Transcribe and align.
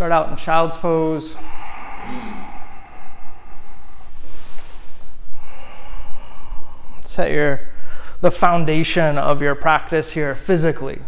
Start 0.00 0.12
out 0.12 0.30
in 0.30 0.36
child's 0.36 0.78
pose. 0.78 1.36
Set 7.02 7.30
your 7.30 7.60
the 8.22 8.30
foundation 8.30 9.18
of 9.18 9.42
your 9.42 9.54
practice 9.54 10.10
here 10.10 10.36
physically. 10.36 11.02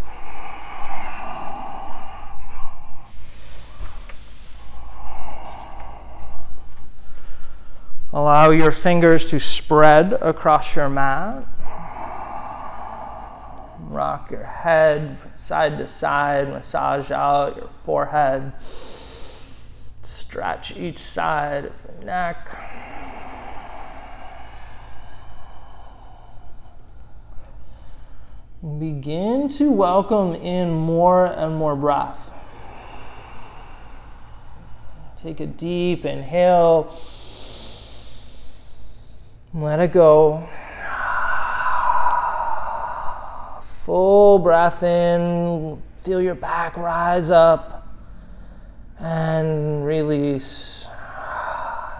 Allow 8.13 8.51
your 8.51 8.73
fingers 8.73 9.31
to 9.31 9.41
spread 9.41 10.13
across 10.13 10.77
your 10.77 10.91
mat. 10.91 11.47
Rock 13.93 14.31
your 14.31 14.43
head 14.43 15.19
from 15.19 15.33
side 15.35 15.77
to 15.77 15.87
side, 15.87 16.49
massage 16.49 17.11
out 17.11 17.57
your 17.57 17.69
forehead. 17.69 18.53
Stretch 20.01 20.75
each 20.79 20.97
side 20.97 21.67
of 21.67 21.87
your 21.87 22.05
neck. 22.07 22.57
Begin 28.79 29.49
to 29.49 29.71
welcome 29.71 30.37
in 30.37 30.71
more 30.71 31.27
and 31.27 31.57
more 31.57 31.77
breath. 31.77 32.31
Take 35.19 35.41
a 35.41 35.47
deep 35.47 36.07
inhale. 36.07 36.97
Let 39.53 39.81
it 39.81 39.93
go. 39.93 40.49
Full 43.85 44.39
breath 44.39 44.85
in. 44.85 45.83
Feel 45.99 46.21
your 46.21 46.37
back 46.37 46.77
rise 46.77 47.33
up 47.33 47.89
and 49.01 49.85
release. 49.85 50.87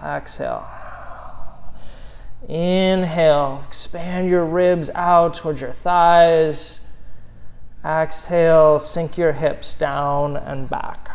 Exhale. 0.01 0.65
Inhale, 2.47 3.61
expand 3.65 4.29
your 4.29 4.45
ribs 4.45 4.89
out 4.95 5.33
towards 5.33 5.59
your 5.59 5.73
thighs. 5.73 6.79
Exhale, 7.83 8.79
sink 8.79 9.17
your 9.17 9.33
hips 9.33 9.73
down 9.73 10.37
and 10.37 10.69
back. 10.69 11.09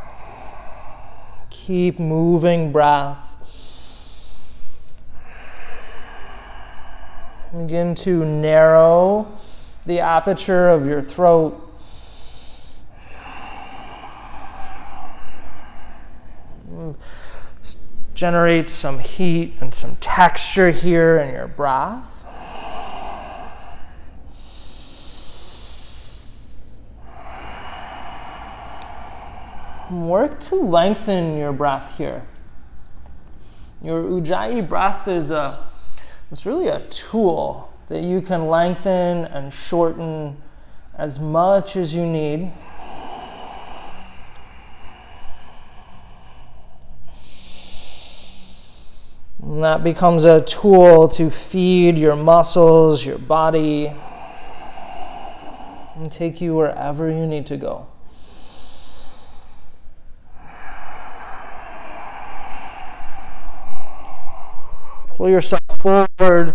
Keep 1.49 1.99
moving 1.99 2.73
breath. 2.73 3.37
Begin 7.57 7.95
to 7.95 8.27
narrow 8.27 9.27
the 9.89 10.01
aperture 10.01 10.69
of 10.69 10.87
your 10.87 11.01
throat. 11.01 11.65
Generate 18.13 18.69
some 18.69 18.99
heat 18.99 19.57
and 19.63 19.75
some 19.75 19.97
texture 19.97 20.71
here 20.71 21.17
in 21.17 21.33
your 21.33 21.49
breath. 21.49 22.27
Work 29.91 30.41
to 30.41 30.57
lengthen 30.57 31.39
your 31.39 31.55
breath 31.55 31.97
here. 31.97 32.27
Your 33.81 34.03
Ujjayi 34.03 34.69
breath 34.69 35.09
is 35.09 35.31
a 35.31 35.67
it's 36.31 36.45
really 36.45 36.69
a 36.69 36.81
tool 36.91 37.73
that 37.89 38.03
you 38.03 38.21
can 38.21 38.47
lengthen 38.47 39.25
and 39.25 39.53
shorten 39.53 40.37
as 40.95 41.19
much 41.19 41.77
as 41.77 41.95
you 41.95 42.05
need. 42.05 42.53
And 49.43 49.65
that 49.65 49.83
becomes 49.83 50.25
a 50.27 50.43
tool 50.43 51.09
to 51.09 51.31
feed 51.31 51.97
your 51.97 52.15
muscles, 52.15 53.05
your 53.05 53.19
body, 53.19 53.93
and 55.97 56.13
take 56.13 56.41
you 56.41 56.55
wherever 56.55 57.11
you 57.11 57.27
need 57.27 57.47
to 57.47 57.57
go. 57.57 57.87
Pull 65.17 65.29
yourself 65.31 65.61
forward, 65.79 66.55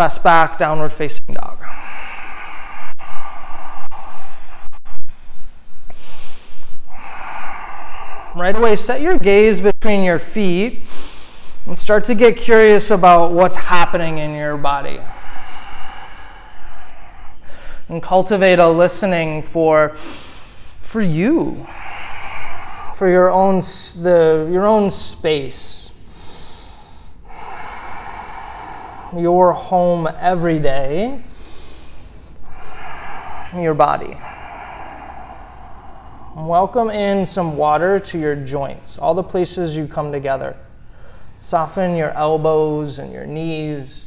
press 0.00 0.16
back, 0.16 0.58
downward 0.58 0.94
facing 0.94 1.34
dog. 1.34 1.58
Right 8.34 8.56
away, 8.56 8.76
set 8.76 9.02
your 9.02 9.18
gaze 9.18 9.60
between 9.60 10.02
your 10.02 10.18
feet 10.18 10.84
and 11.66 11.78
start 11.78 12.04
to 12.04 12.14
get 12.14 12.38
curious 12.38 12.90
about 12.90 13.32
what's 13.32 13.56
happening 13.56 14.16
in 14.16 14.32
your 14.32 14.56
body. 14.56 15.02
And 17.90 18.02
cultivate 18.02 18.58
a 18.58 18.70
listening 18.70 19.42
for, 19.42 19.98
for 20.80 21.02
you, 21.02 21.66
for 22.94 23.06
your 23.06 23.30
own, 23.30 23.58
the, 23.58 24.48
your 24.50 24.66
own 24.66 24.90
space 24.90 25.89
your 29.16 29.52
home 29.52 30.08
every 30.18 30.58
day, 30.58 31.20
your 33.54 33.74
body. 33.74 34.16
Welcome 36.36 36.90
in 36.90 37.26
some 37.26 37.56
water 37.56 37.98
to 37.98 38.18
your 38.18 38.36
joints, 38.36 38.98
all 38.98 39.14
the 39.14 39.22
places 39.22 39.74
you 39.74 39.88
come 39.88 40.12
together. 40.12 40.56
Soften 41.40 41.96
your 41.96 42.10
elbows 42.10 42.98
and 43.00 43.12
your 43.12 43.26
knees. 43.26 44.06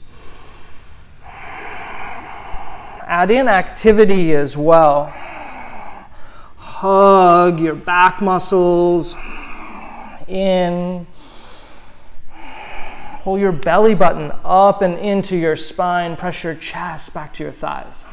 Add 3.06 3.30
in 3.31 3.50
activity 3.50 4.34
as 4.34 4.56
well. 4.56 5.12
Hug 6.56 7.59
your 7.59 7.75
back 7.75 8.22
muscles 8.22 9.16
in 10.28 11.06
Pull 13.24 13.38
your 13.40 13.54
belly 13.54 13.96
button 13.96 14.34
up 14.44 14.82
and 14.82 15.00
into 15.00 15.38
your 15.38 15.56
spine. 15.56 16.18
Press 16.18 16.44
your 16.44 16.56
chest 16.56 17.14
back 17.14 17.34
to 17.36 17.44
your 17.44 17.54
thighs. 17.54 18.06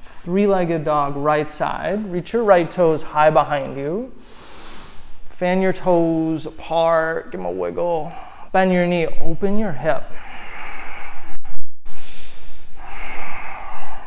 Three 0.00 0.46
legged 0.46 0.84
dog, 0.84 1.16
right 1.16 1.50
side. 1.50 2.12
Reach 2.12 2.32
your 2.32 2.44
right 2.44 2.70
toes 2.70 3.02
high 3.02 3.30
behind 3.30 3.76
you. 3.76 4.12
Fan 5.30 5.60
your 5.60 5.72
toes 5.72 6.46
apart. 6.46 7.32
Give 7.32 7.40
them 7.40 7.46
a 7.46 7.50
wiggle. 7.50 8.12
Bend 8.52 8.72
your 8.72 8.86
knee. 8.86 9.08
Open 9.20 9.58
your 9.58 9.72
hip. 9.72 10.04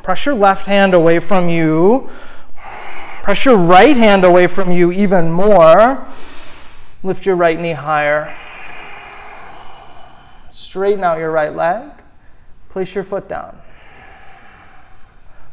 Press 0.03 0.25
your 0.25 0.35
left 0.35 0.65
hand 0.65 0.93
away 0.93 1.19
from 1.19 1.49
you. 1.49 2.09
Press 3.23 3.43
your 3.43 3.57
right 3.57 3.97
hand 3.97 4.23
away 4.23 4.47
from 4.47 4.71
you 4.71 4.93
even 4.93 5.29
more. 5.29 6.07
Lift 7.03 7.25
your 7.25 7.35
right 7.35 7.59
knee 7.59 7.73
higher. 7.73 8.33
Straighten 10.69 11.03
out 11.03 11.17
your 11.17 11.31
right 11.31 11.55
leg. 11.55 11.89
Place 12.69 12.93
your 12.93 13.03
foot 13.03 13.27
down. 13.27 13.59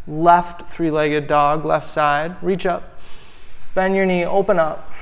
Left 0.07 0.71
three 0.71 0.91
legged 0.91 1.27
dog, 1.27 1.65
left 1.65 1.91
side. 1.91 2.37
Reach 2.43 2.67
up. 2.67 3.01
Bend 3.75 3.97
your 3.97 4.05
knee, 4.05 4.27
open 4.27 4.59
up. 4.59 4.93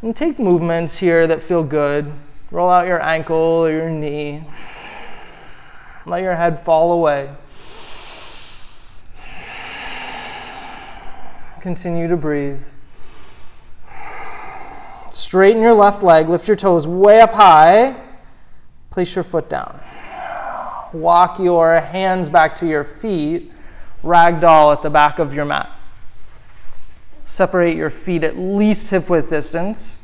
And 0.00 0.14
take 0.14 0.38
movements 0.38 0.96
here 0.96 1.26
that 1.26 1.42
feel 1.42 1.64
good. 1.64 2.12
Roll 2.52 2.70
out 2.70 2.86
your 2.86 3.02
ankle 3.02 3.36
or 3.36 3.70
your 3.72 3.90
knee. 3.90 4.44
Let 6.06 6.22
your 6.22 6.36
head 6.36 6.60
fall 6.60 6.92
away. 6.92 7.30
Continue 11.60 12.06
to 12.06 12.16
breathe. 12.16 12.62
Straighten 15.14 15.62
your 15.62 15.74
left 15.74 16.02
leg, 16.02 16.28
lift 16.28 16.48
your 16.48 16.56
toes 16.56 16.88
way 16.88 17.20
up 17.20 17.32
high. 17.32 17.94
Place 18.90 19.14
your 19.14 19.22
foot 19.22 19.48
down. 19.48 19.78
Walk 20.92 21.38
your 21.38 21.80
hands 21.80 22.28
back 22.28 22.56
to 22.56 22.66
your 22.66 22.82
feet, 22.82 23.52
ragdoll 24.02 24.72
at 24.72 24.82
the 24.82 24.90
back 24.90 25.20
of 25.20 25.32
your 25.32 25.44
mat. 25.44 25.70
Separate 27.24 27.76
your 27.76 27.90
feet 27.90 28.24
at 28.24 28.36
least 28.36 28.90
hip 28.90 29.08
width 29.08 29.30
distance. 29.30 29.98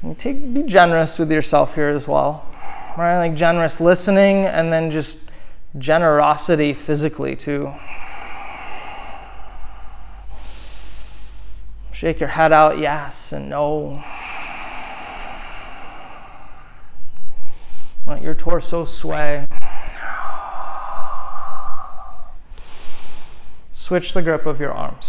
And 0.00 0.18
take, 0.18 0.54
be 0.54 0.62
generous 0.62 1.18
with 1.18 1.30
yourself 1.30 1.74
here 1.74 1.88
as 1.88 2.08
well. 2.08 2.46
Right? 2.96 3.18
Like 3.18 3.34
generous 3.34 3.78
listening 3.78 4.46
and 4.46 4.72
then 4.72 4.90
just 4.90 5.18
generosity 5.78 6.72
physically 6.72 7.36
too. 7.36 7.74
Shake 11.98 12.20
your 12.20 12.28
head 12.28 12.52
out, 12.52 12.78
yes 12.78 13.32
and 13.32 13.48
no. 13.48 14.00
Let 18.06 18.22
your 18.22 18.34
torso 18.34 18.84
sway. 18.84 19.48
Switch 23.72 24.14
the 24.14 24.22
grip 24.22 24.46
of 24.46 24.60
your 24.60 24.70
arms. 24.70 25.06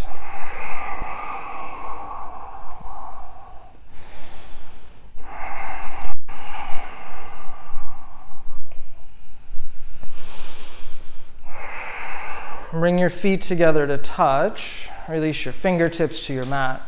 Bring 12.71 12.97
your 12.97 13.11
feet 13.11 13.43
together 13.43 13.85
to 13.85 13.99
touch. 13.99 14.88
Release 15.09 15.43
your 15.43 15.53
fingertips 15.53 16.27
to 16.27 16.33
your 16.33 16.45
mat. 16.45 16.83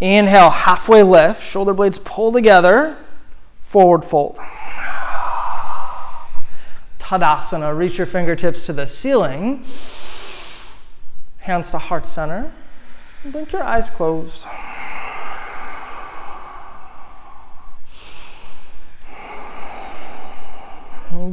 Inhale, 0.00 0.48
halfway 0.48 1.02
lift, 1.02 1.42
shoulder 1.42 1.74
blades 1.74 1.98
pull 1.98 2.32
together, 2.32 2.96
forward 3.60 4.02
fold. 4.02 4.38
Tadasana, 6.98 7.76
reach 7.76 7.98
your 7.98 8.06
fingertips 8.06 8.62
to 8.66 8.72
the 8.72 8.86
ceiling, 8.86 9.66
hands 11.36 11.70
to 11.70 11.78
heart 11.78 12.08
center. 12.08 12.50
Blink 13.26 13.52
your 13.52 13.62
eyes 13.62 13.90
closed. 13.90 14.46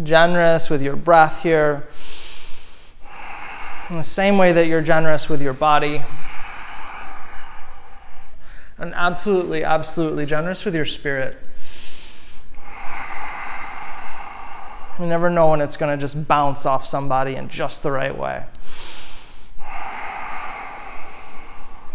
Generous 0.04 0.70
with 0.70 0.82
your 0.82 0.98
breath 0.98 1.42
here 1.42 1.88
in 3.92 3.98
the 3.98 4.04
same 4.04 4.38
way 4.38 4.54
that 4.54 4.68
you're 4.68 4.82
generous 4.82 5.28
with 5.28 5.42
your 5.42 5.52
body, 5.52 6.02
and 8.78 8.94
absolutely, 8.96 9.66
absolutely 9.66 10.26
generous 10.26 10.64
with 10.64 10.74
your 10.74 10.86
spirit. 10.86 11.38
You 14.98 15.08
never 15.08 15.30
know 15.30 15.50
when 15.50 15.60
it's 15.60 15.76
going 15.76 15.98
to 15.98 16.02
just 16.02 16.26
bounce 16.26 16.66
off 16.66 16.86
somebody 16.86 17.36
in 17.36 17.50
just 17.50 17.84
the 17.84 17.92
right 17.92 18.18
way. 18.18 18.46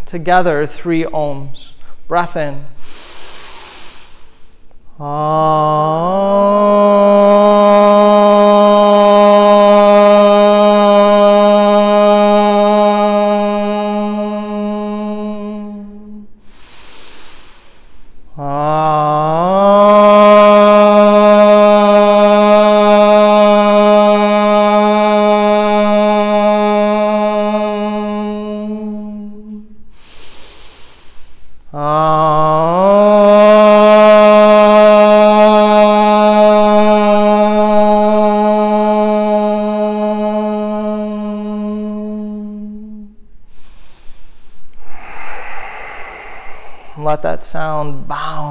Together, 0.05 0.67
three 0.67 1.03
oms. 1.03 1.71
Breath 2.07 2.37
in. 2.37 2.63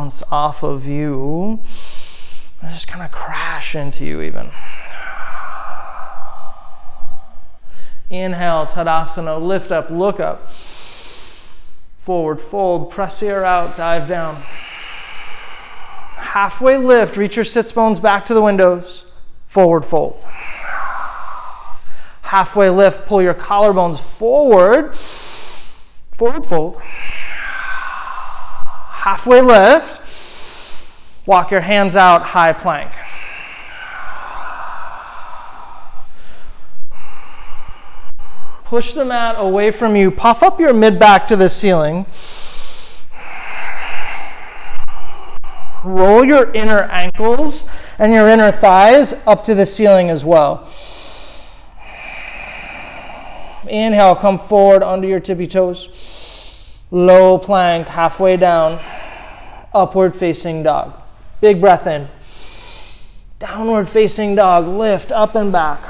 Bounce 0.07 0.23
off 0.31 0.63
of 0.63 0.87
you 0.87 1.61
and 2.63 2.73
just 2.73 2.87
kind 2.87 3.05
of 3.05 3.11
crash 3.11 3.75
into 3.75 4.05
you, 4.07 4.23
even. 4.23 4.49
Inhale, 8.09 8.67
Tadasana, 8.67 9.45
lift 9.45 9.73
up, 9.73 9.91
look 9.91 10.21
up. 10.21 10.49
Forward 12.05 12.41
fold, 12.41 12.93
press 12.93 13.21
air 13.21 13.45
out, 13.45 13.77
dive 13.77 14.09
down. 14.09 14.37
Halfway 16.15 16.77
lift, 16.77 17.17
reach 17.17 17.35
your 17.35 17.45
sits 17.45 17.73
bones 17.73 17.99
back 17.99 18.27
to 18.27 18.35
the 18.35 18.43
windows. 18.43 19.07
Forward 19.49 19.85
fold. 19.85 20.25
Halfway 22.23 22.71
lift, 22.71 23.07
pull 23.07 23.21
your 23.21 23.35
collarbones 23.35 23.99
forward. 23.99 24.95
Forward 26.15 26.47
fold 26.47 26.81
halfway 29.07 29.41
lift, 29.41 30.01
walk 31.27 31.53
your 31.53 31.61
hands 31.61 31.95
out, 31.95 32.23
high 32.23 32.53
plank. 32.53 32.91
Push 38.65 38.95
the 38.95 39.05
mat 39.05 39.37
away 39.39 39.71
from 39.71 39.95
you, 39.95 40.11
puff 40.11 40.43
up 40.43 40.59
your 40.59 40.75
mid 40.75 40.99
back 40.99 41.29
to 41.29 41.37
the 41.37 41.49
ceiling. 41.49 42.05
Roll 45.85 46.25
your 46.25 46.53
inner 46.53 46.83
ankles 46.83 47.69
and 48.01 48.11
your 48.11 48.27
inner 48.27 48.51
thighs 48.51 49.13
up 49.25 49.45
to 49.45 49.55
the 49.55 49.67
ceiling 49.67 50.11
as 50.11 50.25
well. 50.25 50.69
Inhale, 53.69 54.17
come 54.17 54.41
forward 54.41 54.83
under 54.83 55.07
your 55.07 55.21
tippy 55.21 55.47
toes. 55.47 55.89
Low 56.91 57.39
plank, 57.39 57.89
halfway 57.89 58.37
down 58.37 58.81
upward 59.75 60.17
facing 60.17 60.63
dog. 60.63 60.93
Big 61.41 61.61
breath 61.61 61.87
in. 61.87 62.09
Downward 63.39 63.89
facing 63.89 64.35
dog, 64.35 64.67
lift 64.67 65.13
up 65.13 65.35
and 65.35 65.53
back. 65.53 65.85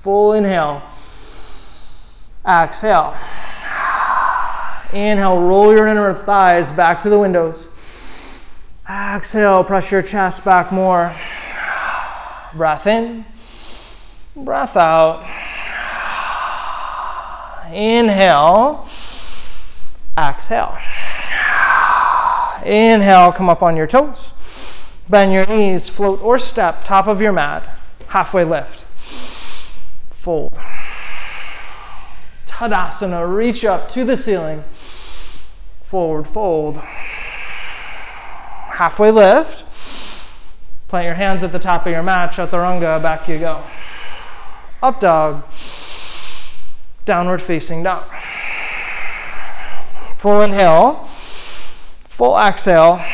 Full 0.00 0.34
inhale. 0.34 0.82
Exhale. 2.46 3.16
Inhale, 4.92 5.40
roll 5.40 5.72
your 5.72 5.86
inner 5.86 6.12
thighs 6.12 6.70
back 6.70 7.00
to 7.00 7.10
the 7.10 7.18
windows. 7.18 7.68
Exhale, 8.88 9.64
press 9.64 9.90
your 9.90 10.02
chest 10.02 10.44
back 10.44 10.70
more. 10.70 11.14
Breath 12.54 12.86
in, 12.86 13.24
breath 14.36 14.76
out. 14.76 15.24
Inhale, 17.72 18.86
exhale. 20.18 20.76
Inhale, 22.64 23.32
come 23.32 23.48
up 23.48 23.62
on 23.62 23.76
your 23.76 23.86
toes. 23.86 24.32
Bend 25.08 25.32
your 25.32 25.46
knees, 25.46 25.88
float 25.88 26.22
or 26.22 26.38
step, 26.38 26.84
top 26.84 27.06
of 27.06 27.20
your 27.20 27.32
mat, 27.32 27.76
halfway 28.06 28.44
lift. 28.44 28.84
Fold. 30.10 30.52
Tadasana, 32.46 33.34
reach 33.34 33.64
up 33.64 33.88
to 33.90 34.04
the 34.04 34.16
ceiling. 34.16 34.62
Forward 35.84 36.28
fold. 36.28 36.76
Halfway 38.70 39.10
lift. 39.10 39.64
Plant 40.88 41.06
your 41.06 41.14
hands 41.14 41.42
at 41.42 41.52
the 41.52 41.58
top 41.58 41.86
of 41.86 41.92
your 41.92 42.02
mat, 42.02 42.32
chaturanga, 42.32 43.02
back 43.02 43.28
you 43.28 43.38
go. 43.38 43.62
Up 44.82 45.00
dog. 45.00 45.42
Downward 47.04 47.42
facing 47.42 47.82
dog. 47.82 48.04
Full 50.22 50.42
inhale. 50.42 51.08
Full 52.04 52.38
exhale. 52.38 53.04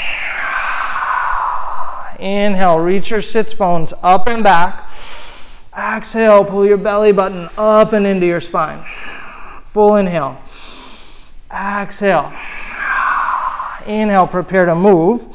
Inhale, 2.19 2.79
reach 2.81 3.11
your 3.11 3.23
sits 3.23 3.55
bones 3.55 3.95
up 4.03 4.29
and 4.29 4.45
back. 4.45 4.91
Exhale, 5.75 6.45
pull 6.45 6.67
your 6.67 6.77
belly 6.77 7.13
button 7.13 7.49
up 7.57 7.95
and 7.95 8.07
into 8.07 8.27
your 8.27 8.43
spine. 8.43 8.85
Full 9.63 9.97
inhale. 9.97 10.39
Exhale. 11.51 12.31
Inhale, 13.87 14.27
prepare 14.27 14.67
to 14.67 14.75
move. 14.75 15.35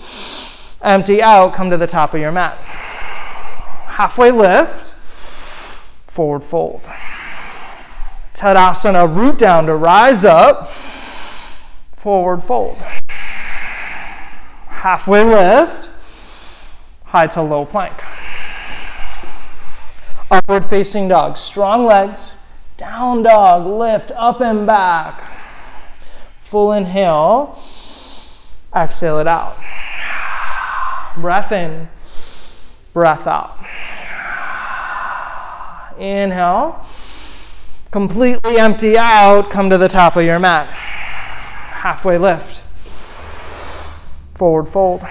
Empty 0.80 1.24
out, 1.24 1.56
come 1.56 1.72
to 1.72 1.78
the 1.78 1.88
top 1.88 2.14
of 2.14 2.20
your 2.20 2.32
mat. 2.32 2.56
Halfway 3.88 4.30
lift, 4.30 4.94
forward 6.06 6.44
fold. 6.44 6.82
Tadasana, 8.36 9.12
root 9.16 9.40
down 9.40 9.66
to 9.66 9.74
rise 9.74 10.24
up, 10.24 10.72
forward 12.04 12.44
fold 12.44 12.78
halfway 14.84 15.24
lift, 15.24 15.90
high 17.06 17.26
to 17.26 17.42
low 17.42 17.66
plank. 17.66 17.94
Upward 20.30 20.66
facing 20.66 21.08
dog, 21.08 21.38
strong 21.38 21.86
legs, 21.86 22.36
down 22.76 23.24
dog, 23.24 23.66
lift 23.66 24.12
up 24.12 24.42
and 24.42 24.68
back. 24.68 25.24
Full 26.42 26.74
inhale, 26.74 27.58
exhale 28.76 29.20
it 29.20 29.28
out. 29.28 29.56
Breath 31.16 31.54
in, 31.54 31.88
breath 32.92 33.26
out. 33.26 33.58
Inhale, 35.98 36.86
completely 37.90 38.58
empty 38.58 38.98
out, 38.98 39.50
come 39.50 39.70
to 39.70 39.78
the 39.78 39.88
top 39.88 40.18
of 40.18 40.26
your 40.26 40.40
mat. 40.40 40.68
Halfway 41.84 42.18
lift 42.18 42.62
forward 44.36 44.70
fold. 44.70 45.02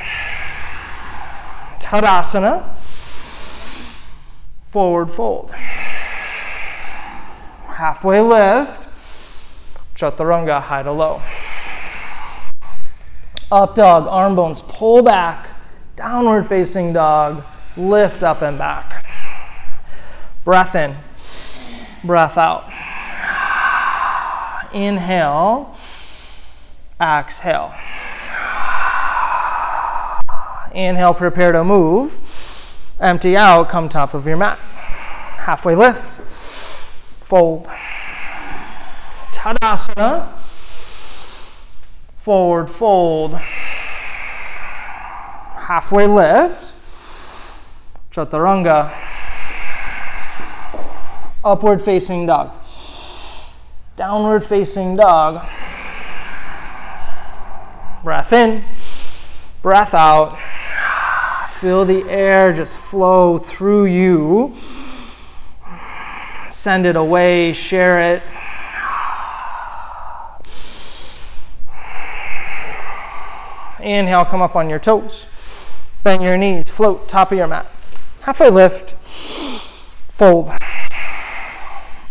Tadasana, 1.81 2.67
forward 4.71 5.11
fold. 5.11 5.51
Halfway 7.67 8.23
lift. 8.23 8.89
Chaturanga, 9.95 10.63
high 10.63 10.83
to 10.83 10.93
low. 10.93 11.21
Up 13.51 13.75
dog, 13.75 14.07
arm 14.07 14.35
bones 14.35 14.63
pull 14.63 15.03
back. 15.03 15.49
Downward 15.97 16.45
facing 16.45 16.95
dog, 16.95 17.45
lift 17.77 18.23
up 18.23 18.41
and 18.41 18.57
back. 18.57 19.05
Breath 20.43 20.75
in, 20.75 20.97
breath 22.03 22.39
out. 22.39 22.65
Inhale, 24.73 25.77
exhale. 27.03 27.75
Inhale, 30.75 31.15
prepare 31.15 31.53
to 31.53 31.65
move. 31.65 32.17
Empty 33.01 33.37
out, 33.37 33.69
come 33.69 33.89
top 33.89 34.15
of 34.15 34.27
your 34.27 34.37
mat. 34.37 34.59
Halfway 34.59 35.75
lift, 35.75 36.21
fold. 37.25 37.69
Tadasana, 39.33 40.29
forward 42.23 42.71
fold. 42.71 43.35
Halfway 45.57 46.07
lift, 46.07 46.75
chaturanga, 48.13 48.93
upward 51.45 51.83
facing 51.83 52.27
dog, 52.27 52.53
downward 53.97 54.45
facing 54.45 54.97
dog. 54.97 55.45
Breath 58.03 58.33
in, 58.33 58.65
breath 59.63 59.95
out. 59.95 60.37
Feel 61.61 61.85
the 61.85 62.03
air 62.11 62.53
just 62.53 62.79
flow 62.79 63.39
through 63.39 63.85
you. 63.85 64.57
Send 66.51 66.85
it 66.85 66.97
away, 66.97 67.53
share 67.53 68.15
it. 68.15 68.23
Inhale, 73.81 74.25
come 74.25 74.43
up 74.43 74.57
on 74.57 74.69
your 74.69 74.81
toes. 74.81 75.27
Bend 76.03 76.25
your 76.25 76.37
knees, 76.37 76.69
float 76.69 77.09
top 77.09 77.31
of 77.31 77.39
your 77.39 77.47
mat. 77.47 77.67
Halfway 78.23 78.51
lift, 78.51 78.95
fold. 80.11 80.51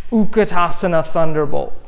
Utkatasana 0.09 1.05
Thunderbolt. 1.07 1.80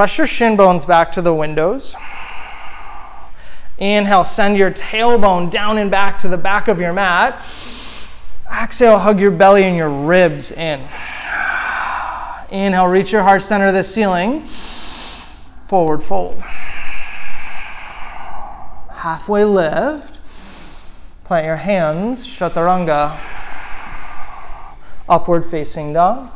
Press 0.00 0.16
your 0.16 0.26
shin 0.26 0.56
bones 0.56 0.86
back 0.86 1.12
to 1.12 1.20
the 1.20 1.34
windows. 1.34 1.94
Inhale, 3.76 4.24
send 4.24 4.56
your 4.56 4.70
tailbone 4.70 5.50
down 5.50 5.76
and 5.76 5.90
back 5.90 6.16
to 6.20 6.28
the 6.28 6.38
back 6.38 6.68
of 6.68 6.80
your 6.80 6.94
mat. 6.94 7.38
Exhale, 8.50 8.98
hug 8.98 9.20
your 9.20 9.30
belly 9.30 9.64
and 9.64 9.76
your 9.76 9.90
ribs 9.90 10.52
in. 10.52 10.80
Inhale, 12.50 12.86
reach 12.86 13.12
your 13.12 13.22
heart 13.22 13.42
center 13.42 13.66
to 13.66 13.72
the 13.72 13.84
ceiling. 13.84 14.48
Forward 15.68 16.02
fold. 16.02 16.40
Halfway 18.90 19.44
lift. 19.44 20.18
Plant 21.24 21.44
your 21.44 21.56
hands, 21.56 22.26
chaturanga. 22.26 23.20
Upward 25.10 25.44
facing 25.44 25.92
dog. 25.92 26.30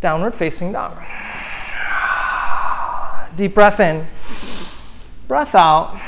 Downward 0.00 0.36
facing 0.36 0.70
dog. 0.70 0.96
Deep 3.36 3.54
breath 3.54 3.80
in. 3.80 4.06
Breath 5.28 5.54
out. 5.54 6.00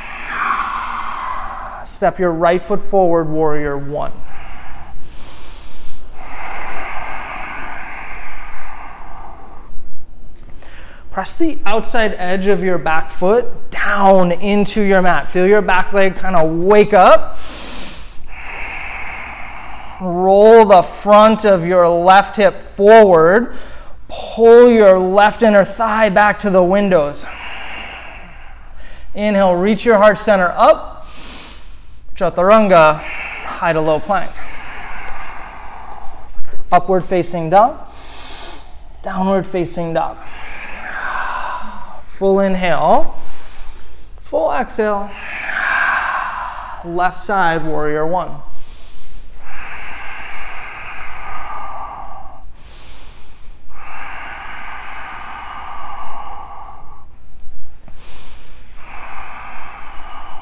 Step 1.85 2.18
your 2.18 2.30
right 2.30 2.62
foot 2.62 2.80
forward, 2.80 3.28
warrior 3.28 3.76
one. 3.76 4.12
Press 11.11 11.35
the 11.35 11.58
outside 11.66 12.14
edge 12.16 12.47
of 12.47 12.62
your 12.62 12.78
back 12.78 13.11
foot 13.11 13.70
down 13.70 14.32
into 14.32 14.80
your 14.80 15.02
mat. 15.02 15.28
Feel 15.28 15.47
your 15.47 15.61
back 15.61 15.92
leg 15.92 16.16
kind 16.16 16.37
of 16.37 16.50
wake 16.58 16.94
up. 16.94 17.38
Roll 20.00 20.64
the 20.64 20.82
front 20.82 21.44
of 21.44 21.66
your 21.66 21.88
left 21.88 22.37
hip 22.37 22.62
forward 22.62 23.58
Pull 24.08 24.70
your 24.70 24.98
left 24.98 25.42
inner 25.42 25.64
thigh 25.64 26.08
back 26.08 26.38
to 26.40 26.50
the 26.50 26.62
windows. 26.62 27.24
Inhale, 29.14 29.54
reach 29.54 29.84
your 29.84 29.98
heart 29.98 30.18
center 30.18 30.52
up. 30.56 31.06
Chaturanga, 32.14 33.00
high 33.00 33.72
to 33.72 33.80
low 33.80 34.00
plank. 34.00 34.30
Upward 36.72 37.04
facing 37.04 37.50
dog. 37.50 37.86
Downward 39.02 39.46
facing 39.46 39.94
dog. 39.94 40.16
Full 42.18 42.40
inhale. 42.40 43.14
Full 44.22 44.52
exhale. 44.52 45.10
Left 46.84 47.20
side, 47.20 47.64
warrior 47.64 48.06
one. 48.06 48.30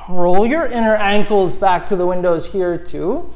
Roll 0.09 0.47
your 0.47 0.67
inner 0.67 0.95
ankles 0.95 1.57
back 1.57 1.87
to 1.89 1.97
the 1.97 2.07
windows 2.07 2.47
here 2.47 2.79
too. 2.79 3.29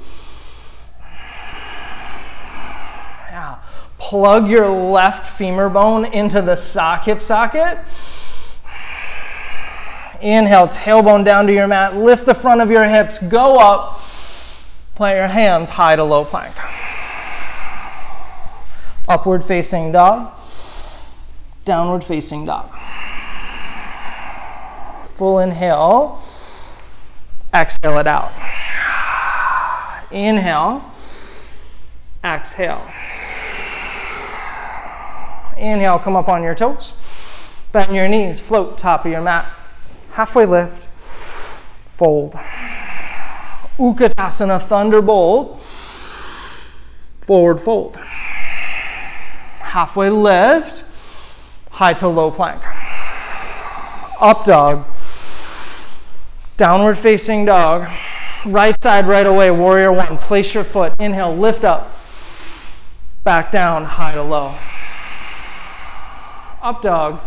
Yeah. 3.31 3.59
Plug 3.99 4.49
your 4.49 4.69
left 4.69 5.37
femur 5.37 5.69
bone 5.69 6.05
into 6.05 6.41
the 6.43 6.55
sock 6.55 7.05
hip 7.05 7.23
socket. 7.23 7.79
Inhale, 10.21 10.69
tailbone 10.69 11.25
down 11.25 11.47
to 11.47 11.53
your 11.53 11.67
mat. 11.67 11.97
Lift 11.97 12.27
the 12.27 12.35
front 12.35 12.61
of 12.61 12.71
your 12.71 12.85
hips. 12.85 13.19
Go 13.19 13.59
up. 13.59 14.00
Plant 14.95 15.17
your 15.17 15.29
hands 15.29 15.71
high 15.71 15.97
to 15.97 16.05
low 16.05 16.25
plank. 16.25 16.55
Upward 19.09 19.45
facing 19.45 19.91
dog. 19.91 20.33
Downward 21.65 22.05
facing 22.05 22.45
dog. 22.45 22.71
Full 25.17 25.41
inhale. 25.41 26.23
Exhale 27.52 27.99
it 27.99 28.07
out. 28.07 28.33
Inhale. 30.11 30.85
Exhale. 32.25 32.85
Inhale, 35.57 35.99
come 35.99 36.16
up 36.16 36.28
on 36.28 36.42
your 36.42 36.54
toes. 36.54 36.92
Bend 37.73 37.95
your 37.95 38.09
knees, 38.09 38.40
float 38.40 38.78
top 38.78 39.04
of 39.04 39.12
your 39.12 39.21
mat. 39.21 39.47
Halfway 40.12 40.47
lift. 40.47 40.87
Fold. 41.88 42.33
Utkatasana 43.78 44.61
Thunderbolt. 44.66 45.61
Forward 47.23 47.61
fold. 47.61 47.97
Halfway 49.61 50.11
lift. 50.11 50.85
High 51.71 51.95
to 51.95 52.09
low 52.09 52.30
plank. 52.30 52.62
Up 54.21 54.45
dog. 54.45 54.85
Downward 56.61 56.99
facing 56.99 57.47
dog. 57.47 57.88
Right 58.45 58.76
side 58.83 59.07
right 59.07 59.26
away, 59.26 59.50
warrior 59.50 59.95
one. 59.95 60.19
Place 60.19 60.52
your 60.52 60.62
foot. 60.62 60.93
Inhale, 60.99 61.35
lift 61.35 61.64
up. 61.64 61.90
Back 63.25 63.50
down, 63.50 63.87
high 63.87 64.12
to 64.12 64.23
low. 64.23 64.55
Up 66.61 66.83
dog. 66.83 67.19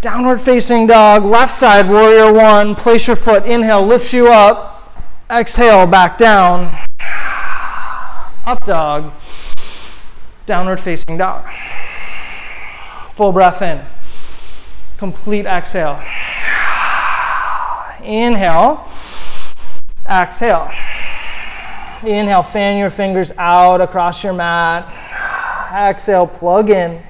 Downward 0.00 0.40
facing 0.40 0.86
dog. 0.86 1.24
Left 1.24 1.52
side, 1.52 1.90
warrior 1.90 2.32
one. 2.32 2.74
Place 2.74 3.06
your 3.06 3.16
foot. 3.16 3.44
Inhale, 3.44 3.86
lifts 3.86 4.14
you 4.14 4.28
up. 4.28 4.82
Exhale, 5.30 5.86
back 5.86 6.16
down. 6.16 6.74
Up 8.46 8.64
dog. 8.64 9.12
Downward 10.46 10.80
facing 10.80 11.18
dog. 11.18 11.44
Full 13.08 13.32
breath 13.32 13.60
in. 13.60 13.78
Complete 14.96 15.44
exhale. 15.44 16.02
Inhale. 18.02 18.86
Exhale. 20.08 20.70
Inhale, 22.02 22.42
fan 22.42 22.78
your 22.78 22.90
fingers 22.90 23.32
out 23.38 23.80
across 23.80 24.24
your 24.24 24.32
mat. 24.32 24.86
Exhale, 25.72 26.26
plug 26.26 26.70
in. 26.70 27.02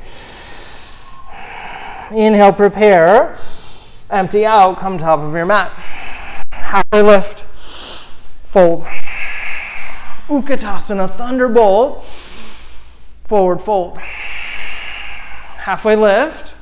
Inhale, 2.10 2.52
prepare. 2.52 3.38
Empty 4.10 4.44
out, 4.44 4.78
come 4.78 4.98
top 4.98 5.20
of 5.20 5.32
your 5.32 5.46
mat. 5.46 5.70
Halfway 6.52 7.02
lift. 7.02 7.42
Fold. 8.44 8.84
Utkatasana, 10.28 11.08
thunderbolt. 11.10 12.04
Forward 13.26 13.62
fold. 13.62 13.98
Halfway 15.58 15.94
lift. 15.94 16.54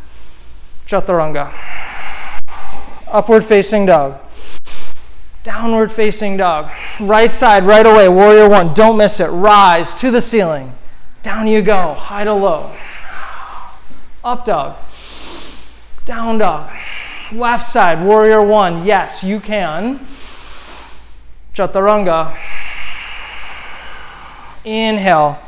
Chaturanga 0.87 1.51
upward 3.11 3.45
facing 3.45 3.87
dog. 3.87 4.19
Downward 5.45 5.93
facing 5.93 6.37
dog. 6.37 6.71
Right 7.01 7.33
side, 7.33 7.65
right 7.65 7.87
away. 7.87 8.09
Warrior 8.09 8.49
one. 8.49 8.75
Don't 8.75 8.99
miss 8.99 9.21
it. 9.21 9.29
Rise 9.29 9.95
to 9.97 10.11
the 10.11 10.21
ceiling. 10.21 10.73
Down 11.23 11.47
you 11.47 11.63
go. 11.63 11.95
High 11.95 12.25
to 12.25 12.35
low. 12.35 12.75
Up 14.25 14.45
dog. 14.45 14.77
Down 16.05 16.39
dog. 16.39 16.71
Left 17.33 17.65
side, 17.65 18.05
warrior 18.05 18.43
one. 18.43 18.85
Yes, 18.85 19.23
you 19.23 19.41
can. 19.41 20.07
Chaturanga. 21.55 22.37
Inhale. 24.65 25.39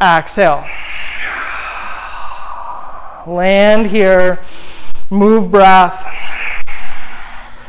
Exhale. 0.00 0.64
Land 3.26 3.86
here. 3.88 4.38
Move 5.10 5.50
breath. 5.50 6.06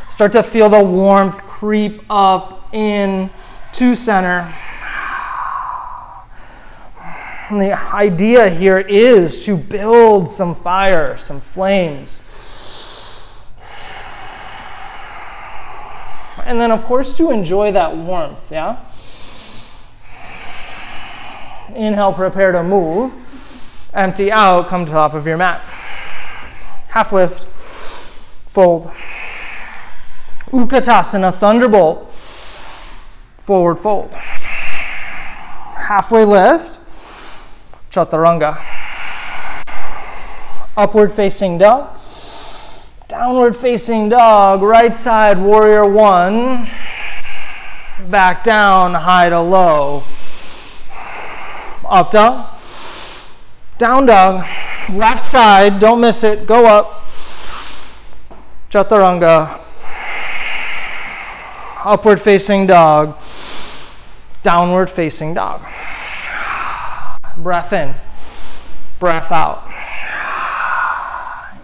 Start 0.10 0.34
to 0.34 0.43
feel 0.43 0.69
the 0.69 0.84
warmth 0.84 1.38
creep 1.38 2.01
up 2.10 2.74
in 2.74 3.29
to 3.74 3.96
center. 3.96 4.53
And 7.50 7.62
the 7.62 7.74
idea 7.93 8.50
here 8.50 8.77
is 8.77 9.46
to 9.46 9.55
build 9.55 10.29
some 10.29 10.53
fire, 10.53 11.17
some 11.17 11.39
flames. 11.39 12.22
And 16.46 16.60
then, 16.60 16.72
of 16.72 16.84
course, 16.84 17.15
to 17.17 17.31
enjoy 17.31 17.72
that 17.72 17.96
warmth, 17.96 18.51
yeah? 18.51 18.84
Inhale, 21.75 22.13
prepare 22.13 22.51
to 22.51 22.63
move. 22.63 23.13
Empty 23.93 24.31
out, 24.31 24.67
come 24.67 24.86
to 24.86 24.91
top 24.91 25.13
of 25.13 25.25
your 25.25 25.38
mat. 25.38 25.63
Half 26.89 27.13
lift, 27.13 27.46
fold. 28.50 28.91
Utkatasana, 30.51 31.31
thunderbolt. 31.36 32.12
Forward 33.43 33.75
fold. 33.75 34.12
Halfway 35.75 36.25
lift, 36.25 36.79
chaturanga. 37.91 38.60
Upward 40.75 41.12
facing 41.12 41.60
dog. 41.60 41.96
Downward 43.08 43.55
facing 43.55 44.10
dog, 44.10 44.63
right 44.63 44.93
side, 44.93 45.39
warrior 45.39 45.86
one. 45.86 46.67
Back 48.10 48.43
down, 48.43 48.96
high 48.96 49.29
to 49.29 49.41
low. 49.41 50.03
Up 51.86 52.10
dog. 52.10 52.59
Down 53.80 54.08
dog. 54.08 54.46
Left 54.90 55.22
side, 55.22 55.80
don't 55.80 56.02
miss 56.02 56.26
it, 56.26 56.46
go 56.46 56.66
up. 56.66 57.06
Chaturanga. 58.70 59.62
Upward 61.86 62.22
facing 62.22 62.68
dog. 62.68 63.18
Downward 64.44 64.90
facing 64.90 65.34
dog. 65.34 65.62
Breath 67.38 67.72
in, 67.72 67.96
breath 69.00 69.32
out. 69.32 69.64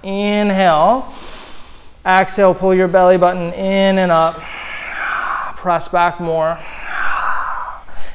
Inhale. 0.02 1.14
Exhale, 2.06 2.56
pull 2.56 2.74
your 2.74 2.88
belly 2.88 3.18
button 3.18 3.52
in 3.54 3.98
and 3.98 4.12
up. 4.12 4.36
Press 5.58 5.90
back 5.90 6.22
more. 6.22 6.58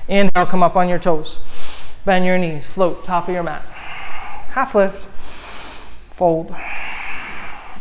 Inhale, 0.09 0.47
come 0.47 0.62
up 0.62 0.76
on 0.76 0.88
your 0.88 0.99
toes. 0.99 1.38
Bend 2.07 2.25
your 2.25 2.38
knees, 2.38 2.66
float, 2.66 3.04
top 3.04 3.28
of 3.28 3.35
your 3.35 3.42
mat. 3.42 3.62
Half 4.50 4.75
lift, 4.75 5.07
fold. 6.14 6.54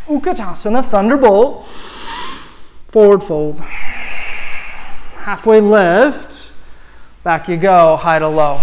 Utkatasana, 0.06 0.88
thunderbolt. 0.88 1.66
Forward 2.88 3.24
fold. 3.24 3.60
Halfway 5.18 5.60
lift, 5.60 6.52
back 7.24 7.48
you 7.48 7.56
go, 7.56 7.96
high 7.96 8.20
to 8.20 8.28
low. 8.28 8.60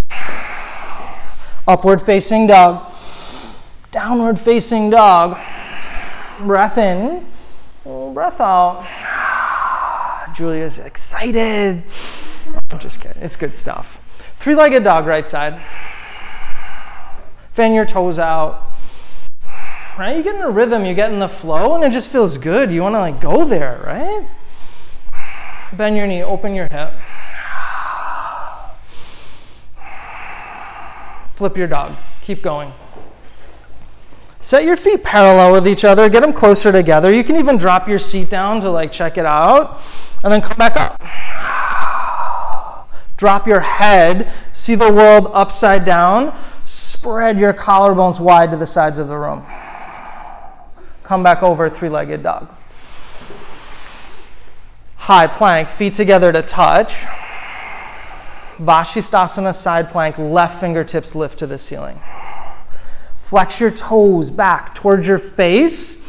Upward 1.68 2.02
facing 2.02 2.48
dog. 2.48 2.92
Downward 3.92 4.40
facing 4.40 4.90
dog. 4.90 5.38
Breath 6.40 6.78
in. 6.78 7.26
Breath 8.14 8.40
out. 8.40 8.88
Julia's 10.34 10.80
excited. 10.80 11.84
I'm 12.70 12.80
just 12.80 13.02
kidding. 13.02 13.22
It's 13.22 13.36
good 13.36 13.54
stuff. 13.54 14.00
Three 14.38 14.56
legged 14.56 14.86
dog, 14.86 15.06
right 15.06 15.28
side. 15.28 15.62
Fan 17.58 17.74
your 17.74 17.88
toes 17.88 18.20
out. 18.20 18.72
Right? 19.98 20.16
You 20.16 20.22
get 20.22 20.36
in 20.36 20.42
a 20.42 20.50
rhythm, 20.52 20.86
you 20.86 20.94
get 20.94 21.12
in 21.12 21.18
the 21.18 21.28
flow, 21.28 21.74
and 21.74 21.84
it 21.84 21.92
just 21.92 22.10
feels 22.10 22.38
good. 22.38 22.72
You 22.72 22.84
want 22.84 22.94
to 22.94 23.00
like 23.00 23.20
go 23.20 23.46
there, 23.46 23.82
right? 23.84 24.28
Bend 25.74 25.98
your 25.98 26.06
knee, 26.06 26.22
open 26.22 26.54
your 26.54 26.68
hip. 26.70 26.94
Flip 31.34 31.58
your 31.58 31.66
dog. 31.66 31.96
Keep 32.22 32.44
going. 32.44 32.72
Set 34.40 34.64
your 34.64 34.78
feet 34.78 35.04
parallel 35.04 35.52
with 35.52 35.68
each 35.68 35.84
other, 35.84 36.10
get 36.10 36.20
them 36.20 36.34
closer 36.34 36.72
together. 36.72 37.12
You 37.12 37.24
can 37.24 37.38
even 37.38 37.58
drop 37.58 37.88
your 37.88 37.98
seat 37.98 38.30
down 38.30 38.62
to 38.62 38.70
like 38.70 38.92
check 38.92 39.18
it 39.18 39.26
out, 39.26 39.82
and 40.24 40.32
then 40.32 40.42
come 40.42 40.58
back 40.58 40.78
up. 40.78 41.02
Drop 43.18 43.48
your 43.48 43.62
head, 43.62 44.32
see 44.52 44.76
the 44.76 44.94
world 44.94 45.32
upside 45.34 45.86
down. 45.86 46.38
Spread 47.00 47.40
your 47.40 47.54
collarbones 47.54 48.20
wide 48.20 48.50
to 48.50 48.58
the 48.58 48.66
sides 48.66 48.98
of 48.98 49.08
the 49.08 49.16
room. 49.16 49.46
Come 51.04 51.22
back 51.22 51.44
over, 51.44 51.70
three 51.70 51.90
legged 51.90 52.24
dog. 52.24 52.50
High 54.96 55.28
plank, 55.28 55.70
feet 55.70 55.94
together 55.94 56.32
to 56.32 56.42
touch. 56.42 57.06
Vashisthasana 58.58 59.54
side 59.54 59.92
plank, 59.92 60.18
left 60.18 60.60
fingertips 60.60 61.14
lift 61.14 61.38
to 61.40 61.48
the 61.48 61.60
ceiling. 61.60 62.00
Flex 63.18 63.60
your 63.60 63.70
toes 63.70 64.32
back 64.32 64.74
towards 64.74 65.08
your 65.08 65.20
face. 65.20 66.02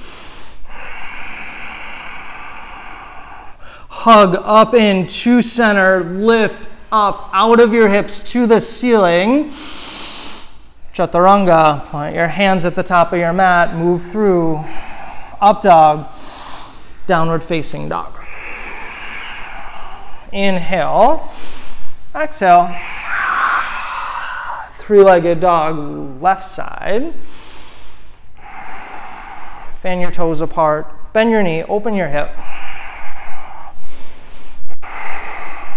Hug 3.90 4.36
up 4.36 4.72
into 4.72 5.42
center, 5.42 6.02
lift 6.02 6.66
up 6.90 7.28
out 7.34 7.60
of 7.60 7.74
your 7.74 7.90
hips 7.90 8.20
to 8.32 8.46
the 8.46 8.62
ceiling. 8.62 9.52
Chaturanga, 10.98 11.84
plant 11.84 12.16
your 12.16 12.26
hands 12.26 12.64
at 12.64 12.74
the 12.74 12.82
top 12.82 13.12
of 13.12 13.20
your 13.20 13.32
mat, 13.32 13.72
move 13.72 14.02
through. 14.02 14.56
Up 15.40 15.60
dog, 15.60 16.08
downward 17.06 17.44
facing 17.44 17.88
dog. 17.88 18.12
Inhale. 20.32 21.32
Exhale. 22.16 22.76
Three 24.72 25.04
legged 25.04 25.40
dog, 25.40 26.20
left 26.20 26.44
side. 26.44 27.14
Fan 29.80 30.00
your 30.00 30.10
toes 30.10 30.40
apart. 30.40 31.12
Bend 31.12 31.30
your 31.30 31.44
knee. 31.44 31.62
Open 31.62 31.94
your 31.94 32.08
hip. 32.08 32.34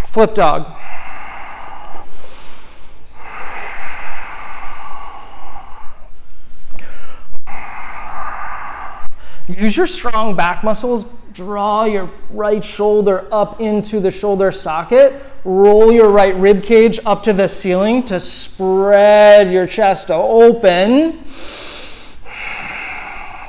Flip 0.08 0.34
dog. 0.34 0.81
Use 9.58 9.76
your 9.76 9.88
strong 9.88 10.36
back 10.36 10.64
muscles. 10.64 11.06
Draw 11.34 11.86
your 11.86 12.10
right 12.30 12.64
shoulder 12.64 13.28
up 13.32 13.62
into 13.62 14.00
the 14.00 14.12
shoulder 14.12 14.52
socket 14.52 15.22
roll 15.44 15.92
your 15.92 16.10
right 16.10 16.36
rib 16.36 16.64
cage 16.64 17.00
up 17.06 17.24
to 17.24 17.34
the 17.34 17.48
ceiling 17.48 18.04
to 18.04 18.20
spread 18.20 19.52
your 19.52 19.68
chest 19.68 20.12
open. 20.12 21.24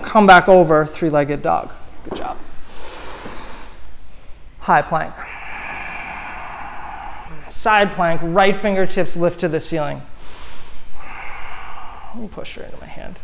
Come 0.03 0.27
back 0.27 0.49
over, 0.49 0.87
three 0.87 1.11
legged 1.11 1.43
dog. 1.43 1.71
Good 2.05 2.17
job. 2.17 2.39
High 4.59 4.83
plank. 4.83 5.15
Side 7.49 7.93
plank, 7.93 8.21
right 8.25 8.57
fingertips 8.57 9.17
lift 9.17 9.41
to 9.41 9.49
the 9.49 9.61
ceiling. 9.61 10.01
Let 12.15 12.23
me 12.23 12.29
push 12.29 12.57
her 12.57 12.63
into 12.63 12.79
my 12.79 12.87
hand. 12.87 13.19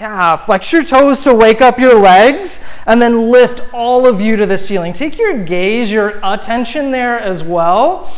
Yeah, 0.00 0.36
flex 0.36 0.72
your 0.72 0.84
toes 0.84 1.20
to 1.20 1.34
wake 1.34 1.60
up 1.60 1.78
your 1.80 1.94
legs 1.94 2.60
and 2.86 3.02
then 3.02 3.30
lift 3.30 3.74
all 3.74 4.06
of 4.06 4.20
you 4.20 4.36
to 4.36 4.46
the 4.46 4.56
ceiling. 4.56 4.92
Take 4.92 5.18
your 5.18 5.44
gaze, 5.44 5.90
your 5.90 6.20
attention 6.22 6.92
there 6.92 7.18
as 7.18 7.42
well. 7.42 8.12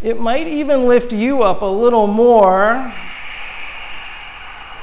It 0.00 0.20
might 0.20 0.46
even 0.46 0.86
lift 0.86 1.12
you 1.12 1.42
up 1.42 1.62
a 1.62 1.66
little 1.66 2.06
more. 2.06 2.74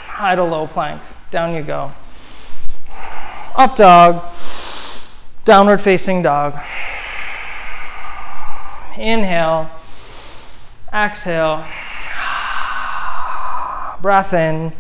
High 0.08 0.36
to 0.36 0.44
low 0.44 0.68
plank. 0.68 1.02
Down 1.32 1.56
you 1.56 1.64
go. 1.64 1.94
Up 3.56 3.78
dog. 3.78 4.34
Downward 5.46 5.82
facing 5.82 6.22
dog. 6.22 6.60
Inhale. 8.98 9.70
Exhale. 10.94 11.66
Breath 14.02 14.34
in. 14.34 14.74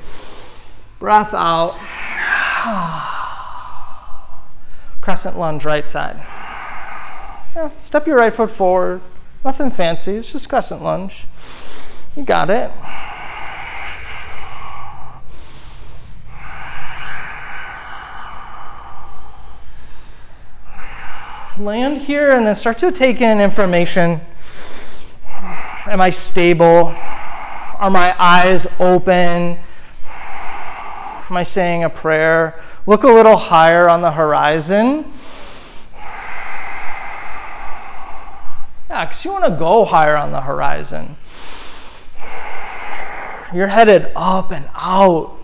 Breath 1.04 1.34
out. 1.34 1.78
Crescent 5.02 5.38
lunge, 5.38 5.66
right 5.66 5.86
side. 5.86 6.16
Yeah, 7.58 7.72
step 7.82 8.08
your 8.08 8.16
right 8.16 8.34
foot 8.34 8.50
forward. 8.50 9.02
Nothing 9.44 9.70
fancy, 9.70 10.14
it's 10.14 10.32
just 10.32 10.48
crescent 10.48 10.82
lunge. 10.82 11.26
You 12.16 12.24
got 12.24 12.50
it. 12.50 12.72
Land 21.62 21.98
here 21.98 22.32
and 22.32 22.48
then 22.48 22.56
start 22.56 22.78
to 22.78 22.94
take 22.94 23.20
in 23.20 23.42
information. 23.42 24.22
Am 25.86 26.00
I 26.00 26.12
stable? 26.12 26.96
Are 26.96 27.90
my 27.90 28.16
eyes 28.18 28.66
open? 28.80 29.60
Am 31.30 31.38
I 31.38 31.44
saying 31.44 31.84
a 31.84 31.90
prayer? 31.90 32.62
Look 32.86 33.04
a 33.04 33.08
little 33.08 33.38
higher 33.38 33.90
on 33.90 34.02
the 34.02 34.12
horizon. 34.12 35.12
Yeah, 38.90 39.06
because 39.06 39.24
you 39.24 39.32
want 39.32 39.46
to 39.46 39.52
go 39.52 39.86
higher 39.86 40.18
on 40.18 40.32
the 40.32 40.42
horizon. 40.42 41.16
You're 43.54 43.68
headed 43.68 44.12
up 44.16 44.52
and 44.52 44.68
out. 44.76 45.38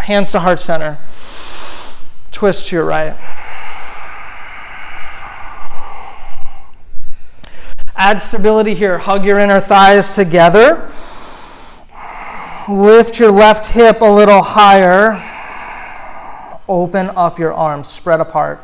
Hands 0.00 0.30
to 0.32 0.40
heart 0.40 0.58
center. 0.58 0.98
Twist 2.32 2.66
to 2.66 2.76
your 2.76 2.84
right. 2.84 3.16
Add 7.96 8.20
stability 8.20 8.74
here. 8.74 8.98
Hug 8.98 9.24
your 9.24 9.38
inner 9.38 9.60
thighs 9.60 10.14
together. 10.14 10.86
Lift 12.68 13.20
your 13.20 13.30
left 13.30 13.66
hip 13.66 14.00
a 14.00 14.10
little 14.10 14.40
higher. 14.40 15.22
Open 16.66 17.10
up 17.10 17.38
your 17.38 17.52
arms, 17.52 17.88
spread 17.88 18.20
apart. 18.20 18.58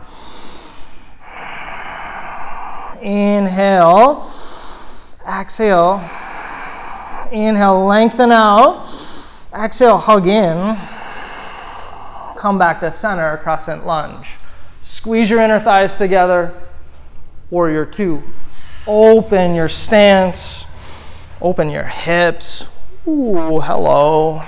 Inhale. 3.02 4.26
Exhale. 5.28 6.02
Inhale, 7.30 7.84
lengthen 7.84 8.32
out. 8.32 8.86
Exhale, 9.54 9.98
hug 9.98 10.26
in. 10.26 10.78
Come 12.38 12.58
back 12.58 12.80
to 12.80 12.90
center, 12.92 13.36
crescent 13.36 13.86
lunge. 13.86 14.30
Squeeze 14.80 15.28
your 15.28 15.42
inner 15.42 15.60
thighs 15.60 15.96
together. 15.96 16.54
Warrior 17.50 17.84
two. 17.84 18.22
Open 18.86 19.54
your 19.54 19.68
stance. 19.68 20.64
Open 21.42 21.68
your 21.68 21.84
hips. 21.84 22.64
Ooh, 23.08 23.60
hello. 23.60 24.42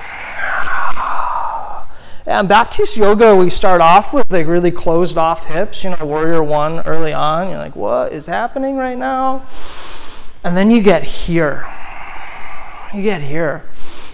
And 2.27 2.49
Baptiste 2.49 2.99
yoga, 2.99 3.35
we 3.35 3.49
start 3.49 3.81
off 3.81 4.12
with 4.12 4.31
like 4.31 4.47
really 4.47 4.71
closed 4.71 5.17
off 5.17 5.47
hips, 5.47 5.83
you 5.83 5.91
know, 5.91 6.05
warrior 6.05 6.43
one 6.43 6.81
early 6.81 7.15
on. 7.15 7.49
You're 7.49 7.59
like, 7.59 7.75
what 7.75 8.12
is 8.12 8.27
happening 8.27 8.77
right 8.77 8.97
now? 8.97 9.47
And 10.45 10.55
then 10.55 10.71
you 10.71 10.83
get 10.83 11.03
here. 11.03 11.67
You 12.95 13.03
get 13.03 13.23
here. 13.23 13.65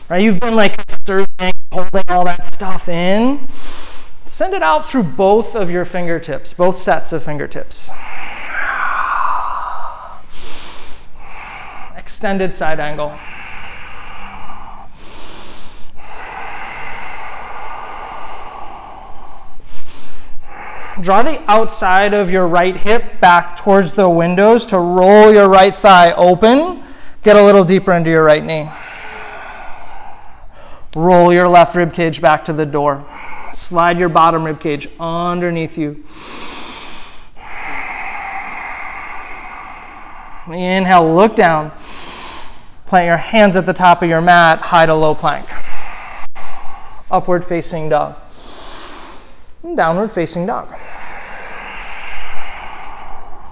Right? 0.08 0.22
You've 0.22 0.38
been 0.38 0.54
like 0.54 0.76
conserving, 0.86 1.52
holding 1.72 2.04
all 2.08 2.24
that 2.24 2.44
stuff 2.44 2.88
in. 2.88 3.48
Send 4.26 4.54
it 4.54 4.62
out 4.62 4.88
through 4.88 5.02
both 5.02 5.56
of 5.56 5.68
your 5.68 5.84
fingertips, 5.84 6.52
both 6.52 6.78
sets 6.78 7.12
of 7.12 7.24
fingertips. 7.24 7.90
Extended 11.96 12.54
side 12.54 12.78
angle. 12.78 13.18
Draw 21.00 21.22
the 21.22 21.40
outside 21.50 22.12
of 22.12 22.28
your 22.30 22.48
right 22.48 22.76
hip 22.76 23.20
back 23.20 23.56
towards 23.56 23.92
the 23.92 24.08
windows 24.08 24.66
to 24.66 24.78
roll 24.78 25.32
your 25.32 25.48
right 25.48 25.74
thigh 25.74 26.12
open. 26.12 26.82
Get 27.22 27.36
a 27.36 27.44
little 27.44 27.64
deeper 27.64 27.92
into 27.92 28.10
your 28.10 28.24
right 28.24 28.44
knee. 28.44 28.68
Roll 30.96 31.32
your 31.32 31.46
left 31.46 31.76
rib 31.76 31.92
cage 31.92 32.20
back 32.20 32.46
to 32.46 32.52
the 32.52 32.66
door. 32.66 33.06
Slide 33.52 33.98
your 33.98 34.08
bottom 34.08 34.42
rib 34.44 34.60
cage 34.60 34.88
underneath 34.98 35.78
you. 35.78 36.04
Inhale, 40.48 41.14
look 41.14 41.36
down. 41.36 41.70
Plant 42.86 43.06
your 43.06 43.16
hands 43.18 43.54
at 43.54 43.66
the 43.66 43.72
top 43.72 44.02
of 44.02 44.08
your 44.08 44.22
mat, 44.22 44.58
high 44.60 44.86
to 44.86 44.94
low 44.94 45.14
plank. 45.14 45.46
Upward 47.10 47.44
facing 47.44 47.88
dog. 47.88 48.16
Downward 49.62 50.12
facing 50.12 50.46
dog. 50.46 50.72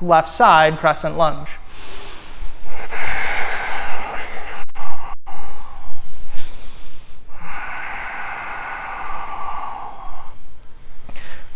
Left 0.00 0.28
side, 0.28 0.78
crescent 0.78 1.16
lunge. 1.16 1.48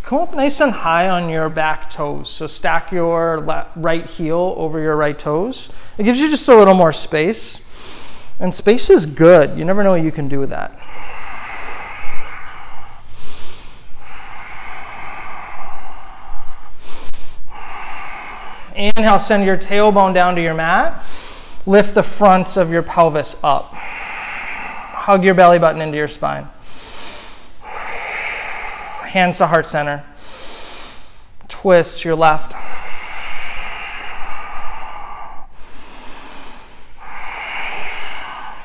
Come 0.02 0.18
up 0.18 0.34
nice 0.34 0.60
and 0.60 0.72
high 0.72 1.08
on 1.08 1.28
your 1.28 1.48
back 1.48 1.88
toes. 1.88 2.28
So 2.28 2.48
stack 2.48 2.90
your 2.90 3.38
left, 3.42 3.70
right 3.76 4.04
heel 4.04 4.54
over 4.56 4.80
your 4.80 4.96
right 4.96 5.16
toes. 5.16 5.68
It 5.98 6.02
gives 6.02 6.20
you 6.20 6.28
just 6.28 6.48
a 6.48 6.56
little 6.56 6.74
more 6.74 6.92
space. 6.92 7.60
And 8.40 8.52
space 8.52 8.90
is 8.90 9.06
good. 9.06 9.56
You 9.56 9.64
never 9.64 9.84
know 9.84 9.92
what 9.92 10.02
you 10.02 10.10
can 10.10 10.28
do 10.28 10.40
with 10.40 10.50
that. 10.50 10.76
Inhale, 18.80 19.20
send 19.20 19.44
your 19.44 19.58
tailbone 19.58 20.14
down 20.14 20.36
to 20.36 20.42
your 20.42 20.54
mat. 20.54 21.04
Lift 21.66 21.94
the 21.94 22.02
fronts 22.02 22.56
of 22.56 22.70
your 22.70 22.82
pelvis 22.82 23.36
up. 23.42 23.74
Hug 23.74 25.22
your 25.22 25.34
belly 25.34 25.58
button 25.58 25.82
into 25.82 25.98
your 25.98 26.08
spine. 26.08 26.48
Hands 29.02 29.36
to 29.36 29.46
heart 29.46 29.68
center. 29.68 30.02
Twist 31.48 32.06
your 32.06 32.14
left. 32.14 32.54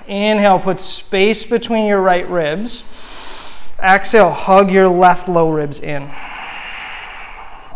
Inhale, 0.07 0.59
put 0.59 0.79
space 0.79 1.43
between 1.43 1.87
your 1.87 1.99
right 1.99 2.27
ribs. 2.29 2.85
Exhale, 3.83 4.31
hug 4.31 4.71
your 4.71 4.87
left 4.87 5.27
low 5.27 5.49
ribs 5.49 5.81
in. 5.81 6.09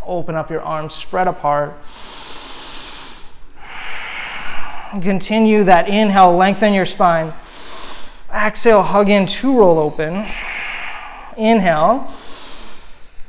Open 0.06 0.36
up 0.36 0.50
your 0.50 0.62
arms, 0.62 0.94
spread 0.94 1.28
apart. 1.28 1.74
Continue 4.90 5.66
that 5.66 5.88
inhale, 5.88 6.36
lengthen 6.36 6.74
your 6.74 6.88
spine. 6.88 7.32
Exhale, 8.34 8.82
hug 8.82 9.10
in 9.10 9.28
to 9.28 9.58
roll 9.58 9.78
open. 9.78 10.26
Inhale, 11.38 12.12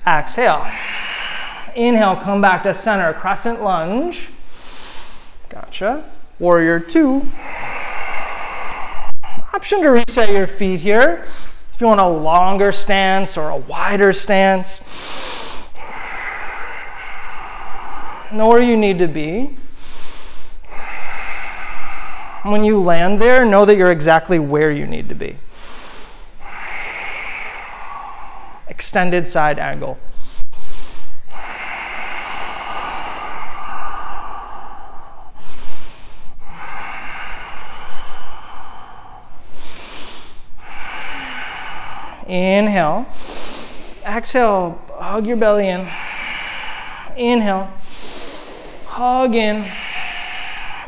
exhale. 0.07 0.67
Inhale, 1.77 2.17
come 2.17 2.41
back 2.41 2.63
to 2.63 2.73
center, 2.73 3.13
crescent 3.13 3.63
lunge. 3.63 4.31
Gotcha. 5.51 6.11
Warrior 6.39 6.81
two. 6.81 7.31
Option 9.53 9.83
to 9.83 9.91
reset 9.91 10.31
your 10.31 10.47
feet 10.47 10.81
here. 10.81 11.27
If 11.75 11.81
you 11.81 11.89
want 11.89 12.01
a 12.01 12.09
longer 12.09 12.73
stance 12.73 13.37
or 13.37 13.51
a 13.51 13.57
wider 13.57 14.15
stance, 14.15 14.81
know 18.33 18.49
where 18.49 18.63
you 18.63 18.79
need 18.79 19.01
to 19.01 19.07
be. 19.07 19.57
When 22.43 22.65
you 22.65 22.81
land 22.81 23.21
there, 23.21 23.45
know 23.45 23.67
that 23.67 23.77
you're 23.77 23.93
exactly 23.93 24.39
where 24.39 24.71
you 24.71 24.87
need 24.87 25.11
to 25.11 25.15
be. 25.15 25.37
Extended 28.67 29.29
side 29.29 29.59
angle. 29.59 29.99
Inhale. 42.27 43.07
Exhale, 44.07 44.81
hug 44.93 45.27
your 45.27 45.37
belly 45.37 45.69
in. 45.69 45.81
Inhale. 47.19 47.71
Hug 48.87 49.35
in. 49.35 49.71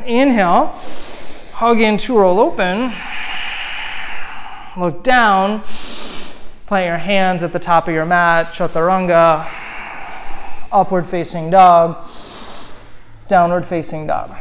Inhale 0.07 0.75
hug 1.53 1.79
in 1.79 1.97
to 1.99 2.17
roll 2.17 2.39
open. 2.39 2.91
Look 4.75 5.03
down. 5.03 5.61
Plant 6.65 6.87
your 6.87 6.97
hands 6.97 7.43
at 7.43 7.53
the 7.53 7.59
top 7.59 7.87
of 7.87 7.93
your 7.93 8.05
mat, 8.05 8.47
chaturanga. 8.47 9.47
Upward 10.71 11.07
facing 11.07 11.51
dog. 11.51 11.97
Downward 13.27 13.65
facing 13.65 14.07
dog. 14.07 14.31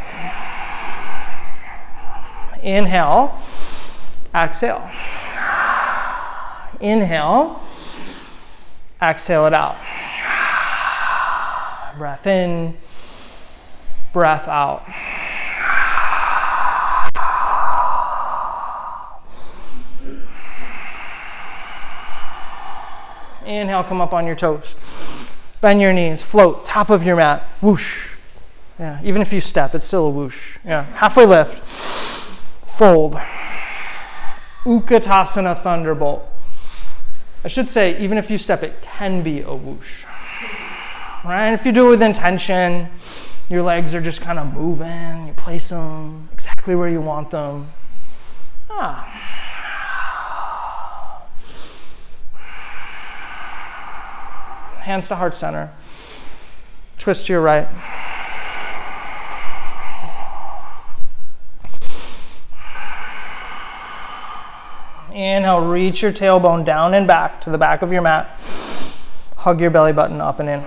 Inhale. 2.63 3.39
Exhale. 4.35 4.91
Inhale. 6.81 7.61
Exhale 9.03 9.47
it 9.47 9.53
out. 9.53 9.77
Breath 11.99 12.27
in, 12.27 12.75
breath 14.15 14.49
out. 14.49 14.83
Inhale, 23.57 23.85
come 23.85 24.01
up 24.01 24.13
on 24.13 24.27
your 24.27 24.37
toes. 24.37 24.75
Bend 25.61 25.81
your 25.81 25.93
knees, 25.93 26.23
float, 26.23 26.65
top 26.65 26.91
of 26.91 27.05
your 27.05 27.17
mat, 27.17 27.45
whoosh. 27.61 28.09
Yeah, 28.79 28.99
even 29.05 29.23
if 29.23 29.33
you 29.33 29.41
step, 29.41 29.75
it's 29.75 29.87
still 29.87 30.07
a 30.07 30.11
whoosh. 30.11 30.59
Yeah, 30.65 30.85
halfway 30.95 31.27
lift, 31.27 31.61
fold. 32.77 33.15
Utkatasana 34.65 35.63
Thunderbolt. 35.63 36.29
I 37.45 37.49
should 37.49 37.69
say, 37.69 37.99
even 37.99 38.19
if 38.19 38.31
you 38.31 38.39
step, 38.39 38.63
it 38.63 38.81
can 38.83 39.23
be 39.23 39.43
a 39.43 39.55
whoosh. 39.55 40.05
Right? 41.25 41.53
If 41.53 41.67
you 41.67 41.73
do 41.73 41.87
it 41.87 41.91
with 41.91 42.03
intention, 42.03 42.89
your 43.49 43.63
legs 43.63 43.95
are 43.95 44.01
just 44.01 44.21
kind 44.21 44.39
of 44.39 44.55
moving, 44.55 45.27
you 45.27 45.33
place 45.35 45.69
them 45.69 46.29
exactly 46.33 46.75
where 46.75 46.89
you 46.89 47.01
want 47.01 47.31
them. 47.31 47.71
Ah. 48.71 49.42
Hands 54.83 55.07
to 55.07 55.15
heart 55.15 55.37
center. 55.37 55.71
Twist 56.99 57.27
to 57.27 57.33
your 57.35 57.41
right. 57.41 57.69
Inhale, 65.13 65.61
reach 65.61 66.03
your 66.03 66.11
tailbone 66.11 66.65
down 66.65 66.95
and 66.95 67.07
back 67.07 67.43
to 67.43 67.51
the 67.51 67.59
back 67.59 67.83
of 67.83 67.93
your 67.93 68.03
mat. 68.03 68.27
Hug 69.37 69.61
your 69.61 69.71
belly 69.71 69.93
button 69.93 70.21
up 70.21 70.41
and 70.41 70.49
in. 70.49 70.65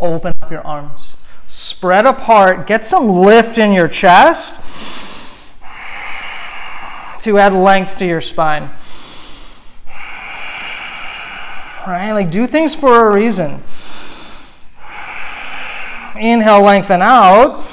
Open 0.00 0.32
up 0.40 0.50
your 0.50 0.66
arms. 0.66 1.12
Spread 1.48 2.06
apart. 2.06 2.66
Get 2.66 2.86
some 2.86 3.06
lift 3.06 3.58
in 3.58 3.74
your 3.74 3.88
chest 3.88 4.54
to 7.20 7.38
add 7.38 7.52
length 7.52 7.98
to 7.98 8.06
your 8.06 8.22
spine. 8.22 8.70
Right? 11.86 12.12
Like 12.12 12.30
do 12.30 12.46
things 12.46 12.74
for 12.74 13.08
a 13.08 13.14
reason. 13.14 13.62
Inhale, 16.16 16.62
lengthen 16.62 17.02
out 17.02 17.64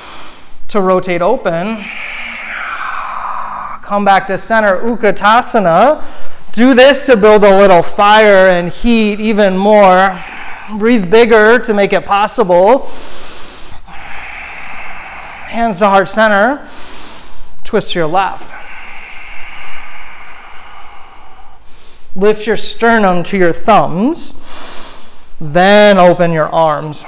to 0.69 0.81
rotate 0.81 1.21
open 1.21 1.83
come 3.89 4.05
back 4.05 4.27
to 4.27 4.37
center, 4.37 4.77
Utkatasana. 4.81 6.05
Do 6.53 6.75
this 6.75 7.07
to 7.07 7.17
build 7.17 7.43
a 7.43 7.57
little 7.57 7.81
fire 7.81 8.51
and 8.51 8.69
heat 8.69 9.19
even 9.19 9.57
more. 9.57 10.15
Breathe 10.77 11.09
bigger 11.09 11.57
to 11.57 11.73
make 11.73 11.91
it 11.91 12.05
possible. 12.05 12.85
Hands 15.47 15.75
to 15.79 15.87
heart 15.87 16.07
center. 16.07 16.67
Twist 17.63 17.93
to 17.93 17.99
your 17.99 18.07
left. 18.07 18.58
Lift 22.15 22.47
your 22.47 22.57
sternum 22.57 23.23
to 23.23 23.37
your 23.37 23.53
thumbs. 23.53 24.33
Then 25.39 25.97
open 25.97 26.31
your 26.31 26.49
arms. 26.49 27.05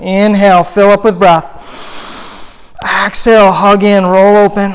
Inhale, 0.00 0.64
fill 0.64 0.90
up 0.90 1.04
with 1.04 1.18
breath. 1.18 1.58
Exhale, 2.82 3.52
hug 3.52 3.82
in, 3.82 4.06
roll 4.06 4.36
open. 4.36 4.72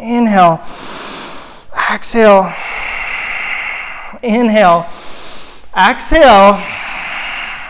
Inhale. 0.00 0.60
Exhale. 1.92 2.52
Inhale. 4.22 4.86
Exhale. 5.76 6.60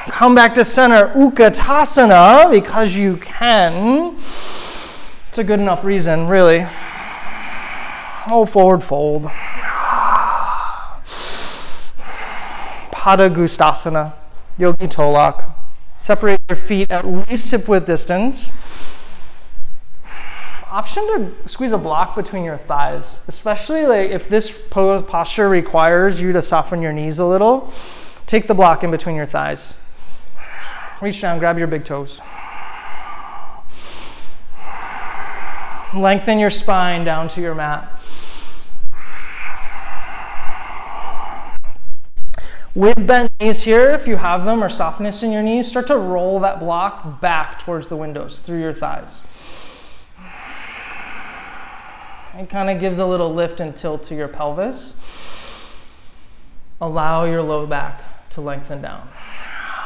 Come 0.09 0.35
back 0.35 0.55
to 0.55 0.65
center. 0.65 1.09
Utkatasana 1.09 2.51
because 2.51 2.97
you 2.97 3.17
can. 3.19 4.17
It's 5.35 5.41
a 5.41 5.43
good 5.43 5.59
enough 5.59 5.83
reason, 5.83 6.29
really. 6.29 6.65
Oh, 8.31 8.47
forward 8.49 8.85
fold. 8.85 9.25
Padangusthasana. 12.93 14.13
Yogi 14.59 14.87
toe 14.87 15.11
lock. 15.11 15.43
Separate 15.99 16.41
your 16.49 16.55
feet 16.55 16.89
at 16.93 17.05
least 17.05 17.51
hip 17.51 17.67
width 17.67 17.85
distance. 17.85 18.53
Option 20.71 21.05
to 21.05 21.49
squeeze 21.49 21.73
a 21.73 21.79
block 21.79 22.15
between 22.15 22.45
your 22.45 22.57
thighs, 22.57 23.19
especially 23.27 23.87
like 23.87 24.11
if 24.11 24.29
this 24.29 24.57
posture 24.69 25.49
requires 25.49 26.21
you 26.21 26.33
to 26.33 26.43
soften 26.43 26.81
your 26.81 26.93
knees 26.93 27.19
a 27.19 27.27
little. 27.27 27.73
Take 28.27 28.47
the 28.47 28.55
block 28.55 28.85
in 28.85 28.93
between 28.93 29.17
your 29.17 29.27
thighs. 29.27 29.75
Reach 31.03 31.21
down, 31.21 31.41
grab 31.41 31.59
your 31.59 31.67
big 31.67 31.85
toes. 31.85 32.21
Lengthen 35.95 36.39
your 36.39 36.51
spine 36.51 37.05
down 37.05 37.29
to 37.29 37.41
your 37.41 37.55
mat. 37.55 37.89
With 42.75 43.07
bent 43.07 43.31
knees 43.39 43.63
here, 43.63 43.91
if 43.91 44.09
you 44.09 44.17
have 44.17 44.45
them, 44.45 44.65
or 44.65 44.69
softness 44.69 45.23
in 45.23 45.31
your 45.31 45.43
knees, 45.43 45.69
start 45.69 45.87
to 45.87 45.97
roll 45.97 46.41
that 46.41 46.59
block 46.59 47.21
back 47.21 47.61
towards 47.61 47.89
the 47.89 47.97
windows 47.97 48.41
through 48.41 48.61
your 48.61 48.73
thighs. 48.73 49.23
It 52.37 52.49
kind 52.51 52.69
of 52.69 52.81
gives 52.81 52.99
a 52.99 53.07
little 53.07 53.33
lift 53.33 53.61
and 53.61 53.77
tilt 53.77 54.03
to 54.05 54.17
your 54.17 54.27
pelvis. 54.27 54.97
Allow 56.81 57.27
your 57.27 57.43
low 57.43 57.65
back 57.65 58.29
to 58.31 58.41
lengthen 58.41 58.83
down. 58.83 59.09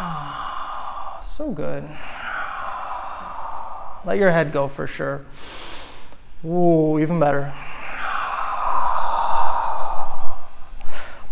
So 1.23 1.53
good. 1.53 1.89
Let 4.05 4.19
your 4.19 4.33
head 4.33 4.51
go 4.51 4.67
for 4.67 4.89
sure. 4.89 5.25
Ooh, 6.45 6.99
even 7.01 7.19
better. 7.19 7.53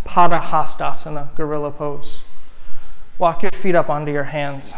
Padahastasana, 0.05 1.35
gorilla 1.35 1.71
pose. 1.71 2.21
Walk 3.17 3.43
your 3.43 3.51
feet 3.51 3.75
up 3.75 3.89
onto 3.89 4.11
your 4.11 4.23
hands. 4.23 4.73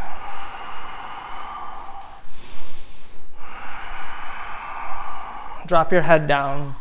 Drop 5.65 5.91
your 5.91 6.01
head 6.01 6.27
down. 6.27 6.75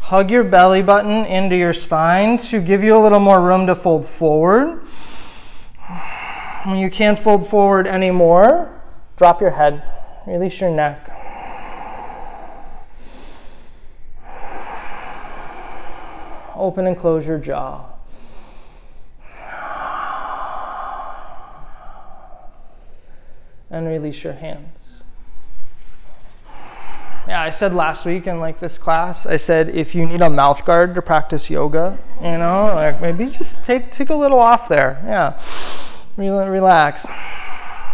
Hug 0.00 0.30
your 0.30 0.44
belly 0.44 0.82
button 0.82 1.26
into 1.26 1.56
your 1.56 1.72
spine 1.72 2.38
to 2.38 2.60
give 2.60 2.84
you 2.84 2.96
a 2.96 3.00
little 3.00 3.20
more 3.20 3.40
room 3.40 3.66
to 3.66 3.74
fold 3.74 4.06
forward. 4.06 4.83
When 6.64 6.78
you 6.78 6.88
can't 6.88 7.18
fold 7.18 7.46
forward 7.46 7.86
anymore, 7.86 8.70
drop 9.18 9.42
your 9.42 9.50
head, 9.50 9.82
release 10.26 10.60
your 10.62 10.70
neck. 10.70 11.10
Open 16.56 16.86
and 16.86 16.96
close 16.96 17.26
your 17.26 17.38
jaw. 17.38 17.84
And 23.70 23.86
release 23.86 24.24
your 24.24 24.32
hands. 24.32 24.78
Yeah, 27.28 27.42
I 27.42 27.50
said 27.50 27.74
last 27.74 28.06
week 28.06 28.26
in 28.26 28.40
like 28.40 28.58
this 28.60 28.78
class, 28.78 29.26
I 29.26 29.36
said 29.36 29.68
if 29.68 29.94
you 29.94 30.06
need 30.06 30.22
a 30.22 30.30
mouth 30.30 30.64
guard 30.64 30.94
to 30.94 31.02
practice 31.02 31.50
yoga, 31.50 31.98
you 32.22 32.38
know, 32.38 32.72
like 32.74 33.02
maybe 33.02 33.26
just 33.26 33.64
take 33.64 33.90
take 33.90 34.10
a 34.10 34.14
little 34.14 34.38
off 34.38 34.68
there. 34.68 35.02
Yeah, 35.06 35.38
relax. 36.16 37.06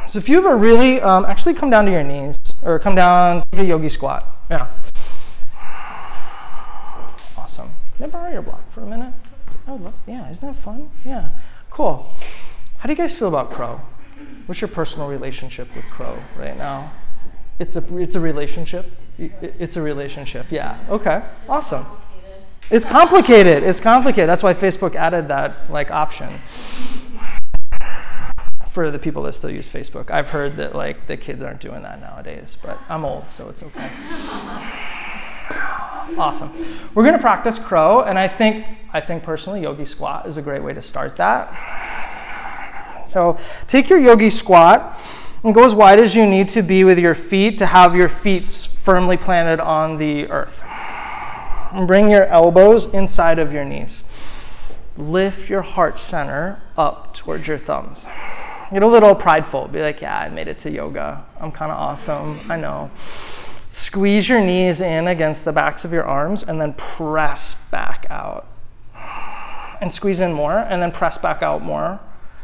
So 0.09 0.19
if 0.19 0.29
you 0.29 0.39
ever 0.39 0.57
really, 0.57 1.01
um, 1.01 1.25
actually 1.25 1.55
come 1.55 1.71
down 1.71 1.85
to 1.87 1.93
your 1.93 2.03
knees 2.03 2.37
or 2.65 2.79
come 2.79 2.95
down, 2.95 3.45
take 3.53 3.61
a 3.61 3.65
yogi 3.65 3.89
squat. 3.89 4.25
Yeah. 4.51 4.67
Awesome. 7.37 7.71
Can 7.97 8.07
I 8.07 8.09
borrow 8.09 8.33
your 8.33 8.43
block 8.43 8.69
for 8.71 8.83
a 8.83 8.87
minute? 8.87 9.15
Would 9.69 9.83
love, 9.83 9.95
yeah, 10.07 10.29
isn't 10.31 10.45
that 10.45 10.61
fun? 10.63 10.91
Yeah, 11.05 11.29
cool. 11.71 12.13
How 12.79 12.87
do 12.87 12.93
you 12.93 12.97
guys 12.97 13.13
feel 13.13 13.29
about 13.29 13.53
Crow? 13.53 13.81
What's 14.47 14.61
your 14.61 14.69
personal 14.69 15.09
relationship 15.09 15.69
with 15.77 15.85
Crow 15.87 16.19
right 16.37 16.57
now? 16.57 16.91
It's 17.61 17.77
a, 17.77 17.99
it's 17.99 18.17
a 18.17 18.21
relationship? 18.21 18.91
It's 19.19 19.77
a 19.77 19.83
relationship, 19.83 20.47
yeah. 20.51 20.79
Okay, 20.89 21.23
awesome. 21.49 21.87
It's 22.71 22.85
complicated. 22.85 23.63
It's 23.63 23.81
complicated. 23.81 24.29
That's 24.29 24.43
why 24.43 24.55
Facebook 24.55 24.95
added 24.97 25.29
that 25.29 25.71
like 25.71 25.91
option 25.91 26.31
for 28.73 28.91
the 28.91 28.99
people 28.99 29.23
that 29.25 29.35
still 29.35 29.51
use 29.51 29.69
Facebook. 29.69 30.11
I've 30.11 30.29
heard 30.29 30.57
that 30.57 30.75
like 30.75 31.07
the 31.07 31.17
kids 31.17 31.43
aren't 31.43 31.61
doing 31.61 31.83
that 31.83 32.01
nowadays, 32.01 32.57
but 32.63 32.79
I'm 32.89 33.05
old, 33.05 33.29
so 33.29 33.49
it's 33.49 33.63
okay. 33.63 33.91
Awesome. 36.17 36.53
We're 36.95 37.11
to 37.11 37.19
practice 37.19 37.59
crow, 37.59 38.03
and 38.03 38.19
I 38.19 38.29
think 38.29 38.65
I 38.93 39.01
think 39.01 39.23
personally 39.23 39.63
Yogi 39.63 39.85
Squat 39.85 40.27
is 40.27 40.37
a 40.37 40.43
great 40.43 40.63
way 40.63 40.73
to 40.73 40.83
start 40.83 41.17
that. 41.17 41.53
So 43.11 43.39
take 43.67 43.89
your 43.91 43.99
yogi 43.99 44.31
squat 44.31 44.97
and 45.43 45.55
go 45.55 45.65
as 45.65 45.75
wide 45.75 45.99
as 45.99 46.15
you 46.15 46.27
need 46.27 46.49
to 46.51 46.63
be 46.63 46.85
with 46.85 46.99
your 46.99 47.15
feet 47.15 47.59
to 47.59 47.67
have 47.67 47.97
your 47.97 48.09
feet 48.09 48.47
firmly 48.47 49.17
planted 49.17 49.61
on 49.61 49.97
the 49.97 50.29
earth. 50.29 50.63
And 51.73 51.87
bring 51.87 52.09
your 52.09 52.25
elbows 52.27 52.87
inside 52.87 53.39
of 53.39 53.53
your 53.53 53.65
knees. 53.65 54.03
Lift 54.97 55.49
your 55.49 55.63
heart 55.63 55.99
center 55.99 56.63
up 56.77 57.15
towards 57.15 57.47
your 57.47 57.59
thumbs. 57.59 58.07
Get 58.73 58.83
a 58.85 58.87
little 58.87 59.15
prideful. 59.17 59.67
Be 59.69 59.83
like, 59.83 60.01
yeah, 60.01 60.17
I 60.17 60.29
made 60.29 60.47
it 60.47 60.61
to 60.61 60.71
yoga. 60.71 61.25
I'm 61.41 61.51
kind 61.51 61.73
of 61.73 61.79
awesome. 61.79 62.41
I 62.49 62.57
know. 62.57 62.91
Squeeze 63.71 64.29
your 64.29 64.41
knees 64.41 64.81
in 64.81 65.09
against 65.09 65.45
the 65.45 65.53
backs 65.53 65.85
of 65.85 65.93
your 65.93 66.05
arms 66.05 66.45
and 66.45 66.61
then 66.61 66.75
press 66.75 67.55
back 67.71 68.07
out. 68.11 68.47
And 69.81 69.93
squeeze 69.93 70.21
in 70.21 70.33
more 70.33 70.57
and 70.57 70.81
then 70.81 70.93
press 70.93 71.19
back 71.19 71.43
out 71.43 71.63
more. 71.63 71.99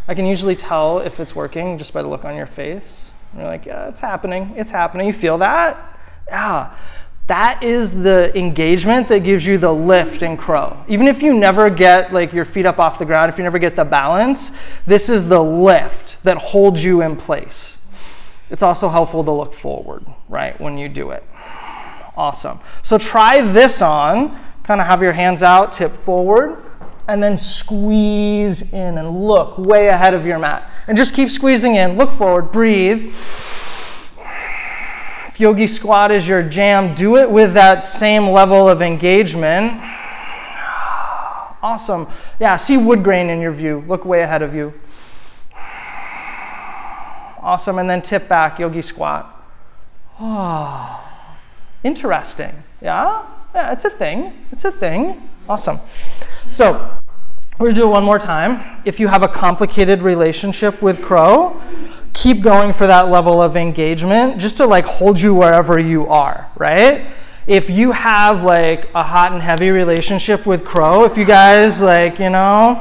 I 0.09 0.15
can 0.15 0.27
usually 0.27 0.57
tell 0.57 1.01
if 1.01 1.21
it's 1.21 1.35
working 1.35 1.79
just 1.79 1.93
by 1.93 2.03
the 2.03 2.09
look 2.09 2.25
on 2.25 2.37
your 2.37 2.47
face. 2.47 3.11
You're 3.37 3.47
like, 3.47 3.67
yeah, 3.67 3.89
it's 3.89 4.01
happening. 4.01 4.55
It's 4.57 4.71
happening. 4.71 5.07
You 5.07 5.13
feel 5.13 5.39
that? 5.39 6.01
Yeah. 6.27 6.75
That 7.27 7.65
is 7.65 7.91
the 7.91 8.37
engagement 8.39 9.09
that 9.09 9.21
gives 9.21 9.45
you 9.45 9.59
the 9.59 9.73
lift 9.73 10.23
and 10.23 10.39
crow. 10.39 10.77
Even 10.87 11.09
if 11.09 11.23
you 11.23 11.35
never 11.35 11.71
get 11.71 12.13
like 12.13 12.33
your 12.33 12.45
feet 12.45 12.67
up 12.67 12.79
off 12.79 13.01
the 13.01 13.05
ground, 13.05 13.31
if 13.31 13.39
you 13.39 13.43
never 13.43 13.59
get 13.59 13.75
the 13.75 13.85
balance, 13.85 14.53
this 14.87 15.09
is 15.09 15.29
the 15.29 15.43
lift 15.43 16.06
that 16.25 16.37
holds 16.39 16.83
you 16.83 17.03
in 17.03 17.17
place. 17.17 17.79
It's 18.51 18.63
also 18.63 18.89
helpful 18.89 19.25
to 19.25 19.33
look 19.33 19.55
forward, 19.55 20.05
right, 20.29 20.59
when 20.61 20.79
you 20.79 20.89
do 20.89 21.11
it. 21.11 21.25
Awesome. 22.17 22.61
So 22.83 22.99
try 22.99 23.43
this 23.43 23.83
on. 23.83 24.39
Kind 24.65 24.81
of 24.81 24.87
have 24.87 25.03
your 25.03 25.13
hands 25.13 25.43
out, 25.43 25.73
tip 25.73 25.95
forward, 25.95 26.63
and 27.09 27.23
then 27.23 27.37
squeeze 27.37 28.73
in 28.73 28.99
and 28.99 29.25
look 29.25 29.59
way 29.59 29.89
ahead 29.89 30.15
of 30.15 30.27
your 30.27 30.39
mat. 30.39 30.71
And 30.89 30.97
just 30.97 31.15
keep 31.15 31.31
squeezing 31.31 31.77
in. 31.77 31.97
Look 31.97 32.13
forward, 32.13 32.53
breathe. 32.53 33.15
If 35.29 35.41
yogi 35.41 35.69
squat 35.69 36.11
is 36.11 36.27
your 36.27 36.43
jam, 36.43 36.95
do 36.95 37.17
it 37.17 37.31
with 37.31 37.55
that 37.55 37.85
same 37.85 38.29
level 38.31 38.69
of 38.69 38.81
engagement. 38.81 39.83
Awesome. 41.63 42.09
Yeah, 42.41 42.57
see 42.57 42.77
wood 42.77 43.05
grain 43.05 43.29
in 43.29 43.41
your 43.41 43.53
view. 43.53 43.85
Look 43.87 44.05
way 44.05 44.23
ahead 44.23 44.43
of 44.43 44.55
you. 44.55 44.73
Awesome. 47.47 47.79
And 47.79 47.89
then 47.89 48.03
tip 48.03 48.29
back, 48.29 48.59
yogi 48.59 48.83
squat. 48.83 49.33
Oh, 50.19 51.01
interesting. 51.85 52.53
Yeah? 52.83 53.25
Yeah, 53.55 53.73
it's 53.73 53.85
a 53.85 53.91
thing. 53.91 54.33
It's 54.51 54.65
a 54.65 54.73
thing. 54.73 55.23
Awesome. 55.49 55.79
So, 56.51 56.73
we're 57.57 57.67
going 57.67 57.75
to 57.77 57.81
do 57.83 57.87
it 57.87 57.91
one 57.91 58.03
more 58.03 58.19
time. 58.19 58.83
If 58.85 58.99
you 58.99 59.07
have 59.07 59.23
a 59.23 59.29
complicated 59.29 60.03
relationship 60.03 60.83
with 60.83 61.01
crow, 61.03 61.63
keep 62.13 62.43
going 62.43 62.73
for 62.73 62.89
that 62.89 63.11
level 63.11 63.41
of 63.41 63.57
engagement 63.57 64.41
just 64.41 64.57
to 64.57 64.67
like 64.67 64.85
hold 64.85 65.21
you 65.21 65.33
wherever 65.33 65.79
you 65.79 66.09
are, 66.09 66.51
right? 66.57 67.07
If 67.47 67.71
you 67.71 67.93
have 67.93 68.43
like 68.43 68.91
a 68.93 69.05
hot 69.05 69.31
and 69.31 69.41
heavy 69.41 69.71
relationship 69.71 70.47
with 70.47 70.65
crow, 70.65 71.05
if 71.05 71.17
you 71.17 71.25
guys 71.25 71.81
like, 71.81 72.19
you 72.19 72.29
know, 72.31 72.81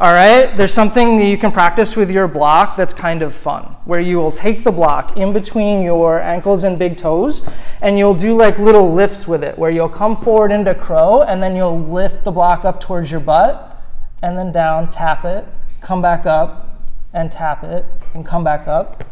all 0.00 0.14
right, 0.14 0.56
there's 0.56 0.72
something 0.72 1.18
that 1.18 1.26
you 1.26 1.36
can 1.36 1.52
practice 1.52 1.94
with 1.94 2.10
your 2.10 2.26
block 2.26 2.74
that's 2.74 2.94
kind 2.94 3.20
of 3.20 3.34
fun, 3.34 3.64
where 3.84 4.00
you 4.00 4.16
will 4.16 4.32
take 4.32 4.64
the 4.64 4.72
block 4.72 5.18
in 5.18 5.34
between 5.34 5.82
your 5.82 6.22
ankles 6.22 6.64
and 6.64 6.78
big 6.78 6.96
toes, 6.96 7.42
and 7.82 7.98
you'll 7.98 8.14
do 8.14 8.34
like 8.34 8.58
little 8.58 8.94
lifts 8.94 9.28
with 9.28 9.44
it, 9.44 9.58
where 9.58 9.70
you'll 9.70 9.90
come 9.90 10.16
forward 10.16 10.52
into 10.52 10.74
crow, 10.74 11.20
and 11.20 11.42
then 11.42 11.54
you'll 11.54 11.78
lift 11.78 12.24
the 12.24 12.32
block 12.32 12.64
up 12.64 12.80
towards 12.80 13.10
your 13.10 13.20
butt, 13.20 13.76
and 14.22 14.38
then 14.38 14.50
down, 14.52 14.90
tap 14.90 15.26
it, 15.26 15.44
come 15.82 16.00
back 16.00 16.24
up, 16.24 16.80
and 17.12 17.30
tap 17.30 17.62
it, 17.62 17.84
and 18.14 18.24
come 18.24 18.42
back 18.42 18.68
up, 18.68 19.04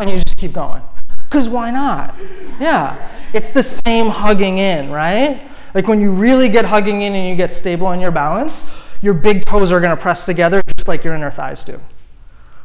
and 0.00 0.10
you 0.10 0.16
just 0.18 0.36
keep 0.36 0.52
going. 0.52 0.82
Because 1.28 1.48
why 1.48 1.70
not? 1.70 2.16
Yeah, 2.58 2.96
it's 3.32 3.50
the 3.50 3.62
same 3.62 4.08
hugging 4.08 4.58
in, 4.58 4.90
right? 4.90 5.48
Like 5.74 5.86
when 5.86 6.00
you 6.00 6.10
really 6.10 6.48
get 6.48 6.64
hugging 6.64 7.02
in 7.02 7.14
and 7.14 7.28
you 7.28 7.36
get 7.36 7.52
stable 7.52 7.92
in 7.92 8.00
your 8.00 8.10
balance, 8.10 8.64
your 9.00 9.14
big 9.14 9.44
toes 9.44 9.72
are 9.72 9.80
going 9.80 9.94
to 9.96 10.00
press 10.00 10.24
together 10.24 10.62
just 10.76 10.88
like 10.88 11.04
your 11.04 11.14
inner 11.14 11.30
thighs 11.30 11.64
do. 11.64 11.80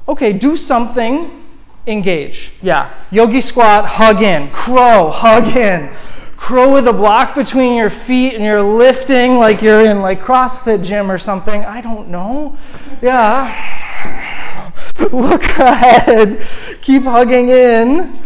Okay, 0.08 0.34
do 0.34 0.58
something, 0.58 1.44
engage. 1.88 2.52
Yeah, 2.62 2.94
yogi 3.12 3.42
squat, 3.42 3.86
hug 3.86 4.22
in. 4.22 4.50
Crow, 4.50 5.10
hug 5.10 5.56
in. 5.56 5.90
Crow 6.36 6.74
with 6.74 6.88
a 6.88 6.94
block 6.94 7.36
between 7.36 7.78
your 7.78 7.90
feet 7.90 8.34
and 8.34 8.44
you're 8.44 8.62
lifting 8.62 9.36
like 9.38 9.62
you're 9.62 9.86
in 9.86 10.02
like 10.02 10.22
CrossFit 10.22 10.84
gym 10.84 11.10
or 11.10 11.18
something. 11.18 11.64
I 11.64 11.80
don't 11.80 12.10
know. 12.10 12.58
Yeah. 13.02 14.72
Look 15.12 15.44
ahead. 15.44 16.46
Keep 16.82 17.04
hugging 17.04 17.50
in. 17.50 18.20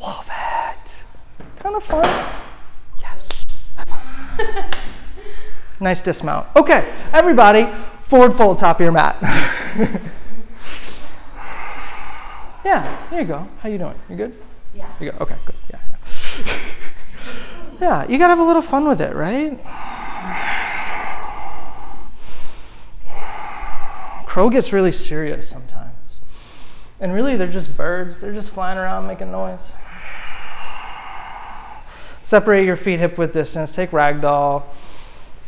Love 0.00 0.30
it. 0.30 1.02
Kind 1.58 1.74
of 1.74 1.82
fun. 1.82 2.27
nice 5.80 6.00
dismount. 6.00 6.46
Okay, 6.56 6.92
everybody, 7.12 7.68
forward 8.08 8.36
fold 8.36 8.58
top 8.58 8.76
of 8.76 8.80
your 8.80 8.92
mat. 8.92 9.16
yeah, 12.64 13.06
there 13.10 13.20
you 13.20 13.26
go. 13.26 13.46
How 13.60 13.68
you 13.68 13.78
doing? 13.78 13.94
You 14.08 14.16
good? 14.16 14.36
Yeah. 14.74 14.88
You 15.00 15.12
go. 15.12 15.18
Okay, 15.20 15.36
good. 15.44 15.56
Yeah, 15.70 15.80
yeah. 15.88 15.96
yeah, 17.80 18.06
you 18.08 18.18
gotta 18.18 18.34
have 18.34 18.40
a 18.40 18.44
little 18.44 18.62
fun 18.62 18.88
with 18.88 19.00
it, 19.00 19.14
right? 19.14 19.58
Crow 24.26 24.50
gets 24.50 24.72
really 24.72 24.92
serious 24.92 25.48
sometimes. 25.48 26.20
And 27.00 27.14
really, 27.14 27.36
they're 27.36 27.50
just 27.50 27.76
birds. 27.76 28.18
They're 28.18 28.34
just 28.34 28.50
flying 28.50 28.78
around 28.78 29.06
making 29.06 29.32
noise. 29.32 29.72
Separate 32.28 32.66
your 32.66 32.76
feet 32.76 32.98
hip 32.98 33.16
width 33.16 33.32
distance. 33.32 33.72
Take 33.72 33.90
ragdoll, 33.90 34.62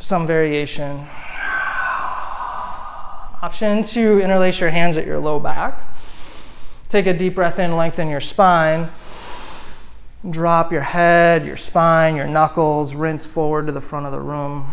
some 0.00 0.26
variation. 0.26 1.06
Option 3.42 3.82
to 3.82 4.22
interlace 4.22 4.58
your 4.58 4.70
hands 4.70 4.96
at 4.96 5.04
your 5.04 5.18
low 5.18 5.38
back. 5.38 5.78
Take 6.88 7.06
a 7.06 7.12
deep 7.12 7.34
breath 7.34 7.58
in, 7.58 7.76
lengthen 7.76 8.08
your 8.08 8.22
spine. 8.22 8.88
Drop 10.30 10.72
your 10.72 10.80
head, 10.80 11.44
your 11.44 11.58
spine, 11.58 12.16
your 12.16 12.26
knuckles, 12.26 12.94
rinse 12.94 13.26
forward 13.26 13.66
to 13.66 13.72
the 13.72 13.82
front 13.82 14.06
of 14.06 14.12
the 14.12 14.18
room. 14.18 14.66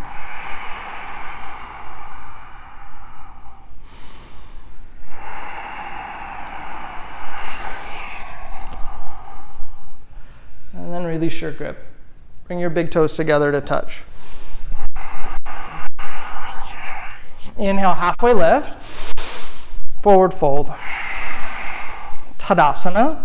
And 10.72 10.90
then 10.90 11.04
release 11.04 11.38
your 11.42 11.52
grip. 11.52 11.84
Bring 12.48 12.60
your 12.60 12.70
big 12.70 12.90
toes 12.90 13.14
together 13.14 13.52
to 13.52 13.60
touch. 13.60 14.00
Inhale, 17.58 17.92
halfway 17.92 18.32
lift. 18.32 18.72
Forward 20.00 20.32
fold. 20.32 20.72
Tadasana. 22.38 23.22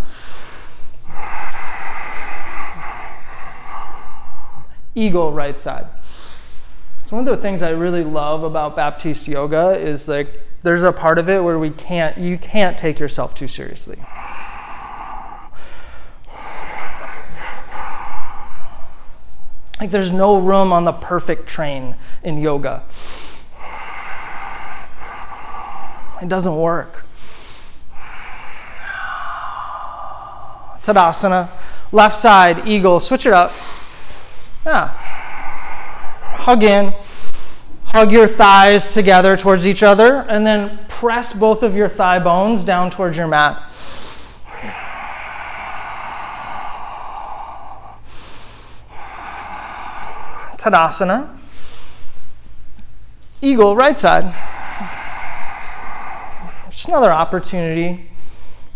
Eagle 4.94 5.32
right 5.32 5.58
side. 5.58 5.88
So 7.06 7.16
one 7.16 7.26
of 7.26 7.34
the 7.34 7.42
things 7.42 7.62
I 7.62 7.70
really 7.70 8.04
love 8.04 8.44
about 8.44 8.76
Baptiste 8.76 9.30
yoga 9.30 9.72
is 9.80 10.10
like 10.10 10.44
there's 10.64 10.84
a 10.84 10.92
part 10.92 11.18
of 11.18 11.30
it 11.30 11.42
where 11.42 11.58
we 11.58 11.70
can't 11.70 12.18
you 12.18 12.38
can't 12.38 12.78
take 12.78 13.00
yourself 13.00 13.36
too 13.36 13.48
seriously. 13.48 13.98
Like 19.80 19.92
there's 19.92 20.12
no 20.12 20.40
room 20.40 20.72
on 20.72 20.86
the 20.86 20.94
perfect 20.94 21.48
train 21.48 21.96
in 22.24 22.38
yoga. 22.38 22.84
It 26.22 26.30
doesn't 26.30 26.56
work. 26.56 27.04
Tadasana, 30.84 31.50
left 31.92 32.16
side, 32.16 32.68
eagle, 32.68 33.00
switch 33.00 33.26
it 33.26 33.34
up. 33.34 33.52
Yeah. 34.66 34.88
Hug 34.88 36.64
in. 36.64 36.94
Hug 37.86 38.12
your 38.12 38.28
thighs 38.28 38.94
together 38.94 39.38
towards 39.38 39.68
each 39.68 39.84
other, 39.84 40.26
and 40.28 40.46
then 40.46 40.80
press 40.88 41.32
both 41.32 41.64
of 41.64 41.76
your 41.76 41.88
thigh 41.88 42.20
bones 42.20 42.64
down 42.64 42.90
towards 42.90 43.16
your 43.16 43.28
mat. 43.28 43.70
Tadasana. 50.64 51.28
Eagle, 53.42 53.76
right 53.76 53.98
side. 53.98 54.34
Just 56.70 56.88
another 56.88 57.12
opportunity. 57.12 58.10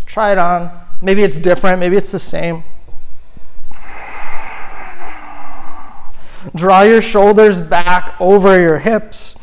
Try 0.06 0.34
it 0.34 0.38
on. 0.38 0.70
Maybe 1.02 1.24
it's 1.24 1.38
different, 1.40 1.80
maybe 1.80 1.96
it's 1.96 2.12
the 2.12 2.20
same. 2.20 2.64
Draw 6.56 6.82
your 6.82 7.02
shoulders 7.02 7.62
back 7.62 8.16
over 8.20 8.60
your 8.60 8.80
hips. 8.80 9.36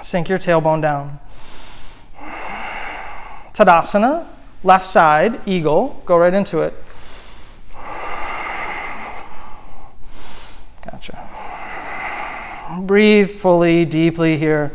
Sink 0.00 0.30
your 0.30 0.38
tailbone 0.38 0.80
down. 0.80 1.20
Tadasana, 3.52 4.26
left 4.64 4.86
side, 4.86 5.46
eagle. 5.46 6.02
Go 6.06 6.16
right 6.16 6.32
into 6.32 6.60
it. 6.60 6.72
Gotcha. 10.90 12.80
Breathe 12.82 13.30
fully, 13.30 13.84
deeply 13.84 14.36
here. 14.36 14.72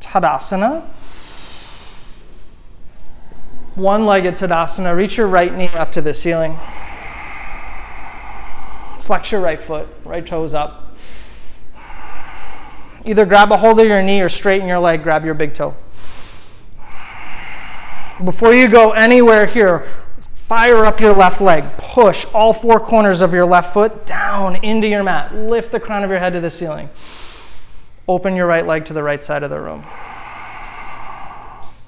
Tadasana. 0.00 0.82
One 3.74 4.06
legged 4.06 4.34
Tadasana. 4.34 4.96
Reach 4.96 5.16
your 5.18 5.26
right 5.26 5.54
knee 5.54 5.68
up 5.68 5.92
to 5.92 6.00
the 6.00 6.14
ceiling. 6.14 6.58
Flex 9.00 9.30
your 9.30 9.40
right 9.40 9.60
foot, 9.60 9.86
right 10.04 10.26
toes 10.26 10.54
up. 10.54 10.85
Either 13.06 13.24
grab 13.24 13.52
a 13.52 13.56
hold 13.56 13.78
of 13.78 13.86
your 13.86 14.02
knee 14.02 14.20
or 14.20 14.28
straighten 14.28 14.66
your 14.66 14.80
leg, 14.80 15.04
grab 15.04 15.24
your 15.24 15.34
big 15.34 15.54
toe. 15.54 15.76
Before 18.24 18.52
you 18.52 18.66
go 18.66 18.90
anywhere 18.90 19.46
here, 19.46 19.88
fire 20.34 20.84
up 20.84 21.00
your 21.00 21.14
left 21.14 21.40
leg. 21.40 21.64
Push 21.78 22.26
all 22.34 22.52
four 22.52 22.80
corners 22.80 23.20
of 23.20 23.32
your 23.32 23.44
left 23.44 23.72
foot 23.72 24.06
down 24.06 24.56
into 24.64 24.88
your 24.88 25.04
mat. 25.04 25.32
Lift 25.34 25.70
the 25.70 25.78
crown 25.78 26.02
of 26.02 26.10
your 26.10 26.18
head 26.18 26.32
to 26.32 26.40
the 26.40 26.50
ceiling. 26.50 26.88
Open 28.08 28.34
your 28.34 28.46
right 28.46 28.66
leg 28.66 28.84
to 28.86 28.92
the 28.92 29.02
right 29.02 29.22
side 29.22 29.44
of 29.44 29.50
the 29.50 29.60
room. 29.60 29.84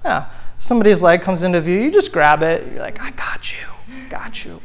Yeah, 0.04 0.30
somebody's 0.58 1.02
leg 1.02 1.22
comes 1.22 1.42
into 1.42 1.60
view, 1.60 1.80
you 1.80 1.90
just 1.90 2.12
grab 2.12 2.42
it. 2.42 2.64
You're 2.72 2.80
like, 2.80 3.00
I 3.00 3.10
got 3.10 3.52
you, 3.52 3.66
got 4.08 4.44
you. 4.44 4.60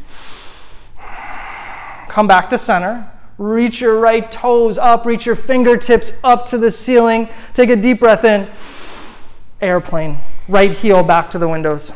Come 2.09 2.27
back 2.27 2.51
to 2.51 2.59
center. 2.59 3.09
Reach 3.37 3.81
your 3.81 3.99
right 3.99 4.31
toes 4.31 4.77
up, 4.77 5.05
reach 5.05 5.25
your 5.25 5.35
fingertips 5.35 6.11
up 6.23 6.47
to 6.47 6.57
the 6.57 6.71
ceiling. 6.71 7.29
Take 7.53 7.69
a 7.69 7.75
deep 7.75 7.99
breath 7.99 8.23
in. 8.23 8.47
Airplane. 9.61 10.19
Right 10.47 10.73
heel 10.73 11.03
back 11.03 11.31
to 11.31 11.39
the 11.39 11.47
windows. 11.47 11.91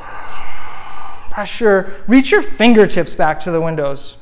Pressure. 1.30 1.94
Reach 2.08 2.32
your 2.32 2.42
fingertips 2.42 3.14
back 3.14 3.42
to 3.42 3.52
the 3.52 3.62
windows. 3.62 4.18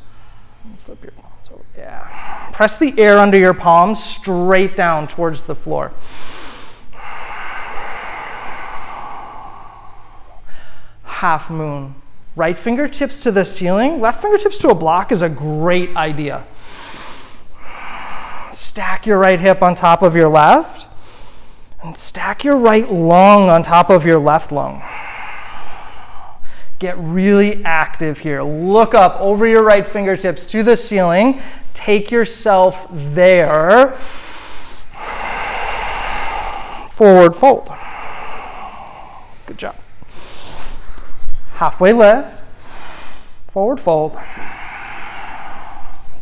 Flip 0.85 1.01
your 1.03 1.11
palms 1.11 1.47
over. 1.51 1.63
Yeah. 1.77 2.49
Press 2.51 2.77
the 2.77 2.93
air 2.99 3.19
under 3.19 3.37
your 3.37 3.53
palms 3.53 4.03
straight 4.03 4.75
down 4.75 5.07
towards 5.07 5.43
the 5.43 5.55
floor. 5.55 5.91
half 11.15 11.49
moon. 11.49 11.95
Right 12.35 12.57
fingertips 12.57 13.23
to 13.23 13.31
the 13.31 13.45
ceiling, 13.45 14.01
left 14.01 14.21
fingertips 14.21 14.57
to 14.59 14.69
a 14.69 14.75
block 14.75 15.13
is 15.13 15.21
a 15.21 15.29
great 15.29 15.95
idea. 15.95 16.43
Stack 18.55 19.05
your 19.05 19.17
right 19.17 19.39
hip 19.39 19.61
on 19.61 19.75
top 19.75 20.01
of 20.01 20.15
your 20.15 20.29
left, 20.29 20.87
and 21.83 21.95
stack 21.95 22.43
your 22.43 22.57
right 22.57 22.91
lung 22.91 23.49
on 23.49 23.63
top 23.63 23.89
of 23.89 24.05
your 24.05 24.19
left 24.19 24.51
lung. 24.51 24.81
Get 26.79 26.97
really 26.97 27.63
active 27.63 28.17
here. 28.17 28.41
Look 28.41 28.93
up 28.93 29.19
over 29.21 29.45
your 29.47 29.63
right 29.63 29.85
fingertips 29.85 30.45
to 30.47 30.63
the 30.63 30.75
ceiling. 30.75 31.41
Take 31.73 32.11
yourself 32.11 32.75
there. 32.91 33.91
Forward 36.91 37.35
fold. 37.35 37.69
Good 39.47 39.57
job 39.57 39.75
halfway 41.55 41.93
lift, 41.93 42.43
forward 43.47 43.79
fold, 43.79 44.17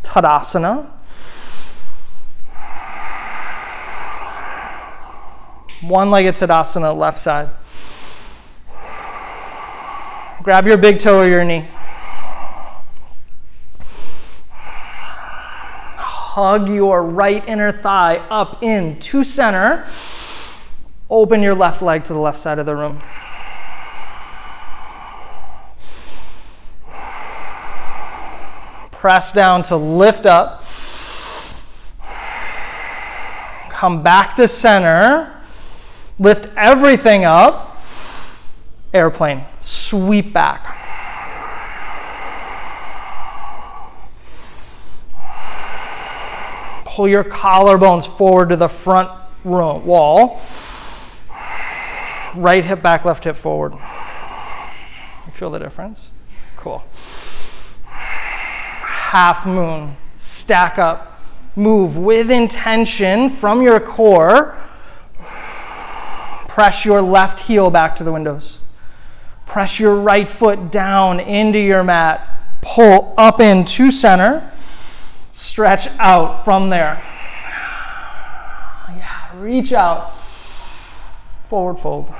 Tadasana, 0.03 0.89
one 5.83 6.11
legged 6.11 6.35
Tadasana, 6.35 6.97
left 6.97 7.19
side. 7.19 7.49
Grab 10.41 10.67
your 10.67 10.77
big 10.77 10.99
toe 10.99 11.19
or 11.19 11.25
your 11.25 11.45
knee. 11.45 11.67
Hug 15.95 16.67
your 16.67 17.05
right 17.05 17.47
inner 17.47 17.71
thigh 17.71 18.17
up 18.17 18.63
in 18.63 18.99
to 18.99 19.23
center. 19.23 19.85
Open 21.09 21.41
your 21.41 21.55
left 21.55 21.81
leg 21.81 22.03
to 22.05 22.13
the 22.13 22.19
left 22.19 22.39
side 22.39 22.59
of 22.59 22.65
the 22.65 22.75
room. 22.75 23.01
Press 28.91 29.31
down 29.31 29.63
to 29.63 29.75
lift 29.75 30.25
up. 30.25 30.63
Come 33.69 34.01
back 34.01 34.35
to 34.37 34.47
center. 34.47 35.32
Lift 36.19 36.49
everything 36.55 37.25
up. 37.25 37.81
Airplane. 38.93 39.43
Sweep 39.59 40.33
back. 40.33 40.79
Pull 46.85 47.07
your 47.07 47.23
collarbones 47.23 48.07
forward 48.07 48.49
to 48.49 48.55
the 48.55 48.67
front 48.67 49.09
wall. 49.43 50.41
Right 52.35 52.63
hip 52.63 52.81
back, 52.81 53.05
left 53.05 53.23
hip 53.23 53.35
forward. 53.35 53.73
You 53.73 55.31
feel 55.33 55.49
the 55.49 55.59
difference? 55.59 56.09
Cool 56.55 56.83
half 59.13 59.45
moon. 59.45 59.95
Stack 60.17 60.79
up. 60.79 61.19
Move 61.55 61.97
with 61.97 62.31
intention 62.31 63.29
from 63.29 63.61
your 63.61 63.79
core. 63.79 64.57
Press 66.53 66.85
your 66.85 67.01
left 67.01 67.39
heel 67.39 67.71
back 67.71 67.95
to 67.95 68.03
the 68.03 68.11
windows. 68.11 68.59
Press 69.47 69.79
your 69.79 69.95
right 69.95 70.29
foot 70.29 70.71
down 70.71 71.19
into 71.19 71.57
your 71.57 71.83
mat. 71.83 72.27
Pull 72.61 73.15
up 73.17 73.39
into 73.39 73.89
center. 73.89 74.47
Stretch 75.33 75.87
out 75.99 76.45
from 76.45 76.69
there. 76.69 77.01
Yeah, 78.95 79.41
reach 79.41 79.73
out. 79.73 80.15
Forward 81.49 81.79
fold. 81.79 82.13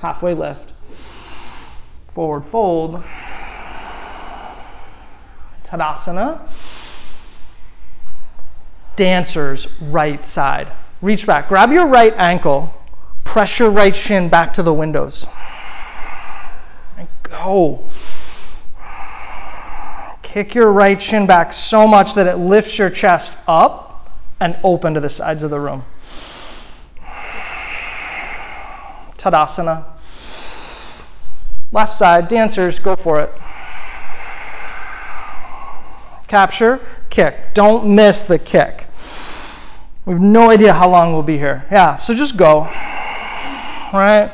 Halfway 0.00 0.34
lift 0.34 0.74
forward 2.14 2.44
fold, 2.44 3.02
Tadasana, 5.64 6.40
dancer's 8.96 9.68
right 9.80 10.24
side. 10.24 10.68
Reach 11.02 11.26
back, 11.26 11.48
grab 11.48 11.72
your 11.72 11.86
right 11.86 12.14
ankle, 12.16 12.72
press 13.24 13.58
your 13.58 13.70
right 13.70 13.94
shin 13.94 14.28
back 14.28 14.54
to 14.54 14.62
the 14.62 14.72
windows. 14.72 15.26
And 16.96 17.08
go. 17.22 17.84
Kick 20.22 20.54
your 20.54 20.72
right 20.72 21.00
shin 21.00 21.26
back 21.26 21.52
so 21.52 21.86
much 21.86 22.14
that 22.14 22.26
it 22.26 22.36
lifts 22.36 22.78
your 22.78 22.90
chest 22.90 23.32
up 23.46 24.10
and 24.40 24.56
open 24.64 24.94
to 24.94 25.00
the 25.00 25.10
sides 25.10 25.42
of 25.42 25.50
the 25.50 25.60
room. 25.60 25.84
Tadasana. 29.18 29.84
Left 31.72 31.94
side, 31.94 32.28
dancers, 32.28 32.78
go 32.78 32.94
for 32.94 33.20
it. 33.20 33.32
Capture, 36.28 36.80
kick. 37.14 37.54
Don't 37.54 37.94
miss 37.94 38.24
the 38.24 38.38
kick. 38.38 38.88
We 40.04 40.14
have 40.14 40.22
no 40.22 40.50
idea 40.50 40.72
how 40.72 40.90
long 40.90 41.12
we'll 41.12 41.22
be 41.22 41.38
here. 41.38 41.64
Yeah, 41.70 41.94
so 41.94 42.12
just 42.12 42.36
go. 42.36 42.62
Right? 43.92 44.32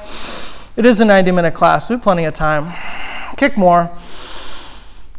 It 0.76 0.86
is 0.86 1.00
a 1.00 1.04
90 1.04 1.30
minute 1.30 1.54
class. 1.54 1.90
We 1.90 1.94
have 1.94 2.02
plenty 2.02 2.24
of 2.24 2.32
time. 2.32 2.72
Kick 3.36 3.56
more. 3.58 3.90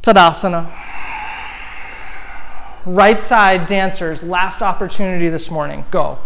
Tadasana. 0.02 0.70
Right 2.86 3.22
side 3.22 3.68
dancers, 3.68 4.24
last 4.24 4.64
opportunity 4.64 5.30
this 5.30 5.52
morning. 5.52 5.86
Go. 5.92 6.18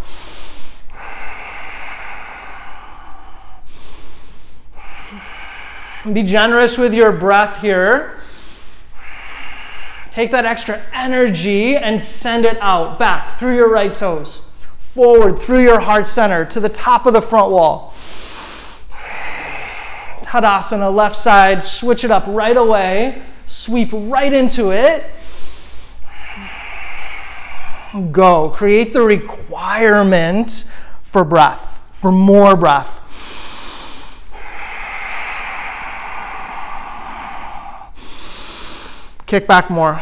Be 6.11 6.23
generous 6.23 6.77
with 6.77 6.93
your 6.93 7.11
breath 7.11 7.59
here. 7.59 8.14
Take 10.15 10.31
that 10.31 10.45
extra 10.45 10.81
energy 10.93 11.75
and 11.75 12.01
send 12.01 12.45
it 12.45 12.57
out 12.61 12.97
back 12.97 13.33
through 13.33 13.57
your 13.57 13.69
right 13.69 13.93
toes, 13.93 14.39
forward 14.93 15.41
through 15.41 15.61
your 15.61 15.81
heart 15.81 16.07
center 16.07 16.45
to 16.45 16.61
the 16.61 16.69
top 16.69 17.05
of 17.05 17.11
the 17.11 17.21
front 17.21 17.51
wall. 17.51 17.93
Tadasana, 20.21 20.95
left 20.95 21.17
side, 21.17 21.61
switch 21.61 22.05
it 22.05 22.11
up 22.11 22.23
right 22.27 22.55
away, 22.55 23.21
sweep 23.45 23.89
right 23.91 24.31
into 24.31 24.71
it. 24.71 25.03
Go. 28.13 28.51
Create 28.51 28.93
the 28.93 29.01
requirement 29.01 30.63
for 31.03 31.25
breath, 31.25 31.81
for 31.91 32.13
more 32.13 32.55
breath. 32.55 33.01
Kick 39.25 39.47
back 39.47 39.69
more. 39.69 40.01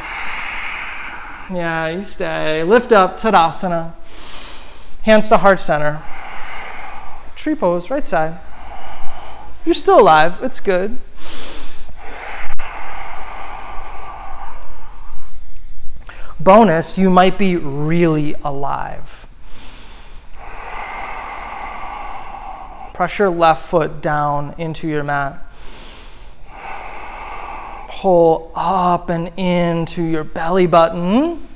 Yeah, 1.54 1.90
you 1.90 2.04
stay. 2.04 2.64
Lift 2.64 2.92
up, 2.92 3.20
Tadasana. 3.20 3.94
Hands 5.04 5.28
to 5.30 5.38
heart 5.38 5.60
center. 5.60 6.02
Tree 7.36 7.56
pose, 7.56 7.90
right 7.90 8.08
side. 8.08 8.38
You're 9.66 9.76
still 9.76 10.00
alive. 10.00 10.40
It's 10.42 10.60
good. 10.60 10.98
Bonus, 16.40 16.98
you 16.98 17.10
might 17.10 17.38
be 17.38 17.56
really 17.56 18.36
alive. 18.44 19.26
Press 22.94 23.18
your 23.18 23.30
left 23.30 23.68
foot 23.68 24.02
down 24.02 24.56
into 24.58 24.88
your 24.88 25.04
mat. 25.04 25.40
Pull 28.04 28.52
up 28.54 29.10
and 29.10 29.32
into 29.40 30.04
your 30.04 30.26
belly 30.26 30.68
button. 30.68 31.48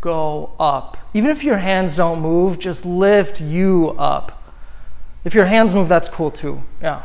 Go 0.00 0.50
up. 0.58 0.96
Even 1.12 1.28
if 1.28 1.44
your 1.44 1.58
hands 1.58 1.94
don't 1.94 2.22
move, 2.22 2.58
just 2.58 2.86
lift 2.86 3.42
you 3.42 3.90
up. 3.98 4.50
If 5.26 5.34
your 5.34 5.44
hands 5.44 5.74
move, 5.74 5.90
that's 5.90 6.08
cool 6.08 6.30
too. 6.30 6.62
Yeah. 6.80 7.02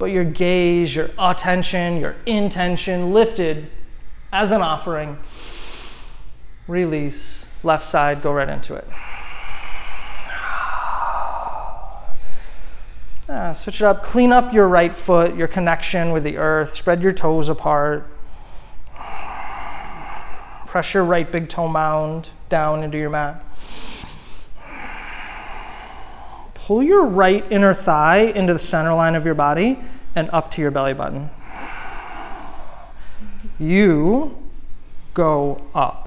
But 0.00 0.06
your 0.06 0.24
gaze, 0.24 0.92
your 0.92 1.10
attention, 1.16 2.00
your 2.00 2.16
intention 2.26 3.12
lifted 3.12 3.70
as 4.32 4.50
an 4.50 4.62
offering. 4.62 5.16
Release. 6.66 7.46
Left 7.62 7.86
side, 7.86 8.20
go 8.20 8.32
right 8.32 8.48
into 8.48 8.74
it. 8.74 8.88
Switch 13.28 13.82
it 13.82 13.84
up. 13.84 14.02
Clean 14.04 14.32
up 14.32 14.54
your 14.54 14.66
right 14.66 14.96
foot, 14.96 15.36
your 15.36 15.48
connection 15.48 16.12
with 16.12 16.24
the 16.24 16.38
earth. 16.38 16.74
Spread 16.74 17.02
your 17.02 17.12
toes 17.12 17.50
apart. 17.50 18.06
Press 20.66 20.94
your 20.94 21.04
right 21.04 21.30
big 21.30 21.50
toe 21.50 21.68
mound 21.68 22.28
down 22.48 22.82
into 22.82 22.96
your 22.96 23.10
mat. 23.10 23.44
Pull 26.54 26.82
your 26.82 27.04
right 27.04 27.44
inner 27.50 27.74
thigh 27.74 28.20
into 28.20 28.52
the 28.52 28.58
center 28.58 28.94
line 28.94 29.14
of 29.14 29.26
your 29.26 29.34
body 29.34 29.78
and 30.14 30.30
up 30.30 30.50
to 30.52 30.62
your 30.62 30.70
belly 30.70 30.94
button. 30.94 31.28
You 33.58 34.36
go 35.14 35.62
up. 35.74 36.06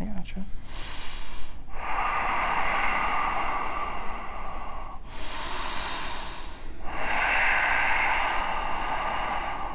I 0.00 0.04
gotcha. 0.04 0.44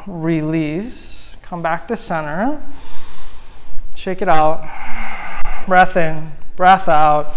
Release. 0.09 1.35
Come 1.43 1.61
back 1.61 1.87
to 1.89 1.95
center. 1.95 2.59
Shake 3.95 4.23
it 4.23 4.27
out. 4.27 4.67
Breath 5.67 5.97
in, 5.97 6.31
breath 6.55 6.87
out. 6.89 7.35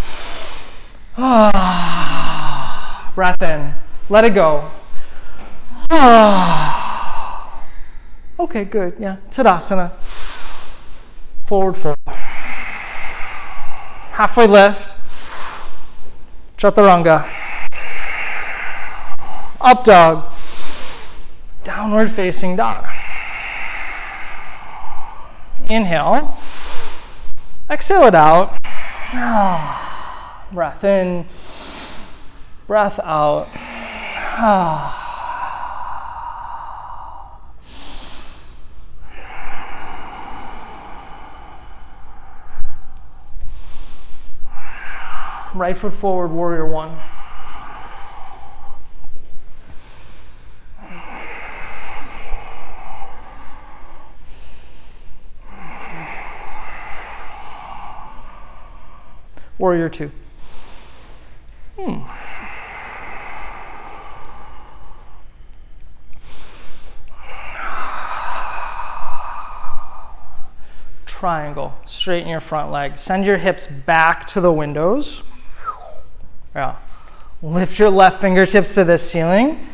breath 3.14 3.42
in. 3.42 3.74
Let 4.08 4.24
it 4.24 4.30
go. 4.30 4.70
okay, 8.40 8.64
good. 8.64 8.94
Yeah. 8.98 9.16
Tadasana. 9.30 9.92
Forward 11.46 11.76
fold. 11.76 11.98
Halfway 14.12 14.46
lift. 14.46 14.96
Chaturanga. 16.56 17.28
Up 19.60 19.84
dog. 19.84 20.31
Downward 21.82 22.12
facing 22.12 22.54
dog. 22.54 22.86
Inhale. 25.68 26.38
Exhale 27.68 28.04
it 28.04 28.14
out. 28.14 28.56
Breath 30.52 30.84
in, 30.84 31.26
breath 32.68 33.00
out. 33.02 33.48
Right 45.54 45.76
foot 45.76 45.92
forward, 45.94 46.28
warrior 46.28 46.64
one. 46.64 46.96
Warrior 59.62 59.90
two. 59.90 60.10
Hmm. 61.78 62.02
Triangle. 71.06 71.72
Straighten 71.86 72.28
your 72.28 72.40
front 72.40 72.72
leg. 72.72 72.98
Send 72.98 73.24
your 73.24 73.36
hips 73.36 73.68
back 73.68 74.26
to 74.26 74.40
the 74.40 74.50
windows. 74.50 75.22
Yeah. 76.56 76.74
Lift 77.40 77.78
your 77.78 77.90
left 77.90 78.20
fingertips 78.20 78.74
to 78.74 78.82
the 78.82 78.98
ceiling. 78.98 79.64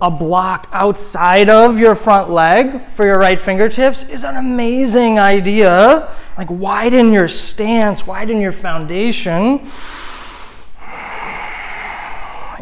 A 0.00 0.10
block 0.10 0.66
outside 0.72 1.48
of 1.48 1.78
your 1.78 1.94
front 1.94 2.28
leg 2.28 2.80
for 2.96 3.06
your 3.06 3.20
right 3.20 3.40
fingertips 3.40 4.02
is 4.02 4.24
an 4.24 4.36
amazing 4.36 5.20
idea 5.20 6.12
like, 6.36 6.48
widen 6.50 7.12
your 7.12 7.28
stance, 7.28 8.06
widen 8.06 8.40
your 8.40 8.52
foundation. 8.52 9.70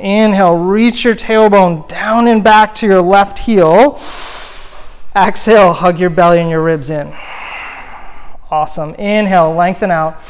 Inhale, 0.00 0.56
reach 0.56 1.04
your 1.04 1.14
tailbone 1.14 1.86
down 1.86 2.26
and 2.26 2.42
back 2.42 2.76
to 2.76 2.86
your 2.86 3.02
left 3.02 3.38
heel. 3.38 4.00
Exhale, 5.14 5.72
hug 5.72 6.00
your 6.00 6.10
belly 6.10 6.40
and 6.40 6.50
your 6.50 6.62
ribs 6.62 6.90
in. 6.90 7.12
Awesome. 8.50 8.94
Inhale, 8.94 9.54
lengthen 9.54 9.90
out. 9.90 10.20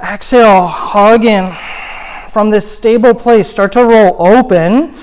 Exhale, 0.00 0.66
hug 0.66 1.24
in. 1.24 1.52
From 2.30 2.50
this 2.50 2.70
stable 2.70 3.14
place, 3.14 3.48
start 3.48 3.72
to 3.72 3.84
roll 3.84 4.16
open. 4.18 4.94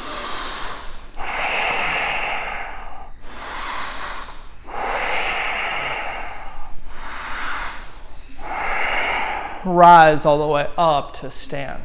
Rise 9.65 10.25
all 10.25 10.39
the 10.39 10.47
way 10.47 10.67
up 10.77 11.13
to 11.15 11.31
stand. 11.31 11.83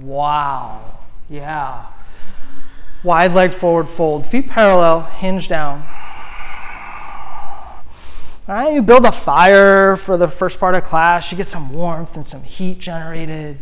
Wow. 0.00 0.98
Yeah. 1.28 1.86
Wide 3.02 3.32
leg 3.32 3.54
forward 3.54 3.88
fold, 3.88 4.26
feet 4.26 4.48
parallel, 4.48 5.02
hinge 5.02 5.48
down. 5.48 5.86
All 8.48 8.56
right, 8.56 8.74
you 8.74 8.82
build 8.82 9.06
a 9.06 9.12
fire 9.12 9.96
for 9.96 10.16
the 10.16 10.28
first 10.28 10.58
part 10.58 10.74
of 10.74 10.84
class, 10.84 11.30
you 11.30 11.36
get 11.36 11.48
some 11.48 11.72
warmth 11.72 12.16
and 12.16 12.26
some 12.26 12.42
heat 12.42 12.78
generated. 12.78 13.58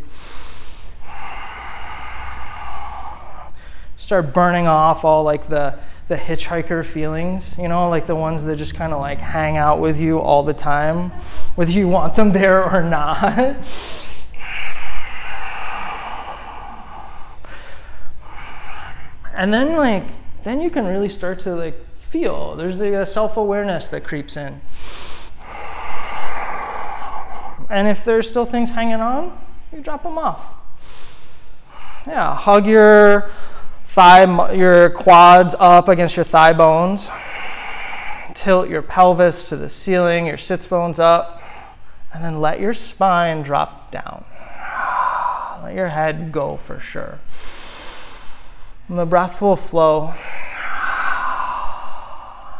Start 3.98 4.32
burning 4.32 4.66
off 4.66 5.04
all 5.04 5.22
like 5.24 5.48
the 5.48 5.78
the 6.08 6.16
hitchhiker 6.16 6.84
feelings, 6.84 7.56
you 7.58 7.68
know, 7.68 7.88
like 7.90 8.06
the 8.06 8.16
ones 8.16 8.42
that 8.44 8.56
just 8.56 8.74
kind 8.74 8.92
of 8.94 9.00
like 9.00 9.18
hang 9.18 9.58
out 9.58 9.78
with 9.78 10.00
you 10.00 10.18
all 10.18 10.42
the 10.42 10.54
time, 10.54 11.10
whether 11.54 11.70
you 11.70 11.86
want 11.86 12.14
them 12.14 12.32
there 12.32 12.64
or 12.64 12.82
not. 12.82 13.56
and 19.34 19.54
then 19.54 19.76
like 19.76 20.04
then 20.44 20.60
you 20.60 20.70
can 20.70 20.86
really 20.86 21.08
start 21.10 21.38
to 21.40 21.54
like 21.54 21.76
feel 21.98 22.56
there's 22.56 22.80
a 22.80 23.04
self-awareness 23.04 23.88
that 23.88 24.02
creeps 24.02 24.38
in. 24.38 24.60
And 27.70 27.86
if 27.86 28.02
there's 28.06 28.28
still 28.30 28.46
things 28.46 28.70
hanging 28.70 28.94
on, 28.94 29.38
you 29.72 29.82
drop 29.82 30.02
them 30.02 30.16
off. 30.16 30.54
Yeah, 32.06 32.34
hug 32.34 32.66
your 32.66 33.30
thigh, 33.88 34.52
your 34.52 34.90
quads 34.90 35.54
up 35.58 35.88
against 35.88 36.16
your 36.16 36.24
thigh 36.24 36.52
bones. 36.52 37.10
Tilt 38.34 38.68
your 38.68 38.82
pelvis 38.82 39.48
to 39.48 39.56
the 39.56 39.68
ceiling, 39.68 40.26
your 40.26 40.36
sits 40.36 40.66
bones 40.66 40.98
up, 40.98 41.42
and 42.12 42.22
then 42.22 42.40
let 42.40 42.60
your 42.60 42.74
spine 42.74 43.42
drop 43.42 43.90
down. 43.90 44.24
Let 45.64 45.74
your 45.74 45.88
head 45.88 46.30
go 46.30 46.56
for 46.56 46.78
sure. 46.78 47.18
And 48.88 48.98
the 48.98 49.06
breath 49.06 49.42
will 49.42 49.56
flow. 49.56 50.08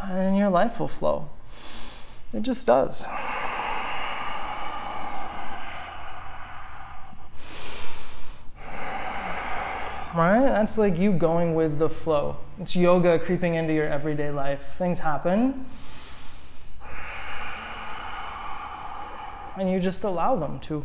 and 0.03 0.37
your 0.37 0.49
life 0.49 0.79
will 0.79 0.89
flow. 0.89 1.29
It 2.33 2.41
just 2.41 2.65
does. 2.65 3.05
Right? 10.15 10.41
That's 10.41 10.77
like 10.77 10.97
you 10.97 11.11
going 11.11 11.53
with 11.53 11.77
the 11.77 11.89
flow. 11.89 12.37
It's 12.59 12.75
yoga 12.75 13.19
creeping 13.19 13.55
into 13.55 13.73
your 13.73 13.87
everyday 13.87 14.31
life. 14.31 14.75
Things 14.77 14.97
happen. 14.97 15.65
And 19.57 19.69
you 19.69 19.79
just 19.79 20.03
allow 20.03 20.35
them 20.35 20.59
to. 20.61 20.83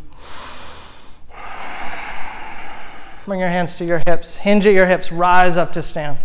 Bring 3.25 3.41
your 3.41 3.49
hands 3.49 3.77
to 3.77 3.85
your 3.87 4.03
hips. 4.07 4.35
Hinge 4.35 4.67
at 4.67 4.75
your 4.75 4.85
hips. 4.85 5.11
Rise 5.11 5.57
up 5.57 5.73
to 5.73 5.83
stand. 5.83 6.19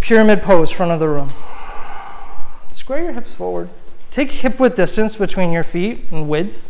Pyramid 0.00 0.42
pose, 0.42 0.70
front 0.70 0.92
of 0.92 1.00
the 1.00 1.08
room. 1.08 1.30
Square 2.70 3.02
your 3.02 3.12
hips 3.12 3.34
forward. 3.34 3.68
Take 4.10 4.30
hip 4.30 4.58
width 4.58 4.76
distance 4.76 5.16
between 5.16 5.52
your 5.52 5.64
feet 5.64 6.06
and 6.10 6.28
width. 6.28 6.66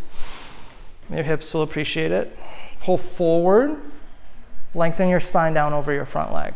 Your 1.09 1.23
hips 1.23 1.53
will 1.53 1.61
appreciate 1.61 2.11
it. 2.11 2.37
Pull 2.81 2.97
forward. 2.97 3.79
Lengthen 4.77 5.09
your 5.09 5.19
spine 5.19 5.55
down 5.55 5.73
over 5.73 5.91
your 5.91 6.05
front 6.05 6.31
leg. 6.31 6.53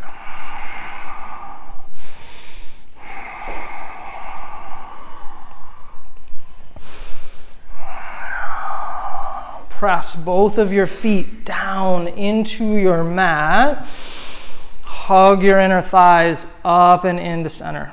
Press 9.71 10.15
both 10.15 10.59
of 10.59 10.71
your 10.71 10.85
feet 10.85 11.45
down 11.45 12.09
into 12.09 12.75
your 12.75 13.03
mat. 13.03 13.87
Hug 14.83 15.41
your 15.41 15.59
inner 15.59 15.81
thighs 15.81 16.45
up 16.63 17.05
and 17.05 17.19
into 17.19 17.49
center. 17.49 17.91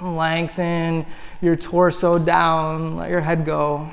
Lengthen 0.00 1.04
your 1.42 1.56
torso 1.56 2.18
down. 2.18 2.96
Let 2.96 3.10
your 3.10 3.20
head 3.20 3.44
go. 3.44 3.90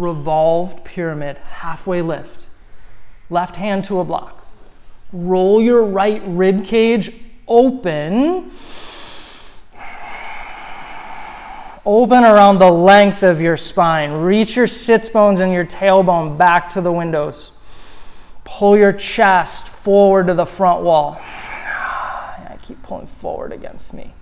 Revolved 0.00 0.84
pyramid, 0.84 1.36
halfway 1.38 2.02
lift. 2.02 2.46
Left 3.28 3.54
hand 3.56 3.84
to 3.84 4.00
a 4.00 4.04
block. 4.04 4.46
Roll 5.12 5.60
your 5.60 5.84
right 5.84 6.22
rib 6.26 6.64
cage 6.64 7.12
open 7.46 8.50
Open 11.86 12.24
around 12.24 12.58
the 12.58 12.70
length 12.70 13.22
of 13.22 13.40
your 13.40 13.56
spine. 13.56 14.12
Reach 14.12 14.54
your 14.54 14.66
sits 14.66 15.08
bones 15.08 15.40
and 15.40 15.50
your 15.50 15.64
tailbone 15.64 16.36
back 16.36 16.68
to 16.70 16.82
the 16.82 16.92
windows. 16.92 17.52
Pull 18.44 18.76
your 18.76 18.92
chest 18.92 19.68
forward 19.68 20.26
to 20.26 20.34
the 20.34 20.44
front 20.44 20.82
wall. 20.82 21.18
I 21.20 22.58
keep 22.60 22.82
pulling 22.82 23.06
forward 23.06 23.52
against 23.52 23.94
me. 23.94 24.12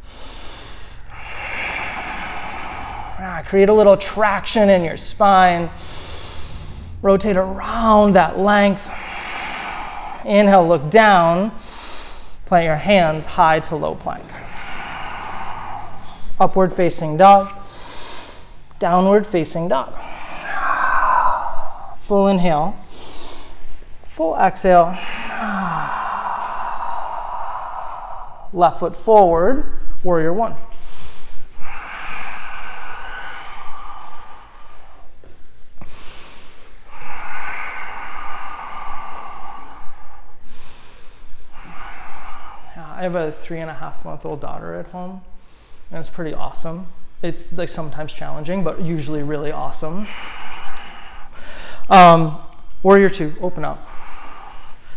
Ah, 3.20 3.42
create 3.46 3.68
a 3.68 3.74
little 3.74 3.96
traction 3.96 4.70
in 4.70 4.84
your 4.84 4.96
spine. 4.96 5.70
Rotate 7.02 7.36
around 7.36 8.14
that 8.14 8.38
length. 8.38 8.88
Inhale, 10.24 10.66
look 10.66 10.90
down. 10.90 11.52
Plant 12.46 12.64
your 12.64 12.76
hands 12.76 13.26
high 13.26 13.60
to 13.60 13.76
low 13.76 13.94
plank 13.94 14.24
upward 16.40 16.72
facing 16.72 17.16
dog, 17.16 17.52
downward 18.78 19.26
facing 19.26 19.68
dog. 19.68 19.94
Full 21.98 22.28
inhale, 22.28 22.76
full 24.06 24.36
exhale. 24.36 24.96
Left 28.52 28.80
foot 28.80 28.96
forward, 28.96 29.80
warrior 30.02 30.32
one. 30.32 30.54
I 42.76 42.97
have 43.12 43.28
a 43.28 43.32
three 43.32 43.60
and 43.60 43.70
a 43.70 43.74
half 43.74 44.04
month 44.04 44.26
old 44.26 44.40
daughter 44.40 44.74
at 44.74 44.86
home 44.86 45.22
and 45.90 45.98
it's 45.98 46.10
pretty 46.10 46.34
awesome. 46.34 46.86
It's 47.22 47.56
like 47.56 47.68
sometimes 47.68 48.12
challenging, 48.12 48.62
but 48.62 48.82
usually 48.82 49.22
really 49.22 49.50
awesome. 49.50 50.06
Um, 51.88 52.38
warrior 52.82 53.08
two, 53.08 53.34
open 53.40 53.64
up. 53.64 53.84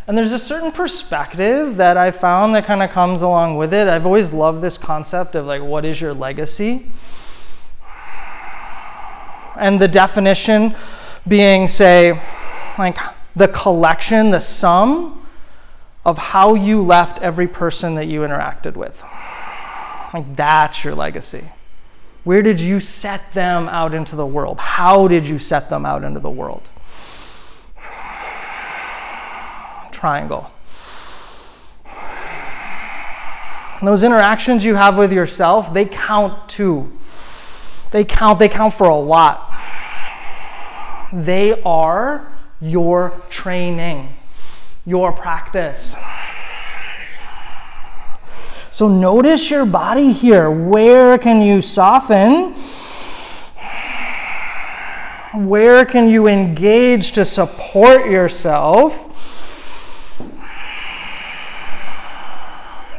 And 0.07 0.17
there's 0.17 0.33
a 0.33 0.39
certain 0.39 0.71
perspective 0.71 1.77
that 1.77 1.95
I 1.95 2.11
found 2.11 2.53
that 2.55 2.65
kind 2.65 2.83
of 2.83 2.89
comes 2.89 3.21
along 3.21 3.55
with 3.55 3.73
it. 3.73 3.87
I've 3.87 4.05
always 4.05 4.33
loved 4.33 4.61
this 4.61 4.77
concept 4.77 5.35
of 5.35 5.45
like, 5.45 5.61
what 5.61 5.85
is 5.85 6.01
your 6.01 6.13
legacy? 6.13 6.91
And 9.55 9.79
the 9.79 9.87
definition 9.87 10.75
being, 11.27 11.67
say, 11.67 12.19
like 12.77 12.97
the 13.35 13.47
collection, 13.47 14.31
the 14.31 14.41
sum 14.41 15.20
of 16.05 16.17
how 16.17 16.55
you 16.55 16.81
left 16.81 17.19
every 17.19 17.47
person 17.47 17.95
that 17.95 18.07
you 18.07 18.21
interacted 18.21 18.75
with. 18.75 19.01
Like, 20.13 20.35
that's 20.35 20.83
your 20.83 20.95
legacy. 20.95 21.43
Where 22.23 22.41
did 22.41 22.59
you 22.61 22.79
set 22.79 23.33
them 23.33 23.67
out 23.67 23.93
into 23.93 24.15
the 24.15 24.25
world? 24.25 24.59
How 24.59 25.07
did 25.07 25.27
you 25.27 25.39
set 25.39 25.69
them 25.69 25.85
out 25.85 26.03
into 26.03 26.19
the 26.19 26.29
world? 26.29 26.69
Triangle. 29.91 30.51
And 33.79 33.87
those 33.87 34.03
interactions 34.03 34.63
you 34.63 34.75
have 34.75 34.97
with 34.97 35.11
yourself, 35.11 35.73
they 35.73 35.85
count 35.85 36.49
too. 36.49 36.91
They 37.89 38.03
count, 38.03 38.37
they 38.37 38.49
count 38.49 38.75
for 38.75 38.87
a 38.87 38.95
lot. 38.95 39.51
They 41.11 41.61
are 41.63 42.31
your 42.61 43.13
training, 43.29 44.15
your 44.85 45.11
practice. 45.11 45.95
So 48.71 48.87
notice 48.87 49.49
your 49.49 49.65
body 49.65 50.11
here. 50.11 50.49
Where 50.49 51.17
can 51.17 51.41
you 51.45 51.61
soften? 51.61 52.53
Where 55.47 55.85
can 55.85 56.09
you 56.09 56.27
engage 56.27 57.11
to 57.13 57.25
support 57.25 58.09
yourself? 58.09 58.97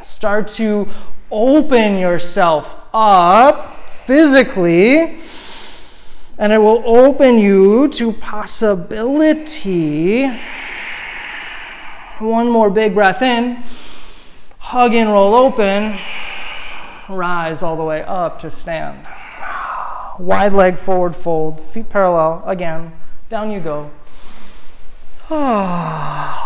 Start 0.00 0.48
to 0.48 0.88
open 1.30 1.98
yourself 1.98 2.68
up 2.94 3.76
physically, 4.06 5.18
and 6.38 6.52
it 6.52 6.58
will 6.58 6.82
open 6.86 7.38
you 7.38 7.88
to 7.88 8.12
possibility. 8.12 9.02
One 12.22 12.48
more 12.48 12.70
big 12.70 12.94
breath 12.94 13.20
in. 13.20 13.60
Hug 14.58 14.94
and 14.94 15.10
roll 15.10 15.34
open. 15.34 15.98
Rise 17.08 17.62
all 17.64 17.76
the 17.76 17.82
way 17.82 18.04
up 18.04 18.38
to 18.38 18.50
stand. 18.50 19.04
Wide 20.20 20.52
leg 20.52 20.78
forward 20.78 21.16
fold. 21.16 21.60
Feet 21.72 21.90
parallel. 21.90 22.44
Again. 22.46 22.92
Down 23.28 23.50
you 23.50 23.58
go. 23.58 23.90
yeah. 25.30 26.38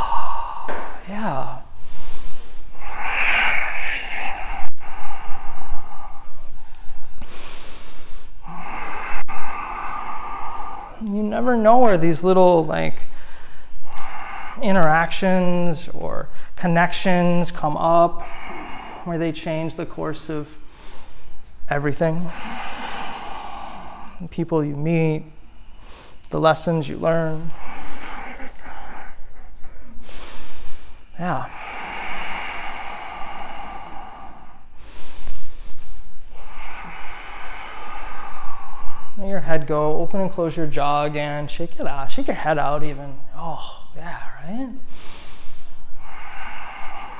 You 11.02 11.22
never 11.22 11.54
know 11.54 11.76
where 11.80 11.98
these 11.98 12.22
little 12.22 12.64
like 12.64 12.94
interactions 14.62 15.88
or 15.88 16.28
connections 16.56 17.50
come 17.50 17.76
up 17.76 18.22
where 19.04 19.18
they 19.18 19.32
change 19.32 19.76
the 19.76 19.86
course 19.86 20.30
of 20.30 20.48
everything. 21.68 22.30
The 24.20 24.28
people 24.28 24.64
you 24.64 24.76
meet, 24.76 25.24
the 26.30 26.40
lessons 26.40 26.88
you 26.88 26.96
learn. 26.96 27.52
Yeah. 31.18 31.48
Let 39.18 39.28
your 39.28 39.40
head 39.40 39.66
go. 39.66 39.98
Open 40.00 40.20
and 40.20 40.30
close 40.30 40.56
your 40.56 40.66
jaw 40.66 41.04
again. 41.04 41.48
Shake 41.48 41.80
it 41.80 41.86
out. 41.86 42.12
Shake 42.12 42.26
your 42.26 42.36
head 42.36 42.58
out 42.58 42.84
even. 42.84 43.18
Oh, 43.34 43.85
yeah, 43.96 44.20
right? 44.44 44.70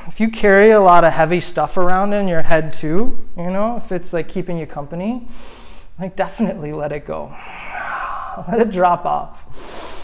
if 0.06 0.20
you 0.20 0.30
carry 0.30 0.70
a 0.70 0.80
lot 0.80 1.04
of 1.04 1.12
heavy 1.12 1.40
stuff 1.40 1.76
around 1.76 2.12
in 2.12 2.28
your 2.28 2.42
head 2.42 2.72
too, 2.72 3.18
you 3.36 3.50
know, 3.50 3.76
if 3.76 3.92
it's 3.92 4.12
like 4.12 4.28
keeping 4.28 4.56
you 4.56 4.66
company, 4.66 5.26
like 5.98 6.16
definitely 6.16 6.72
let 6.72 6.92
it 6.92 7.06
go. 7.06 7.34
Let 8.48 8.60
it 8.60 8.70
drop 8.70 9.06
off. 9.06 9.96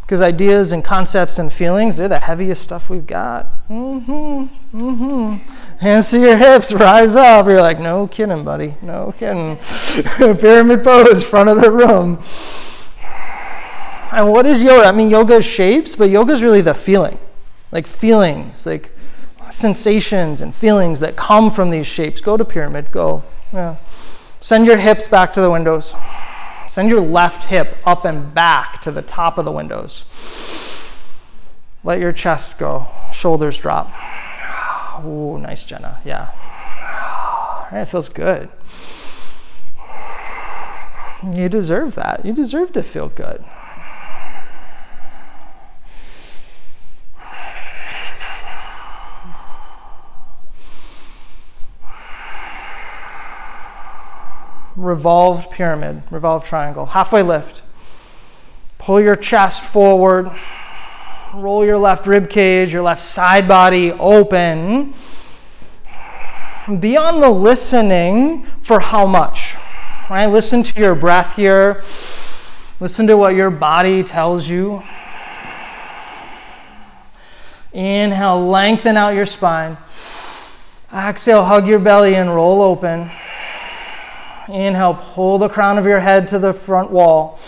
Because 0.00 0.22
ideas 0.22 0.72
and 0.72 0.82
concepts 0.82 1.38
and 1.38 1.52
feelings, 1.52 1.96
they're 1.96 2.08
the 2.08 2.18
heaviest 2.18 2.62
stuff 2.62 2.88
we've 2.88 3.06
got. 3.06 3.46
Mm-hmm. 3.68 4.80
Mm-hmm. 4.80 5.52
Hands 5.78 6.10
to 6.10 6.20
your 6.20 6.38
hips, 6.38 6.72
rise 6.72 7.16
up. 7.16 7.46
You're 7.46 7.60
like, 7.60 7.80
no 7.80 8.06
kidding, 8.06 8.44
buddy. 8.44 8.74
No 8.80 9.12
kidding. 9.18 9.56
Pyramid 10.38 10.84
pose, 10.84 11.22
front 11.22 11.50
of 11.50 11.60
the 11.60 11.70
room. 11.70 12.22
And 14.12 14.30
what 14.30 14.46
is 14.46 14.62
yoga? 14.62 14.86
I 14.86 14.92
mean, 14.92 15.10
yoga 15.10 15.36
is 15.36 15.44
shapes, 15.44 15.96
but 15.96 16.10
yoga 16.10 16.32
is 16.32 16.42
really 16.42 16.60
the 16.60 16.74
feeling. 16.74 17.18
Like 17.72 17.86
feelings, 17.86 18.64
like 18.66 18.90
sensations 19.50 20.40
and 20.40 20.54
feelings 20.54 21.00
that 21.00 21.16
come 21.16 21.50
from 21.50 21.70
these 21.70 21.86
shapes. 21.86 22.20
Go 22.20 22.36
to 22.36 22.44
pyramid, 22.44 22.90
go. 22.92 23.24
Yeah. 23.52 23.76
Send 24.40 24.66
your 24.66 24.76
hips 24.76 25.08
back 25.08 25.32
to 25.34 25.40
the 25.40 25.50
windows. 25.50 25.94
Send 26.68 26.88
your 26.88 27.00
left 27.00 27.44
hip 27.44 27.76
up 27.84 28.04
and 28.04 28.32
back 28.34 28.80
to 28.82 28.92
the 28.92 29.02
top 29.02 29.38
of 29.38 29.44
the 29.44 29.52
windows. 29.52 30.04
Let 31.84 32.00
your 32.00 32.12
chest 32.12 32.58
go. 32.58 32.86
Shoulders 33.12 33.58
drop. 33.58 33.90
Ooh, 35.04 35.38
nice, 35.38 35.64
Jenna. 35.64 36.00
Yeah. 36.04 36.30
Right, 37.72 37.82
It 37.82 37.88
feels 37.88 38.08
good. 38.08 38.48
You 41.32 41.48
deserve 41.48 41.94
that. 41.94 42.24
You 42.24 42.32
deserve 42.32 42.72
to 42.74 42.82
feel 42.82 43.08
good. 43.08 43.44
Revolved 54.76 55.50
pyramid, 55.50 56.02
revolved 56.10 56.46
triangle, 56.46 56.86
halfway 56.86 57.22
lift. 57.22 57.62
Pull 58.78 59.00
your 59.00 59.16
chest 59.16 59.62
forward. 59.62 60.30
Roll 61.34 61.64
your 61.64 61.78
left 61.78 62.06
rib 62.06 62.30
cage, 62.30 62.72
your 62.72 62.82
left 62.82 63.00
side 63.00 63.48
body 63.48 63.92
open. 63.92 64.94
Be 66.80 66.96
on 66.96 67.20
the 67.20 67.30
listening 67.30 68.46
for 68.62 68.80
how 68.80 69.06
much. 69.06 69.54
Right? 70.08 70.26
Listen 70.26 70.62
to 70.62 70.80
your 70.80 70.94
breath 70.94 71.36
here. 71.36 71.82
Listen 72.80 73.06
to 73.06 73.16
what 73.16 73.34
your 73.34 73.50
body 73.50 74.02
tells 74.02 74.48
you. 74.48 74.82
Inhale, 77.72 78.48
lengthen 78.48 78.96
out 78.96 79.14
your 79.14 79.26
spine. 79.26 79.76
Exhale, 80.92 81.44
hug 81.44 81.66
your 81.66 81.78
belly 81.78 82.14
and 82.14 82.34
roll 82.34 82.62
open. 82.62 83.10
Inhale, 84.48 84.94
pull 85.14 85.38
the 85.38 85.48
crown 85.48 85.78
of 85.78 85.86
your 85.86 85.98
head 85.98 86.28
to 86.28 86.38
the 86.38 86.52
front 86.52 86.90
wall. 86.90 87.40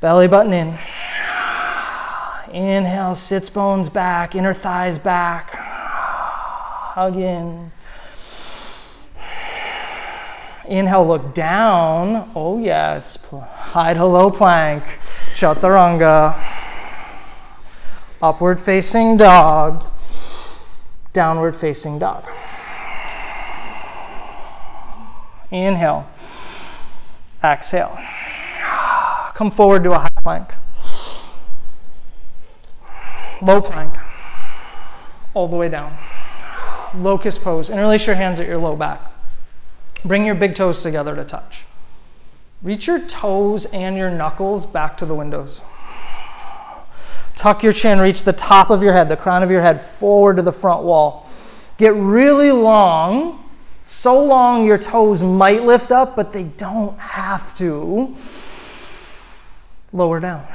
Belly 0.00 0.26
button 0.26 0.52
in. 0.52 0.78
Inhale, 2.52 3.14
sits 3.14 3.50
bones 3.50 3.88
back, 3.88 4.34
inner 4.34 4.54
thighs 4.54 4.98
back. 4.98 5.50
Hug 5.52 7.16
in. 7.16 7.70
Inhale, 10.66 11.06
look 11.06 11.34
down. 11.34 12.30
Oh, 12.34 12.58
yes. 12.58 13.18
High 13.30 13.94
to 13.94 14.04
low 14.06 14.30
plank. 14.30 14.82
Chaturanga. 15.34 16.40
Upward 18.22 18.60
facing 18.60 19.16
dog. 19.16 19.84
Downward 21.12 21.56
facing 21.56 21.98
dog. 21.98 22.24
Inhale. 25.50 26.08
Exhale. 27.42 27.98
Come 29.34 29.50
forward 29.50 29.84
to 29.84 29.92
a 29.92 29.98
high 29.98 30.08
plank. 30.22 30.54
Low 33.42 33.60
plank. 33.60 33.94
All 35.34 35.48
the 35.48 35.56
way 35.56 35.68
down. 35.68 35.96
Locust 36.94 37.42
pose. 37.42 37.70
Interlace 37.70 38.06
your 38.06 38.16
hands 38.16 38.40
at 38.40 38.46
your 38.46 38.58
low 38.58 38.76
back. 38.76 39.00
Bring 40.04 40.24
your 40.24 40.34
big 40.34 40.54
toes 40.54 40.82
together 40.82 41.14
to 41.16 41.24
touch. 41.24 41.64
Reach 42.62 42.86
your 42.86 43.00
toes 43.00 43.66
and 43.66 43.96
your 43.96 44.10
knuckles 44.10 44.66
back 44.66 44.98
to 44.98 45.06
the 45.06 45.14
windows. 45.14 45.62
Tuck 47.34 47.62
your 47.62 47.72
chin, 47.72 47.98
reach 48.00 48.22
the 48.22 48.34
top 48.34 48.68
of 48.68 48.82
your 48.82 48.92
head, 48.92 49.08
the 49.08 49.16
crown 49.16 49.42
of 49.42 49.50
your 49.50 49.62
head 49.62 49.80
forward 49.80 50.36
to 50.36 50.42
the 50.42 50.52
front 50.52 50.82
wall. 50.82 51.26
Get 51.78 51.94
really 51.94 52.52
long 52.52 53.42
so 53.80 54.22
long 54.24 54.66
your 54.66 54.78
toes 54.78 55.22
might 55.22 55.64
lift 55.64 55.90
up, 55.92 56.16
but 56.16 56.32
they 56.32 56.44
don't 56.44 56.98
have 56.98 57.56
to. 57.56 58.14
Lower 59.92 60.20
down. 60.20 60.46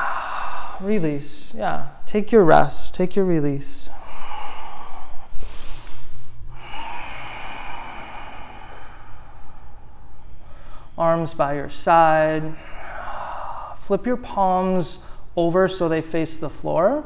Release. 0.80 1.52
Yeah. 1.54 1.88
Take 2.06 2.32
your 2.32 2.44
rest. 2.44 2.94
Take 2.94 3.14
your 3.14 3.24
release. 3.24 3.88
Arms 10.98 11.32
by 11.34 11.54
your 11.54 11.70
side. 11.70 12.56
Flip 13.82 14.06
your 14.06 14.16
palms 14.16 14.98
over 15.36 15.68
so 15.68 15.88
they 15.88 16.02
face 16.02 16.38
the 16.38 16.50
floor. 16.50 17.04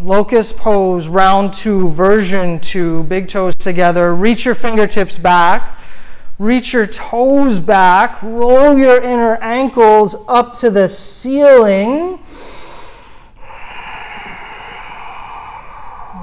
Locust 0.00 0.56
pose, 0.56 1.06
round 1.06 1.52
two, 1.52 1.90
version 1.90 2.58
two, 2.60 3.02
big 3.04 3.28
toes 3.28 3.54
together. 3.56 4.14
Reach 4.14 4.44
your 4.44 4.54
fingertips 4.54 5.18
back. 5.18 5.78
Reach 6.38 6.72
your 6.72 6.86
toes 6.86 7.58
back. 7.58 8.22
Roll 8.22 8.76
your 8.76 9.00
inner 9.00 9.36
ankles 9.36 10.16
up 10.26 10.54
to 10.54 10.70
the 10.70 10.88
ceiling. 10.88 12.18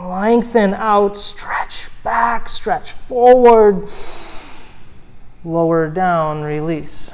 Lengthen 0.03 0.73
out, 0.73 1.15
stretch 1.15 1.87
back, 2.03 2.49
stretch 2.49 2.91
forward. 2.91 3.87
Lower 5.45 5.89
down, 5.89 6.41
release. 6.41 7.08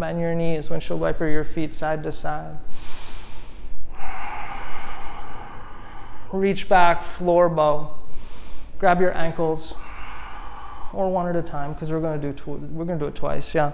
Bend 0.00 0.18
your 0.18 0.34
knees, 0.34 0.70
windshield 0.70 0.98
wiper 0.98 1.28
your 1.28 1.44
feet 1.44 1.74
side 1.74 2.02
to 2.04 2.10
side. 2.10 2.56
Reach 6.32 6.70
back, 6.70 7.02
floor 7.02 7.50
bow. 7.50 7.94
Grab 8.78 8.98
your 9.02 9.14
ankles, 9.14 9.74
or 10.94 11.10
one 11.10 11.28
at 11.28 11.36
a 11.36 11.42
time, 11.42 11.74
because 11.74 11.92
we're 11.92 12.00
going 12.00 12.18
to 12.18 12.32
do 12.32 12.32
tw- 12.32 12.72
we're 12.72 12.86
going 12.86 12.98
to 12.98 13.04
do 13.04 13.08
it 13.08 13.14
twice. 13.14 13.54
Yeah. 13.54 13.72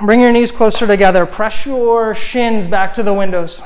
Bring 0.00 0.18
your 0.18 0.32
knees 0.32 0.50
closer 0.50 0.86
together. 0.86 1.26
Press 1.26 1.66
your 1.66 2.14
shins 2.14 2.66
back 2.66 2.94
to 2.94 3.02
the 3.02 3.12
windows. 3.12 3.60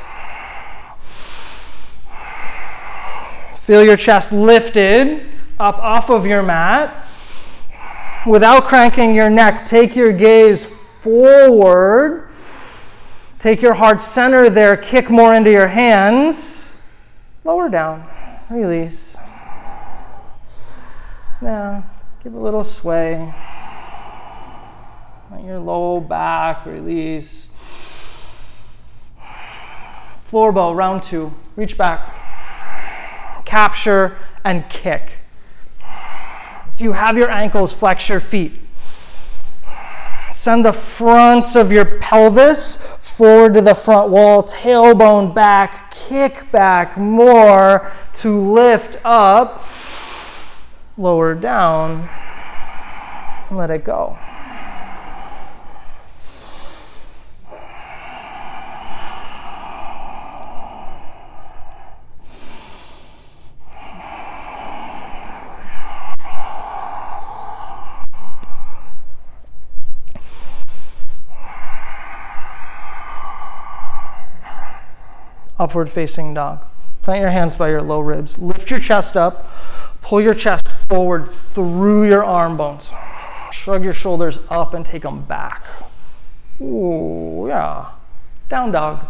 Feel 3.54 3.84
your 3.84 3.96
chest 3.96 4.32
lifted 4.32 5.24
up 5.60 5.78
off 5.78 6.10
of 6.10 6.26
your 6.26 6.42
mat. 6.42 7.06
Without 8.26 8.66
cranking 8.66 9.14
your 9.14 9.30
neck, 9.30 9.64
take 9.64 9.94
your 9.94 10.12
gaze 10.12 10.75
forward. 11.06 12.28
Take 13.38 13.62
your 13.62 13.74
heart 13.74 14.02
center 14.02 14.50
there, 14.50 14.76
kick 14.76 15.08
more 15.08 15.32
into 15.32 15.52
your 15.52 15.68
hands. 15.68 16.68
Lower 17.44 17.68
down, 17.68 18.04
release. 18.50 19.16
Now, 21.40 21.84
give 22.24 22.34
a 22.34 22.38
little 22.40 22.64
sway. 22.64 23.32
Let 25.30 25.44
your 25.44 25.60
low 25.60 26.00
back 26.00 26.66
release. 26.66 27.46
Floor 30.24 30.50
bow, 30.50 30.74
round 30.74 31.04
two. 31.04 31.32
Reach 31.54 31.78
back. 31.78 33.44
Capture 33.44 34.18
and 34.42 34.68
kick. 34.68 35.08
If 36.72 36.80
you 36.80 36.90
have 36.90 37.16
your 37.16 37.30
ankles, 37.30 37.72
flex 37.72 38.08
your 38.08 38.18
feet. 38.18 38.65
Send 40.46 40.64
the 40.64 40.72
front 40.72 41.56
of 41.56 41.72
your 41.72 41.84
pelvis 41.98 42.76
forward 42.76 43.54
to 43.54 43.62
the 43.62 43.74
front 43.74 44.10
wall, 44.12 44.44
tailbone 44.44 45.34
back, 45.34 45.90
kick 45.90 46.52
back 46.52 46.96
more 46.96 47.90
to 48.12 48.52
lift 48.52 48.96
up, 49.04 49.66
lower 50.96 51.34
down, 51.34 52.08
let 53.50 53.72
it 53.72 53.82
go. 53.82 54.16
Upward 75.58 75.90
facing 75.90 76.34
dog. 76.34 76.60
Plant 77.02 77.20
your 77.20 77.30
hands 77.30 77.56
by 77.56 77.70
your 77.70 77.82
low 77.82 78.00
ribs. 78.00 78.38
Lift 78.38 78.70
your 78.70 78.80
chest 78.80 79.16
up. 79.16 79.50
Pull 80.02 80.20
your 80.20 80.34
chest 80.34 80.66
forward 80.88 81.28
through 81.28 82.08
your 82.08 82.24
arm 82.24 82.56
bones. 82.56 82.90
Shrug 83.52 83.84
your 83.84 83.92
shoulders 83.92 84.38
up 84.50 84.74
and 84.74 84.84
take 84.84 85.02
them 85.02 85.24
back. 85.24 85.64
Ooh, 86.60 87.46
yeah. 87.48 87.90
Down 88.48 88.72
dog. 88.72 89.04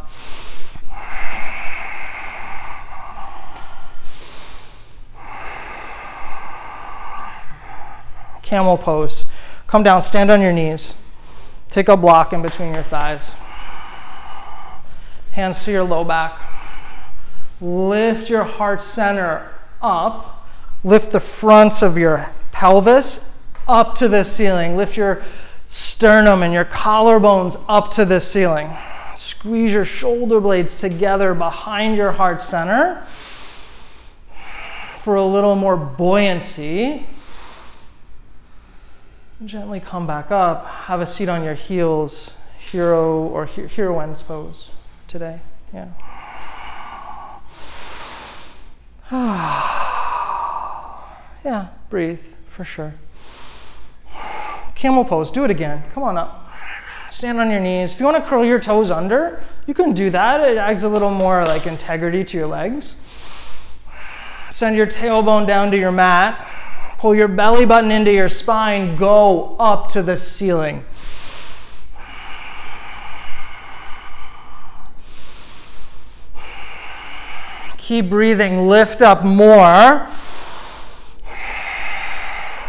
Camel 8.43 8.79
pose. 8.79 9.25
Come 9.67 9.83
down, 9.83 10.03
stand 10.03 10.31
on 10.31 10.41
your 10.41 10.53
knees. 10.53 10.95
Take 11.69 11.89
a 11.89 11.97
block 11.97 12.33
in 12.33 12.43
between 12.43 12.73
your 12.73 12.85
thighs. 12.85 13.33
Hands 15.37 15.65
to 15.67 15.71
your 15.71 15.85
low 15.85 16.03
back. 16.03 16.41
Lift 17.61 18.31
your 18.31 18.43
heart 18.43 18.81
center 18.81 19.47
up. 19.83 20.49
Lift 20.83 21.13
the 21.13 21.21
fronts 21.21 21.83
of 21.83 21.99
your 21.99 22.27
pelvis 22.53 23.23
up 23.69 23.97
to 23.97 24.09
the 24.09 24.25
ceiling. 24.25 24.79
Lift 24.79 24.97
your 24.97 25.23
sternum 25.69 26.43
and 26.43 26.55
your 26.55 26.65
collarbones 26.65 27.63
up 27.69 27.91
to 27.97 28.07
the 28.07 28.19
ceiling. 28.19 28.75
Squeeze 29.15 29.73
your 29.73 29.85
shoulder 29.85 30.41
blades 30.41 30.81
together 30.81 31.35
behind 31.35 31.99
your 31.99 32.13
heart 32.13 32.41
center 32.41 33.07
for 35.05 35.17
a 35.17 35.27
little 35.27 35.55
more 35.55 35.77
buoyancy. 35.77 37.07
Gently 39.45 39.81
come 39.81 40.07
back 40.07 40.31
up. 40.31 40.67
Have 40.67 41.03
a 41.03 41.07
seat 41.07 41.29
on 41.29 41.45
your 41.45 41.53
heels. 41.53 42.31
Hero 42.59 43.27
or 43.29 43.45
heroine's 43.45 44.23
pose 44.23 44.71
today. 45.09 45.41
Yeah. 45.73 45.89
yeah, 51.45 51.69
breathe 51.91 52.23
for 52.49 52.65
sure. 52.65 52.95
Camel 54.75 55.05
pose, 55.05 55.31
do 55.31 55.45
it 55.45 55.51
again. 55.51 55.83
Come 55.93 56.03
on 56.03 56.19
up. 56.19 56.51
Stand 57.09 57.41
on 57.41 57.51
your 57.51 57.61
knees. 57.61 57.93
If 57.93 58.01
you 58.01 58.05
want 58.05 58.23
to 58.23 58.29
curl 58.29 58.45
your 58.45 58.61
toes 58.61 58.91
under, 58.91 59.43
you 59.67 59.75
can 59.75 59.93
do 59.93 60.11
that. 60.11 60.41
It 60.41 60.59
adds 60.59 60.83
a 60.83 60.89
little 60.89 61.11
more 61.11 61.45
like 61.45 61.67
integrity 61.67 62.25
to 62.25 62.37
your 62.37 62.47
legs. 62.47 62.97
Send 64.51 64.77
your 64.77 64.87
tailbone 64.87 65.47
down 65.47 65.71
to 65.71 65.79
your 65.79 65.93
mat. 65.93 66.47
Pull 66.99 67.15
your 67.15 67.29
belly 67.29 67.65
button 67.65 67.91
into 67.91 68.13
your 68.13 68.29
spine. 68.29 68.97
Go 68.97 69.57
up 69.59 69.89
to 69.91 70.03
the 70.03 70.17
ceiling. 70.17 70.85
Keep 77.87 78.11
breathing. 78.11 78.67
Lift 78.67 79.01
up 79.01 79.23
more. 79.23 80.09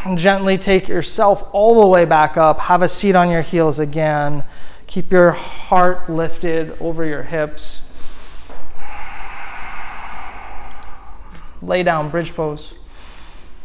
And 0.05 0.15
gently 0.15 0.59
take 0.59 0.87
yourself 0.87 1.49
all 1.53 1.81
the 1.81 1.87
way 1.87 2.05
back 2.05 2.37
up. 2.37 2.59
Have 2.59 2.83
a 2.83 2.87
seat 2.87 3.15
on 3.15 3.31
your 3.31 3.41
heels 3.41 3.79
again. 3.79 4.43
Keep 4.85 5.11
your 5.11 5.31
heart 5.31 6.07
lifted 6.07 6.79
over 6.79 7.03
your 7.03 7.23
hips. 7.23 7.81
Lay 11.63 11.81
down, 11.81 12.11
bridge 12.11 12.35
pose. 12.35 12.75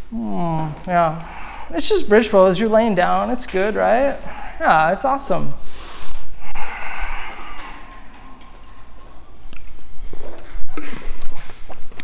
Hmm, 0.08 0.68
yeah. 0.86 1.68
It's 1.68 1.86
just 1.86 2.08
bridge 2.08 2.30
pose. 2.30 2.58
You're 2.58 2.70
laying 2.70 2.94
down. 2.94 3.28
It's 3.28 3.44
good, 3.44 3.74
right? 3.74 4.16
Yeah, 4.58 4.92
it's 4.92 5.04
awesome. 5.04 5.52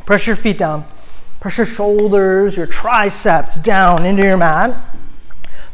Press 0.08 0.26
your 0.26 0.36
feet 0.36 0.56
down. 0.56 0.86
Press 1.38 1.58
your 1.58 1.66
shoulders, 1.66 2.56
your 2.56 2.64
triceps 2.64 3.58
down 3.58 4.06
into 4.06 4.26
your 4.26 4.38
mat 4.38 4.82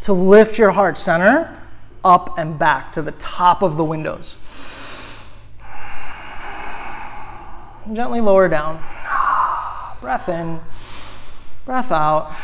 to 0.00 0.12
lift 0.12 0.58
your 0.58 0.72
heart 0.72 0.98
center 0.98 1.56
up 2.02 2.36
and 2.36 2.58
back 2.58 2.90
to 2.94 3.02
the 3.02 3.12
top 3.12 3.62
of 3.62 3.76
the 3.76 3.84
windows. 3.84 4.36
Gently 7.92 8.20
lower 8.20 8.48
down. 8.48 8.82
Breath 10.00 10.28
in, 10.28 10.58
breath 11.64 11.92
out. 11.92 12.34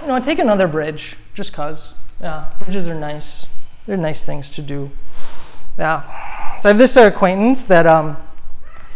You 0.00 0.06
know, 0.06 0.18
take 0.20 0.38
another 0.38 0.68
bridge, 0.68 1.18
just 1.34 1.52
cause. 1.52 1.92
Yeah, 2.18 2.50
bridges 2.60 2.88
are 2.88 2.94
nice. 2.94 3.44
They're 3.86 3.98
nice 3.98 4.24
things 4.24 4.48
to 4.52 4.62
do. 4.62 4.90
Yeah. 5.78 6.60
So 6.62 6.70
I 6.70 6.72
have 6.72 6.78
this 6.78 6.96
acquaintance 6.96 7.66
that 7.66 7.86
um, 7.86 8.16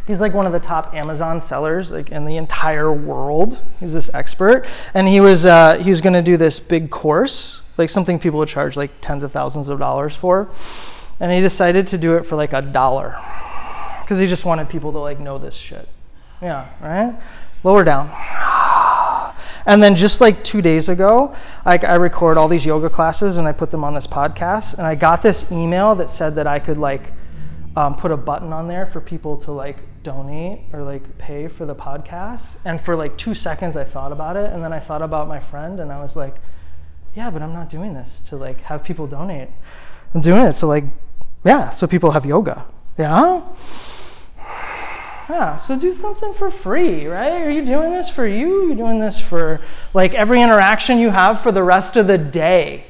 He's 0.07 0.21
like 0.21 0.35
one 0.35 0.47
of 0.47 0.53
the 0.53 0.61
top 0.61 0.95
Amazon 0.95 1.41
sellers 1.41 1.93
like 1.93 2.11
in 2.11 2.25
the 2.25 2.37
entire 2.37 2.93
world. 2.93 3.61
He's 3.79 3.93
this 3.93 4.11
expert, 4.13 4.67
and 4.95 5.07
he 5.07 5.21
was 5.21 5.47
uh, 5.47 5.79
he 5.79 5.91
was 5.91 6.01
going 6.01 6.15
to 6.15 6.23
do 6.23 6.37
this 6.37 6.59
big 6.59 6.91
course, 6.91 7.63
like 7.77 7.89
something 7.89 8.19
people 8.19 8.41
would 8.41 8.49
charge 8.49 8.77
like 8.77 8.91
tens 9.01 9.23
of 9.23 9.31
thousands 9.31 9.69
of 9.69 9.79
dollars 9.79 10.17
for, 10.17 10.51
and 11.21 11.31
he 11.31 11.41
decided 11.41 11.87
to 11.89 11.99
do 11.99 12.17
it 12.17 12.27
for 12.27 12.35
like 12.35 12.53
a 12.53 12.63
dollar 12.63 13.17
because 14.01 14.19
he 14.19 14.27
just 14.27 14.45
wanted 14.45 14.69
people 14.69 14.91
to 14.93 14.99
like 14.99 15.21
know 15.21 15.39
this 15.39 15.55
shit. 15.55 15.89
Yeah, 16.41 16.69
right. 16.81 17.15
Lower 17.63 17.85
down. 17.85 18.11
And 19.65 19.81
then 19.81 19.95
just 19.95 20.21
like 20.21 20.43
two 20.43 20.61
days 20.61 20.89
ago, 20.89 21.37
I, 21.65 21.79
I 21.79 21.95
record 21.95 22.37
all 22.37 22.49
these 22.49 22.67
yoga 22.67 22.91
classes 22.91 23.37
and 23.37 23.47
I 23.47 23.53
put 23.53 23.71
them 23.71 23.85
on 23.85 23.95
this 23.95 24.09
podcast, 24.09 24.75
and 24.75 24.85
I 24.85 24.97
got 24.97 25.23
this 25.23 25.51
email 25.53 25.95
that 25.95 26.11
said 26.11 26.35
that 26.35 26.49
I 26.49 26.59
could 26.59 26.79
like 26.79 27.13
um, 27.77 27.97
put 27.97 28.11
a 28.11 28.17
button 28.17 28.53
on 28.53 28.67
there 28.67 28.87
for 28.87 29.01
people 29.01 29.37
to 29.39 29.53
like 29.53 29.79
donate 30.03 30.61
or 30.73 30.83
like 30.83 31.19
pay 31.19 31.49
for 31.49 31.67
the 31.67 31.75
podcast. 31.75 32.57
And 32.65 32.81
for 32.81 32.97
like 32.97 33.17
two 33.17 33.35
seconds, 33.35 33.77
I 33.77 33.85
thought 33.85 34.13
about 34.13 34.37
it, 34.37 34.53
and 34.53 34.63
then 34.63 34.73
I 34.73 34.81
thought 34.81 35.03
about 35.03 35.29
my 35.29 35.41
friend, 35.41 35.81
and 35.81 35.93
I 35.93 36.01
was 36.01 36.17
like, 36.17 36.35
yeah, 37.15 37.31
but 37.31 37.43
I'm 37.43 37.53
not 37.53 37.69
doing 37.69 37.95
this 37.95 38.21
to 38.29 38.37
like 38.37 38.61
have 38.63 38.85
people 38.85 39.07
donate. 39.07 39.49
I'm 40.15 40.21
doing 40.21 40.47
it 40.47 40.55
so 40.55 40.67
like, 40.67 40.85
yeah, 41.45 41.71
so 41.71 41.87
people 41.87 42.11
have 42.11 42.27
yoga. 42.27 42.65
Yeah. 42.99 43.43
Yeah, 45.31 45.55
so 45.55 45.79
do 45.79 45.93
something 45.93 46.35
for 46.35 46.51
free, 46.51 47.07
right? 47.07 47.43
Are 47.43 47.51
you 47.51 47.65
doing 47.65 47.93
this 47.93 48.09
for 48.09 48.27
you? 48.27 48.65
Are 48.65 48.69
you 48.69 48.75
doing 48.75 48.99
this 48.99 49.21
for 49.21 49.61
like 49.95 50.15
every 50.15 50.43
interaction 50.43 50.99
you 50.99 51.11
have 51.11 51.43
for 51.43 51.53
the 51.53 51.63
rest 51.63 51.97
of 51.97 52.09
the 52.09 52.19
day? 52.19 52.85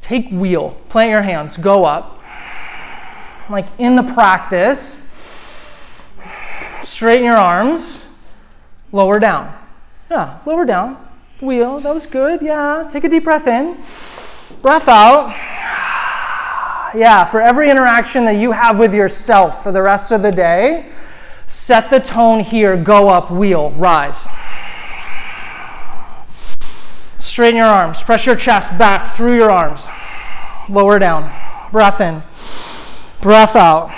Take 0.00 0.30
wheel, 0.30 0.74
plant 0.88 1.10
your 1.10 1.22
hands, 1.22 1.58
go 1.58 1.84
up. 1.84 2.18
Like 3.50 3.66
in 3.78 3.94
the 3.94 4.02
practice, 4.02 4.99
Straighten 7.00 7.24
your 7.24 7.38
arms. 7.38 7.98
Lower 8.92 9.18
down. 9.18 9.56
Yeah, 10.10 10.38
lower 10.44 10.66
down. 10.66 10.98
Wheel. 11.40 11.80
That 11.80 11.94
was 11.94 12.04
good. 12.04 12.42
Yeah. 12.42 12.90
Take 12.92 13.04
a 13.04 13.08
deep 13.08 13.24
breath 13.24 13.46
in. 13.46 13.74
Breath 14.60 14.86
out. 14.86 15.28
Yeah, 16.94 17.24
for 17.24 17.40
every 17.40 17.70
interaction 17.70 18.26
that 18.26 18.36
you 18.36 18.52
have 18.52 18.78
with 18.78 18.92
yourself 18.92 19.62
for 19.62 19.72
the 19.72 19.80
rest 19.80 20.12
of 20.12 20.20
the 20.20 20.30
day, 20.30 20.92
set 21.46 21.88
the 21.88 22.00
tone 22.00 22.40
here. 22.40 22.76
Go 22.76 23.08
up, 23.08 23.30
wheel, 23.30 23.70
rise. 23.70 24.28
Straighten 27.16 27.56
your 27.56 27.64
arms. 27.64 28.02
Press 28.02 28.26
your 28.26 28.36
chest 28.36 28.76
back 28.76 29.16
through 29.16 29.36
your 29.36 29.50
arms. 29.50 29.86
Lower 30.68 30.98
down. 30.98 31.32
Breath 31.72 32.02
in. 32.02 32.22
Breath 33.22 33.56
out 33.56 33.90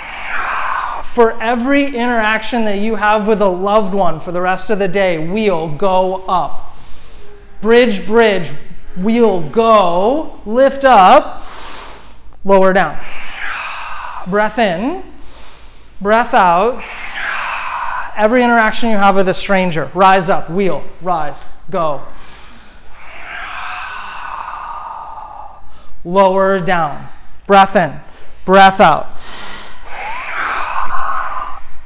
for 1.13 1.39
every 1.39 1.85
interaction 1.85 2.65
that 2.65 2.79
you 2.79 2.95
have 2.95 3.27
with 3.27 3.39
a 3.41 3.47
loved 3.47 3.93
one 3.93 4.19
for 4.19 4.31
the 4.31 4.41
rest 4.41 4.71
of 4.71 4.79
the 4.79 4.87
day, 4.87 5.19
wheel, 5.19 5.67
go 5.67 6.25
up. 6.27 6.75
Bridge, 7.61 8.03
bridge, 8.07 8.51
wheel, 8.97 9.47
go. 9.51 10.41
Lift 10.47 10.85
up, 10.85 11.45
lower 12.43 12.73
down. 12.73 12.97
Breath 14.27 14.57
in, 14.57 15.03
breath 16.01 16.33
out. 16.33 16.83
Every 18.17 18.43
interaction 18.43 18.89
you 18.89 18.97
have 18.97 19.15
with 19.15 19.29
a 19.29 19.35
stranger, 19.35 19.91
rise 19.93 20.29
up, 20.29 20.49
wheel, 20.49 20.83
rise, 21.03 21.47
go. 21.69 22.01
Lower 26.03 26.59
down. 26.59 27.07
Breath 27.45 27.75
in, 27.75 27.93
breath 28.45 28.79
out 28.79 29.07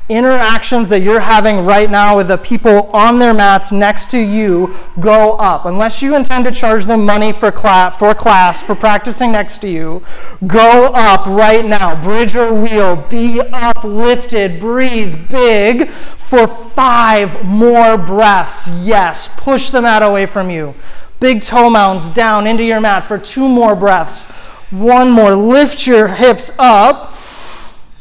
interactions 0.10 0.88
that 0.88 1.02
you're 1.02 1.20
having 1.20 1.66
right 1.66 1.90
now 1.90 2.16
with 2.16 2.30
the 2.30 2.38
people 2.38 2.90
on 2.94 3.20
their 3.20 3.34
mats 3.34 3.72
next 3.74 4.10
to 4.12 4.18
you 4.20 4.74
go 5.00 5.34
up. 5.34 5.66
Unless 5.66 6.02
you 6.02 6.16
intend 6.16 6.46
to 6.46 6.52
charge 6.52 6.86
them 6.86 7.06
money 7.06 7.34
for 7.34 7.52
class, 7.52 7.98
for 7.98 8.16
class, 8.16 8.62
for 8.62 8.74
practicing 8.74 9.34
next 9.34 9.60
to 9.60 9.70
you, 9.70 10.02
go 10.48 10.86
up 10.94 11.26
right 11.26 11.66
now. 11.66 12.02
Bridge 12.02 12.36
or 12.36 12.54
wheel, 12.54 12.96
be 13.10 13.42
uplifted, 13.42 14.60
breathe 14.62 15.30
big 15.30 15.90
for 15.90 16.48
five 16.48 17.46
more 17.46 17.98
breaths. 17.98 18.70
Yes, 18.84 19.30
push 19.38 19.72
the 19.72 19.82
mat 19.82 20.04
away 20.04 20.26
from 20.26 20.50
you. 20.50 20.74
Big 21.20 21.42
toe 21.42 21.70
mounds 21.70 22.08
down 22.10 22.48
into 22.48 22.64
your 22.64 22.80
mat 22.80 23.06
for 23.06 23.18
two 23.18 23.48
more 23.48 23.76
breaths. 23.76 24.30
One 24.72 25.10
more. 25.12 25.34
Lift 25.34 25.88
your 25.88 26.08
hips 26.08 26.52
up, 26.60 27.14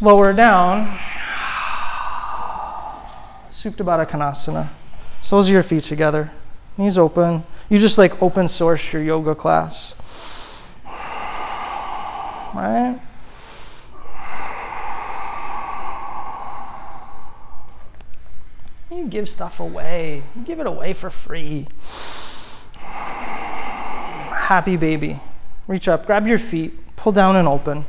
lower 0.00 0.32
down 0.32 0.96
Supta 3.66 3.84
Baddha 3.84 4.06
Konasana. 4.06 4.68
Soles 5.22 5.48
of 5.48 5.52
your 5.52 5.64
feet 5.64 5.82
together, 5.82 6.30
knees 6.78 6.96
open. 6.96 7.42
You 7.68 7.80
just 7.80 7.98
like 7.98 8.22
open 8.22 8.46
sourced 8.46 8.92
your 8.92 9.02
yoga 9.02 9.34
class. 9.34 9.92
Right? 12.54 12.96
You 18.92 19.08
give 19.08 19.28
stuff 19.28 19.58
away. 19.58 20.22
You 20.36 20.42
give 20.42 20.60
it 20.60 20.68
away 20.68 20.92
for 20.92 21.10
free. 21.10 21.66
Happy 24.38 24.76
baby. 24.76 25.18
Reach 25.66 25.88
up, 25.88 26.06
grab 26.06 26.28
your 26.28 26.38
feet, 26.38 26.94
pull 26.94 27.10
down 27.10 27.34
and 27.34 27.48
open. 27.48 27.84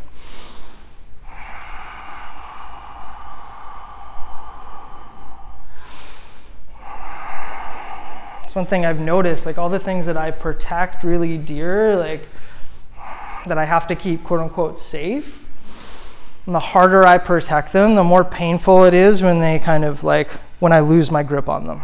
One 8.58 8.66
thing 8.66 8.88
I've 8.88 9.00
noticed, 9.00 9.46
like 9.46 9.60
all 9.60 9.70
the 9.70 9.80
things 9.80 10.08
that 10.08 10.18
I 10.18 10.32
protect 10.32 11.04
really 11.04 11.38
dear, 11.38 11.96
like 11.96 12.28
that 13.46 13.58
I 13.58 13.64
have 13.64 13.88
to 13.88 13.96
keep 13.96 14.24
quote 14.24 14.42
unquote 14.42 14.80
safe. 14.80 15.46
And 16.48 16.56
the 16.56 16.60
harder 16.60 17.06
I 17.06 17.20
protect 17.20 17.72
them, 17.72 17.94
the 17.94 18.04
more 18.04 18.24
painful 18.24 18.86
it 18.86 18.96
is 18.96 19.22
when 19.22 19.40
they 19.40 19.60
kind 19.60 19.86
of 19.86 20.04
like 20.04 20.32
when 20.60 20.74
I 20.74 20.80
lose 20.80 21.12
my 21.12 21.22
grip 21.22 21.48
on 21.48 21.68
them. 21.68 21.82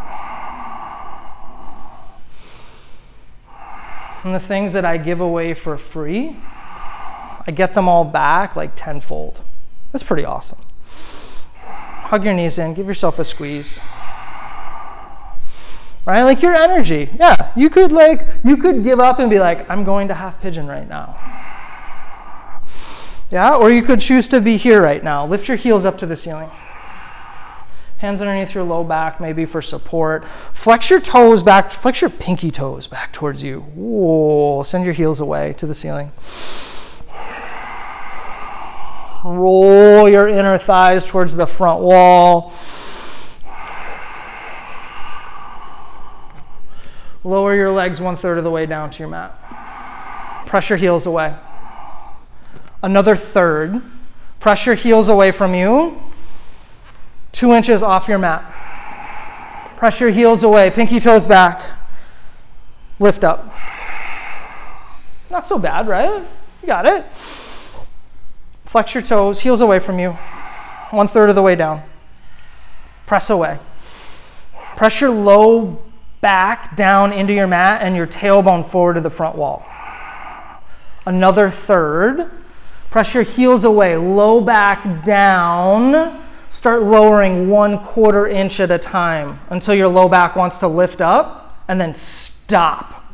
And 4.24 4.34
the 4.34 4.40
things 4.40 4.72
that 4.72 4.84
I 4.84 4.96
give 4.96 5.20
away 5.20 5.54
for 5.54 5.76
free, 5.76 6.36
I 7.46 7.52
get 7.54 7.72
them 7.74 7.88
all 7.88 8.04
back 8.04 8.56
like 8.56 8.72
tenfold. 8.74 9.40
That's 9.92 10.02
pretty 10.02 10.24
awesome. 10.24 10.58
Hug 11.62 12.24
your 12.24 12.34
knees 12.34 12.58
in, 12.58 12.74
give 12.74 12.86
yourself 12.86 13.20
a 13.20 13.24
squeeze. 13.24 13.78
Right? 16.06 16.22
Like 16.22 16.42
your 16.42 16.54
energy. 16.54 17.08
Yeah, 17.18 17.52
you 17.56 17.70
could 17.70 17.90
like 17.90 18.26
you 18.44 18.56
could 18.58 18.84
give 18.84 19.00
up 19.00 19.18
and 19.18 19.30
be 19.30 19.38
like 19.38 19.68
I'm 19.70 19.84
going 19.84 20.08
to 20.08 20.14
half 20.14 20.40
pigeon 20.40 20.66
right 20.66 20.88
now. 20.88 21.18
Yeah, 23.30 23.56
or 23.56 23.70
you 23.70 23.82
could 23.82 24.00
choose 24.00 24.28
to 24.28 24.40
be 24.40 24.56
here 24.56 24.82
right 24.82 25.02
now. 25.02 25.26
Lift 25.26 25.48
your 25.48 25.56
heels 25.56 25.84
up 25.84 25.98
to 25.98 26.06
the 26.06 26.16
ceiling. 26.16 26.50
Hands 27.98 28.20
underneath 28.20 28.54
your 28.54 28.64
low 28.64 28.84
back, 28.84 29.18
maybe 29.18 29.46
for 29.46 29.62
support. 29.62 30.24
Flex 30.52 30.90
your 30.90 31.00
toes 31.00 31.42
back, 31.42 31.70
flex 31.70 32.02
your 32.02 32.10
pinky 32.10 32.50
toes 32.50 32.86
back 32.86 33.12
towards 33.12 33.42
you. 33.42 33.60
Whoa, 33.60 34.62
send 34.62 34.84
your 34.84 34.92
heels 34.92 35.20
away 35.20 35.54
to 35.54 35.66
the 35.66 35.74
ceiling. 35.74 36.12
Roll 39.24 40.06
your 40.06 40.28
inner 40.28 40.58
thighs 40.58 41.06
towards 41.06 41.34
the 41.34 41.46
front 41.46 41.80
wall. 41.80 42.52
Lower 47.24 47.54
your 47.54 47.70
legs 47.70 48.00
one 48.00 48.16
third 48.16 48.38
of 48.38 48.44
the 48.44 48.50
way 48.50 48.66
down 48.66 48.90
to 48.90 48.98
your 49.00 49.08
mat. 49.08 49.32
Press 50.46 50.68
your 50.68 50.78
heels 50.78 51.06
away. 51.06 51.34
Another 52.82 53.16
third. 53.16 53.82
Press 54.40 54.66
your 54.66 54.74
heels 54.74 55.08
away 55.08 55.32
from 55.32 55.54
you 55.54 56.00
two 57.34 57.52
inches 57.52 57.82
off 57.82 58.08
your 58.08 58.18
mat. 58.18 58.42
Press 59.76 60.00
your 60.00 60.10
heels 60.10 60.42
away, 60.44 60.70
pinky 60.70 61.00
toes 61.00 61.26
back. 61.26 61.62
Lift 63.00 63.24
up. 63.24 63.52
Not 65.30 65.46
so 65.46 65.58
bad, 65.58 65.88
right? 65.88 66.24
You 66.62 66.66
got 66.66 66.86
it. 66.86 67.04
Flex 68.66 68.94
your 68.94 69.02
toes, 69.02 69.40
heels 69.40 69.60
away 69.60 69.80
from 69.80 69.98
you. 69.98 70.12
One 70.90 71.08
third 71.08 71.28
of 71.28 71.34
the 71.34 71.42
way 71.42 71.56
down. 71.56 71.82
Press 73.06 73.30
away. 73.30 73.58
Press 74.76 75.00
your 75.00 75.10
low 75.10 75.83
back 76.24 76.74
down 76.74 77.12
into 77.12 77.34
your 77.34 77.46
mat 77.46 77.82
and 77.82 77.94
your 77.94 78.06
tailbone 78.06 78.66
forward 78.66 78.94
to 78.94 79.02
the 79.02 79.10
front 79.10 79.36
wall. 79.36 79.62
Another 81.04 81.50
third. 81.50 82.30
Press 82.90 83.12
your 83.12 83.24
heels 83.24 83.64
away, 83.64 83.96
low 83.96 84.40
back 84.40 85.04
down 85.04 86.22
start 86.54 86.84
lowering 86.84 87.48
one 87.48 87.84
quarter 87.84 88.28
inch 88.28 88.60
at 88.60 88.70
a 88.70 88.78
time 88.78 89.40
until 89.50 89.74
your 89.74 89.88
low 89.88 90.08
back 90.08 90.36
wants 90.36 90.58
to 90.58 90.68
lift 90.68 91.00
up 91.00 91.58
and 91.66 91.80
then 91.80 91.92
stop. 91.92 93.04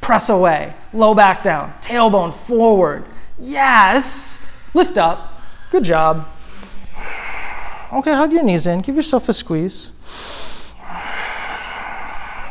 Press 0.00 0.28
away, 0.28 0.72
low 0.92 1.12
back 1.12 1.42
down, 1.42 1.74
tailbone 1.82 2.32
forward. 2.32 3.04
Yes, 3.36 4.40
lift 4.74 4.96
up. 4.96 5.40
Good 5.72 5.82
job. 5.82 6.28
Okay, 7.92 8.12
hug 8.12 8.32
your 8.32 8.44
knees 8.44 8.68
in, 8.68 8.80
give 8.80 8.94
yourself 8.94 9.28
a 9.28 9.32
squeeze. 9.32 9.90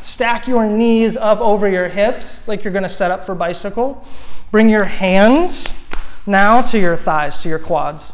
Stack 0.04 0.48
your 0.48 0.66
knees 0.66 1.18
up 1.18 1.40
over 1.40 1.70
your 1.70 1.88
hips 1.88 2.48
like 2.48 2.64
you're 2.64 2.74
going 2.74 2.84
to 2.84 2.90
set 2.90 3.10
up 3.10 3.26
for 3.26 3.36
bicycle. 3.36 4.06
Bring 4.52 4.70
your 4.70 4.84
hands 4.84 5.66
now 6.26 6.62
to 6.62 6.80
your 6.80 6.98
thighs, 6.98 7.40
to 7.40 7.50
your 7.50 7.60
quads 7.60 8.12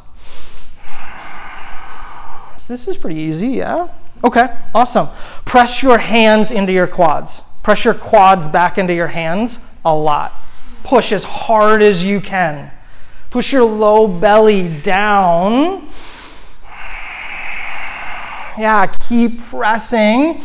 this 2.70 2.88
is 2.88 2.96
pretty 2.96 3.20
easy, 3.20 3.48
yeah? 3.48 3.90
Okay, 4.24 4.46
awesome. 4.76 5.10
Press 5.44 5.82
your 5.82 5.98
hands 5.98 6.52
into 6.52 6.72
your 6.72 6.86
quads. 6.88 7.42
Press 7.64 7.84
your 7.84 7.96
quads 7.96 8.48
back 8.48 8.78
into 8.78 8.94
your 8.94 9.08
hands 9.08 9.58
a 9.84 9.94
lot. 9.94 10.32
Push 10.84 11.12
as 11.12 11.24
hard 11.24 11.82
as 11.82 12.06
you 12.06 12.22
can. 12.22 12.72
Push 13.32 13.52
your 13.52 13.64
low 13.64 14.08
belly 14.08 14.70
down. 14.82 15.90
Yeah, 18.58 18.86
keep 19.08 19.42
pressing. 19.42 20.40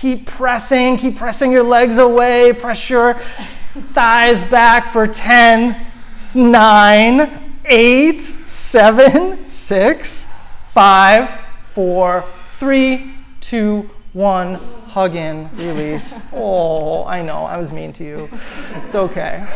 Keep 0.00 0.26
pressing. 0.26 0.96
Keep 0.96 1.16
pressing 1.16 1.50
your 1.50 1.64
legs 1.64 1.98
away. 1.98 2.52
Press 2.52 2.88
your 2.88 3.20
thighs 3.94 4.42
back 4.44 4.92
for 4.92 5.06
10, 5.06 5.86
9, 6.34 7.52
8, 7.64 8.20
7, 8.20 9.48
six, 9.48 10.32
five, 10.72 11.28
four, 11.74 12.24
three, 12.58 13.14
two, 13.40 13.90
one. 14.12 14.54
Hug 14.54 15.14
in, 15.14 15.50
release. 15.56 16.14
oh, 16.32 17.04
I 17.04 17.20
know, 17.20 17.44
I 17.44 17.58
was 17.58 17.70
mean 17.70 17.92
to 17.94 18.04
you. 18.04 18.30
It's 18.84 18.94
okay. 18.94 19.46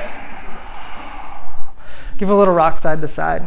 Give 2.19 2.29
a 2.29 2.35
little 2.35 2.53
rock 2.53 2.77
side 2.77 3.01
to 3.01 3.09
side. 3.09 3.43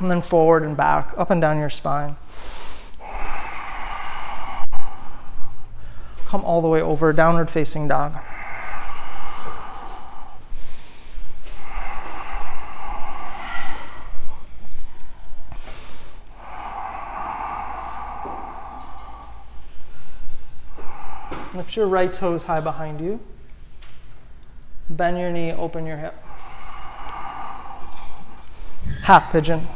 And 0.00 0.10
then 0.10 0.22
forward 0.22 0.62
and 0.62 0.76
back, 0.76 1.12
up 1.18 1.30
and 1.30 1.40
down 1.40 1.58
your 1.58 1.70
spine. 1.70 2.16
Come 6.34 6.44
all 6.46 6.60
the 6.62 6.66
way 6.66 6.82
over, 6.82 7.12
downward 7.12 7.48
facing 7.48 7.86
dog. 7.86 8.18
Lift 21.54 21.76
your 21.76 21.86
right 21.86 22.12
toes 22.12 22.42
high 22.42 22.58
behind 22.58 23.00
you. 23.00 23.20
Bend 24.90 25.16
your 25.16 25.30
knee, 25.30 25.52
open 25.52 25.86
your 25.86 25.98
hip. 25.98 26.16
Half 29.04 29.30
pigeon. 29.30 29.68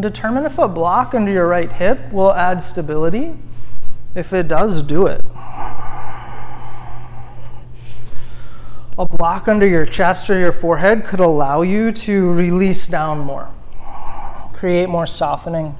Determine 0.00 0.46
if 0.46 0.58
a 0.58 0.68
block 0.68 1.14
under 1.14 1.30
your 1.30 1.46
right 1.46 1.70
hip 1.70 2.12
will 2.12 2.32
add 2.32 2.62
stability. 2.62 3.36
If 4.14 4.32
it 4.32 4.48
does, 4.48 4.82
do 4.82 5.06
it. 5.06 5.24
A 8.98 9.06
block 9.06 9.48
under 9.48 9.66
your 9.66 9.86
chest 9.86 10.28
or 10.28 10.38
your 10.38 10.52
forehead 10.52 11.06
could 11.06 11.20
allow 11.20 11.62
you 11.62 11.92
to 11.92 12.32
release 12.32 12.86
down 12.86 13.20
more, 13.20 13.48
create 14.52 14.88
more 14.88 15.06
softening. 15.06 15.74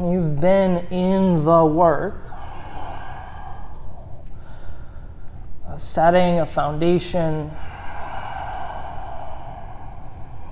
You've 0.00 0.40
been 0.40 0.78
in 0.90 1.44
the 1.44 1.64
work 1.64 2.29
setting 5.90 6.38
a 6.38 6.46
foundation, 6.46 7.50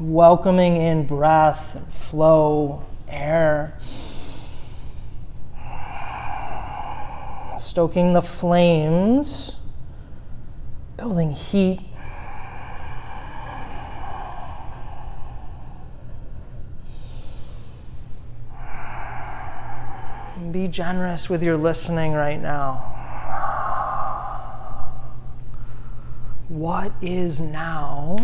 welcoming 0.01 0.75
in 0.79 1.07
breath 1.07 1.77
and 1.77 1.93
flow, 1.93 2.85
air. 3.07 3.79
Stoking 7.57 8.15
the 8.15 8.23
flames, 8.23 9.55
building 10.97 11.31
heat. 11.31 11.83
Be 20.51 20.67
generous 20.67 21.29
with 21.31 21.45
your 21.45 21.57
listening 21.57 22.13
right 22.13 22.43
now. 22.43 22.98
What 26.59 26.91
is 27.01 27.39
now 27.39 28.17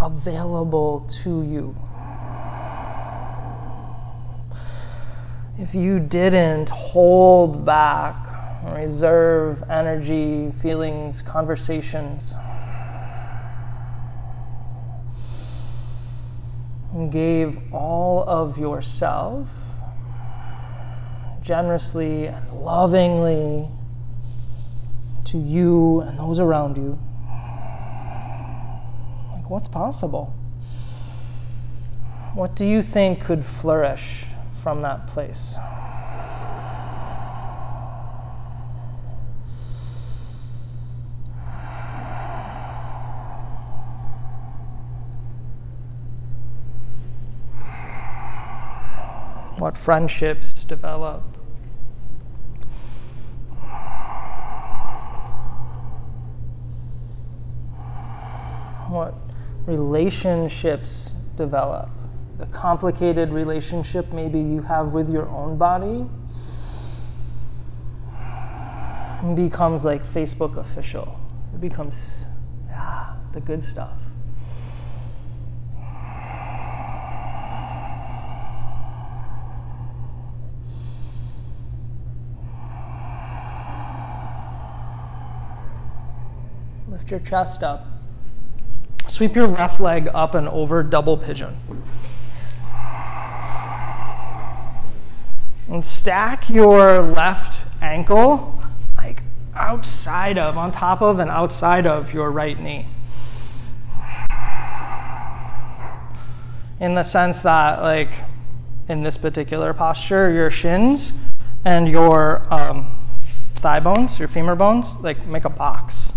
available 0.00 1.00
to 1.24 1.42
you? 1.42 1.74
If 5.58 5.74
you 5.74 5.98
didn't 5.98 6.68
hold 6.68 7.64
back, 7.64 8.14
reserve 8.62 9.64
energy, 9.68 10.52
feelings, 10.52 11.22
conversations, 11.22 12.36
and 16.92 17.10
gave 17.10 17.58
all 17.74 18.22
of 18.28 18.58
yourself 18.58 19.48
generously 21.42 22.28
and 22.28 22.52
lovingly 22.52 23.66
to 25.24 25.38
you 25.38 26.02
and 26.02 26.16
those 26.16 26.38
around 26.38 26.76
you, 26.76 26.96
like 29.46 29.50
what's 29.50 29.68
possible? 29.68 30.34
What 32.34 32.56
do 32.56 32.64
you 32.64 32.82
think 32.82 33.20
could 33.20 33.44
flourish 33.44 34.26
from 34.62 34.82
that 34.82 35.06
place? 35.06 35.56
What 49.58 49.78
friendships 49.78 50.64
develop? 50.64 51.22
what 58.88 59.25
relationships 59.66 61.14
develop. 61.36 61.90
The 62.38 62.46
complicated 62.46 63.30
relationship 63.30 64.12
maybe 64.12 64.38
you 64.38 64.62
have 64.62 64.92
with 64.92 65.10
your 65.10 65.28
own 65.28 65.56
body 65.58 66.06
becomes 69.34 69.84
like 69.84 70.04
Facebook 70.04 70.56
official. 70.56 71.18
It 71.54 71.60
becomes, 71.60 72.26
yeah, 72.68 73.14
the 73.32 73.40
good 73.40 73.62
stuff. 73.62 73.96
Lift 86.88 87.10
your 87.10 87.20
chest 87.20 87.62
up. 87.62 87.95
Sweep 89.16 89.34
your 89.34 89.46
left 89.46 89.80
leg 89.80 90.10
up 90.12 90.34
and 90.34 90.46
over 90.46 90.82
double 90.82 91.16
pigeon. 91.16 91.56
And 95.70 95.82
stack 95.82 96.50
your 96.50 97.00
left 97.00 97.64
ankle 97.80 98.62
like 98.94 99.22
outside 99.54 100.36
of, 100.36 100.58
on 100.58 100.70
top 100.70 101.00
of, 101.00 101.18
and 101.18 101.30
outside 101.30 101.86
of 101.86 102.12
your 102.12 102.30
right 102.30 102.60
knee. 102.60 102.86
In 106.78 106.94
the 106.94 107.02
sense 107.02 107.40
that, 107.40 107.80
like, 107.80 108.10
in 108.90 109.02
this 109.02 109.16
particular 109.16 109.72
posture, 109.72 110.30
your 110.30 110.50
shins 110.50 111.14
and 111.64 111.88
your 111.88 112.46
um, 112.52 112.94
thigh 113.54 113.80
bones, 113.80 114.18
your 114.18 114.28
femur 114.28 114.56
bones, 114.56 114.94
like 115.00 115.26
make 115.26 115.46
a 115.46 115.48
box. 115.48 116.12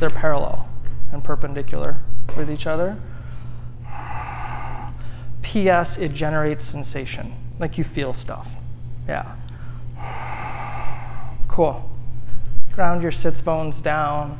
They're 0.00 0.08
parallel 0.08 0.66
and 1.12 1.22
perpendicular 1.22 1.98
with 2.36 2.50
each 2.50 2.66
other. 2.66 2.96
P.S. 5.42 5.98
It 5.98 6.12
generates 6.14 6.64
sensation, 6.64 7.32
like 7.58 7.78
you 7.78 7.84
feel 7.84 8.12
stuff. 8.12 8.48
Yeah. 9.08 9.34
Cool. 11.48 11.90
Ground 12.74 13.02
your 13.02 13.12
sits 13.12 13.40
bones 13.40 13.80
down. 13.80 14.38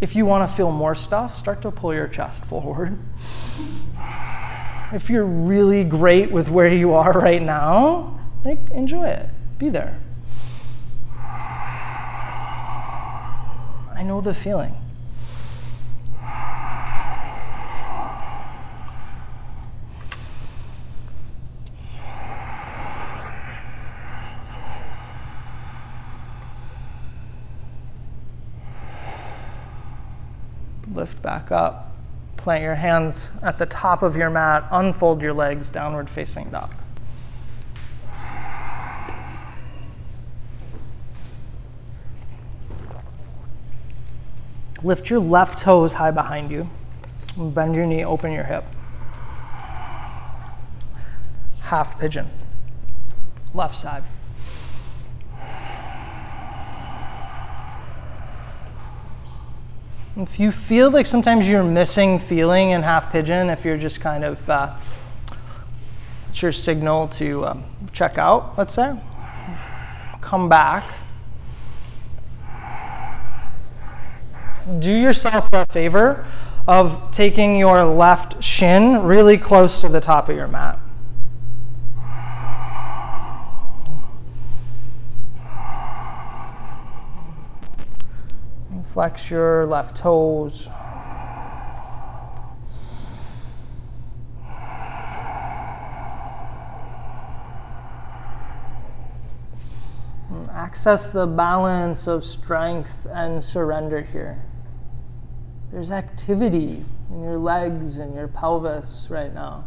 If 0.00 0.16
you 0.16 0.26
want 0.26 0.50
to 0.50 0.56
feel 0.56 0.70
more 0.70 0.94
stuff, 0.94 1.38
start 1.38 1.62
to 1.62 1.70
pull 1.70 1.94
your 1.94 2.08
chest 2.08 2.44
forward. 2.44 2.98
If 4.92 5.08
you're 5.08 5.24
really 5.24 5.84
great 5.84 6.30
with 6.30 6.48
where 6.48 6.68
you 6.68 6.92
are 6.92 7.12
right 7.12 7.40
now, 7.40 8.20
like 8.44 8.58
enjoy 8.70 9.06
it. 9.06 9.28
Be 9.58 9.70
there. 9.70 9.98
I 13.96 14.02
know 14.04 14.20
the 14.20 14.34
feeling. 14.34 14.74
Lift 31.04 31.20
back 31.20 31.52
up. 31.52 31.92
Plant 32.38 32.62
your 32.62 32.74
hands 32.74 33.28
at 33.42 33.58
the 33.58 33.66
top 33.66 34.02
of 34.02 34.16
your 34.16 34.30
mat. 34.30 34.66
Unfold 34.70 35.20
your 35.20 35.34
legs, 35.34 35.68
downward 35.68 36.08
facing 36.08 36.48
dog. 36.48 36.72
Lift 44.82 45.10
your 45.10 45.20
left 45.20 45.58
toes 45.58 45.92
high 45.92 46.10
behind 46.10 46.50
you. 46.50 46.70
Bend 47.36 47.76
your 47.76 47.84
knee, 47.84 48.06
open 48.06 48.32
your 48.32 48.44
hip. 48.44 48.64
Half 51.60 51.98
pigeon. 52.00 52.30
Left 53.52 53.76
side. 53.76 54.04
If 60.16 60.38
you 60.38 60.52
feel 60.52 60.90
like 60.90 61.06
sometimes 61.06 61.48
you're 61.48 61.64
missing 61.64 62.20
feeling 62.20 62.70
in 62.70 62.82
half 62.82 63.10
pigeon, 63.10 63.50
if 63.50 63.64
you're 63.64 63.76
just 63.76 64.00
kind 64.00 64.22
of, 64.22 64.48
uh, 64.48 64.76
it's 66.30 66.40
your 66.40 66.52
signal 66.52 67.08
to 67.08 67.44
um, 67.46 67.64
check 67.92 68.16
out, 68.16 68.56
let's 68.56 68.74
say, 68.74 68.96
come 70.20 70.48
back. 70.48 70.84
Do 74.78 74.92
yourself 74.92 75.48
a 75.52 75.66
favor 75.66 76.24
of 76.68 77.10
taking 77.10 77.58
your 77.58 77.84
left 77.84 78.42
shin 78.42 79.02
really 79.02 79.36
close 79.36 79.80
to 79.80 79.88
the 79.88 80.00
top 80.00 80.28
of 80.28 80.36
your 80.36 80.46
mat. 80.46 80.78
Flex 88.94 89.28
your 89.28 89.66
left 89.66 89.96
toes. 89.96 90.70
access 100.52 101.08
the 101.08 101.26
balance 101.26 102.06
of 102.06 102.24
strength 102.24 103.04
and 103.10 103.42
surrender 103.42 104.00
here. 104.00 104.40
There's 105.72 105.90
activity 105.90 106.84
in 107.10 107.20
your 107.20 107.38
legs 107.38 107.96
and 107.98 108.14
your 108.14 108.28
pelvis 108.28 109.08
right 109.10 109.34
now. 109.34 109.64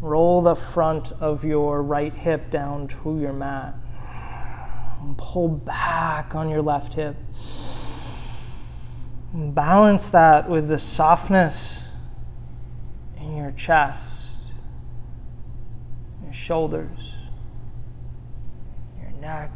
Roll 0.00 0.40
the 0.40 0.54
front 0.54 1.12
of 1.20 1.44
your 1.44 1.82
right 1.82 2.14
hip 2.14 2.50
down 2.50 2.88
to 2.88 3.20
your 3.20 3.34
mat. 3.34 3.74
And 5.02 5.18
pull 5.18 5.48
back 5.48 6.34
on 6.34 6.48
your 6.48 6.62
left 6.62 6.94
hip. 6.94 7.16
Balance 9.32 10.08
that 10.08 10.50
with 10.50 10.66
the 10.66 10.78
softness 10.78 11.84
in 13.18 13.36
your 13.36 13.52
chest, 13.52 14.36
your 16.24 16.32
shoulders, 16.32 17.14
your 19.00 19.12
neck. 19.20 19.52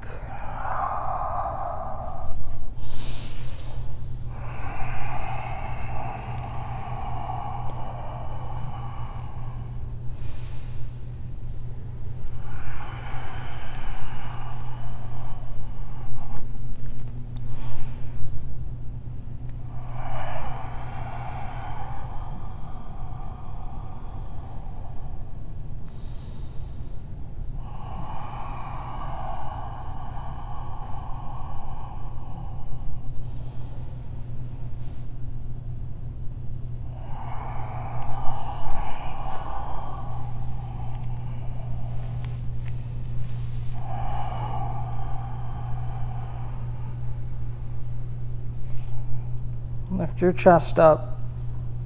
Lift 50.01 50.13
your 50.25 50.33
chest 50.33 50.79
up. 50.79 51.19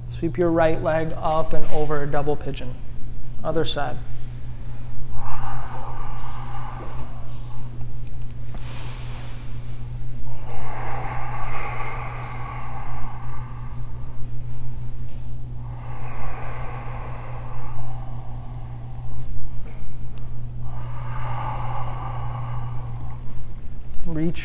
Sweep 0.07 0.37
your 0.37 0.49
right 0.49 0.81
leg 0.81 1.13
up 1.17 1.51
and 1.51 1.65
over 1.71 2.01
a 2.01 2.07
double 2.07 2.37
pigeon. 2.37 2.73
Other 3.43 3.65
side. 3.65 3.97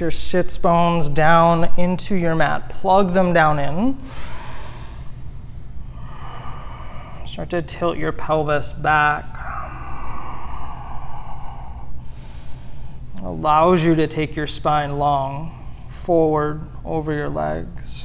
Your 0.01 0.11
sits 0.11 0.59
bones 0.59 1.09
down 1.09 1.71
into 1.77 2.17
your 2.17 2.35
mat. 2.35 2.69
Plug 2.69 3.13
them 3.13 3.33
down 3.33 3.59
in. 3.59 3.99
Start 7.27 7.51
to 7.51 7.63
tilt 7.63 7.97
your 7.97 8.13
pelvis 8.13 8.73
back. 8.73 9.25
Allows 13.23 13.83
you 13.83 13.95
to 13.95 14.07
take 14.07 14.37
your 14.37 14.47
spine 14.47 14.99
long, 14.99 15.67
forward 15.89 16.61
over 16.85 17.13
your 17.13 17.29
legs. 17.31 18.05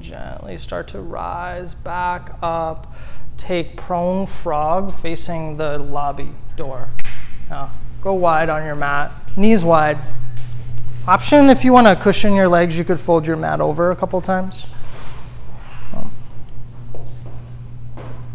Gently 0.00 0.58
start 0.70 0.86
to 0.86 1.00
rise 1.00 1.74
back 1.74 2.30
up. 2.42 2.94
Take 3.36 3.76
prone 3.76 4.24
frog 4.24 4.94
facing 5.00 5.56
the 5.56 5.78
lobby 5.78 6.28
door. 6.56 6.88
Now, 7.50 7.72
go 8.02 8.14
wide 8.14 8.48
on 8.48 8.64
your 8.64 8.76
mat, 8.76 9.10
knees 9.36 9.64
wide. 9.64 9.98
Option 11.08 11.50
if 11.50 11.64
you 11.64 11.72
want 11.72 11.88
to 11.88 11.96
cushion 11.96 12.34
your 12.34 12.46
legs, 12.46 12.78
you 12.78 12.84
could 12.84 13.00
fold 13.00 13.26
your 13.26 13.36
mat 13.36 13.60
over 13.60 13.90
a 13.90 13.96
couple 13.96 14.20
times. 14.20 14.64
Um, 15.92 16.12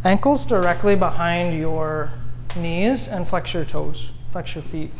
ankles 0.03 0.45
directly 0.45 0.97
behind 0.97 1.57
your 1.57 2.11
knees 2.57 3.07
and 3.07 3.25
flex 3.25 3.53
your 3.53 3.63
toes, 3.63 4.11
flex 4.31 4.55
your 4.55 4.63
feet. 4.65 4.91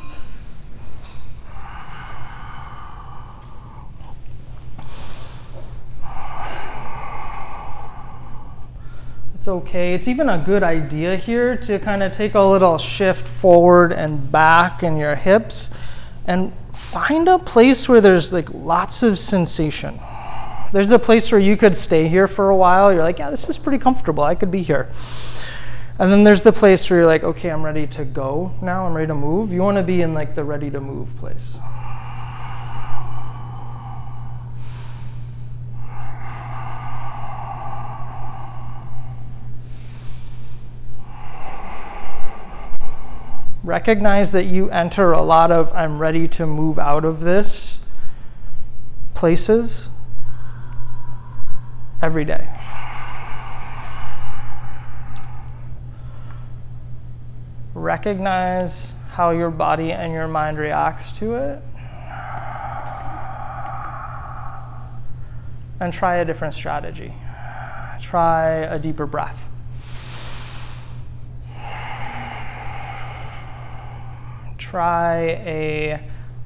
It's 9.45 9.49
okay. 9.49 9.93
It's 9.93 10.07
even 10.07 10.27
a 10.27 10.39
good 10.39 10.63
idea 10.63 11.15
here 11.15 11.55
to 11.55 11.77
kind 11.77 12.01
of 12.01 12.11
take 12.11 12.34
a 12.34 12.41
little 12.41 12.80
shift 12.80 13.27
forward 13.27 13.93
and 13.93 14.31
back 14.31 14.81
in 14.81 14.97
your 14.97 15.13
hips 15.13 15.69
and 16.26 16.51
find 16.73 17.27
a 17.27 17.38
place 17.38 17.88
where 17.88 18.01
there's 18.01 18.34
like 18.34 18.51
lots 18.51 19.03
of 19.03 19.19
sensation. 19.19 19.99
There's 20.72 20.89
a 20.89 20.97
place 20.97 21.31
where 21.31 21.39
you 21.39 21.57
could 21.57 21.76
stay 21.76 22.07
here 22.07 22.27
for 22.27 22.49
a 22.49 22.55
while. 22.55 22.91
You're 22.91 23.03
like, 23.03 23.19
yeah, 23.19 23.30
this 23.30 23.47
is 23.47 23.59
pretty 23.59 23.77
comfortable. 23.77 24.23
I 24.23 24.34
could 24.34 24.49
be 24.49 24.63
here. 24.63 24.89
And 25.99 26.11
then 26.11 26.23
there's 26.23 26.41
the 26.41 26.51
place 26.51 26.89
where 26.89 27.01
you're 27.01 27.07
like, 27.07 27.23
okay, 27.23 27.51
I'm 27.51 27.63
ready 27.63 27.85
to 27.85 28.03
go 28.03 28.51
now. 28.63 28.88
I'm 28.88 28.95
ready 28.95 29.09
to 29.09 29.13
move. 29.13 29.51
You 29.51 29.61
want 29.61 29.77
to 29.77 29.84
be 29.84 30.01
in 30.01 30.15
like 30.15 30.34
the 30.34 30.43
ready 30.43 30.72
to 30.72 30.81
move 30.81 31.15
place. 31.17 31.59
Recognize 43.65 44.33
that 44.33 44.45
you 44.45 44.69
enter 44.69 45.11
a 45.11 45.23
lot 45.23 45.51
of 45.51 45.73
I'm 45.73 45.97
ready 45.97 46.27
to 46.27 46.45
move 46.45 46.77
out 46.77 47.03
of 47.03 47.19
this 47.19 47.79
places 49.15 49.89
every 51.99 52.25
day. 52.25 52.47
Recognize 57.73 58.93
how 59.09 59.31
your 59.31 59.49
body 59.49 59.91
and 59.91 60.13
your 60.13 60.27
mind 60.27 60.59
reacts 60.59 61.11
to 61.13 61.33
it. 61.33 61.63
And 65.79 65.91
try 65.91 66.17
a 66.17 66.25
different 66.25 66.53
strategy. 66.53 67.15
Try 67.99 68.57
a 68.59 68.77
deeper 68.77 69.07
breath. 69.07 69.39
Try 74.76 75.19
a 75.47 75.97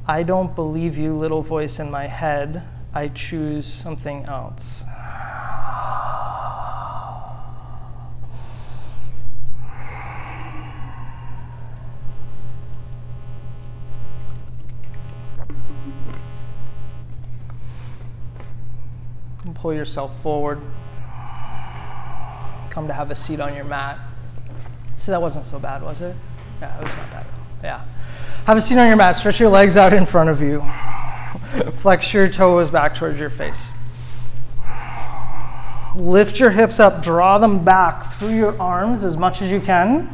I 0.06 0.22
don't 0.22 0.54
believe 0.56 0.96
you 1.00 1.18
little 1.18 1.42
voice 1.42 1.80
in 1.80 1.90
my 1.90 2.06
head. 2.06 2.62
I 2.94 3.08
choose 3.08 3.66
something 3.66 4.26
else. 4.26 4.64
pull 19.56 19.74
yourself 19.74 20.12
forward. 20.22 20.62
Come 22.70 22.88
to 22.88 22.94
have 22.94 23.10
a 23.10 23.16
seat 23.16 23.40
on 23.40 23.56
your 23.56 23.66
mat. 23.66 23.98
So 25.00 25.12
that 25.12 25.22
wasn't 25.22 25.46
so 25.48 25.58
bad, 25.58 25.82
was 25.82 26.02
it? 26.02 26.16
Yeah, 26.62 26.78
it 26.78 26.84
was 26.84 26.96
not 26.96 27.10
bad. 27.10 27.26
Yeah. 27.62 27.99
Have 28.46 28.58
a 28.58 28.62
seat 28.62 28.78
on 28.78 28.88
your 28.88 28.96
mat. 28.96 29.16
Stretch 29.16 29.40
your 29.40 29.50
legs 29.50 29.76
out 29.78 29.94
in 29.94 30.06
front 30.06 30.30
of 30.30 30.42
you. 30.42 30.64
Flex 31.82 32.14
your 32.14 32.30
toes 32.30 32.70
back 32.70 32.96
towards 32.96 33.20
your 33.20 33.30
face. 33.30 33.62
Lift 35.96 36.40
your 36.40 36.50
hips 36.50 36.80
up, 36.80 37.04
draw 37.04 37.38
them 37.40 37.64
back 37.64 38.14
through 38.14 38.36
your 38.36 38.60
arms 38.62 39.04
as 39.04 39.18
much 39.18 39.42
as 39.42 39.52
you 39.52 39.60
can 39.60 40.10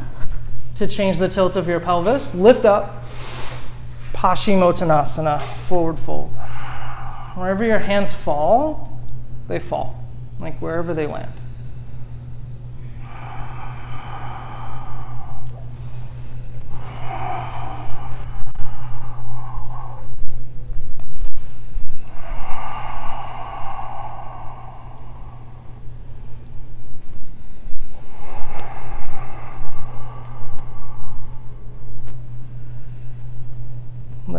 to 0.75 0.87
change 0.87 1.17
the 1.17 1.29
tilt 1.29 1.55
of 1.55 1.67
your 1.67 1.79
pelvis. 1.79 2.33
Lift 2.33 2.65
up. 2.65 3.03
Paschimottanasana, 4.13 5.41
forward 5.67 5.99
fold. 5.99 6.31
Wherever 7.35 7.63
your 7.63 7.79
hands 7.79 8.13
fall, 8.13 8.99
they 9.47 9.59
fall, 9.59 10.01
like 10.39 10.57
wherever 10.59 10.93
they 10.93 11.05
land. 11.05 11.33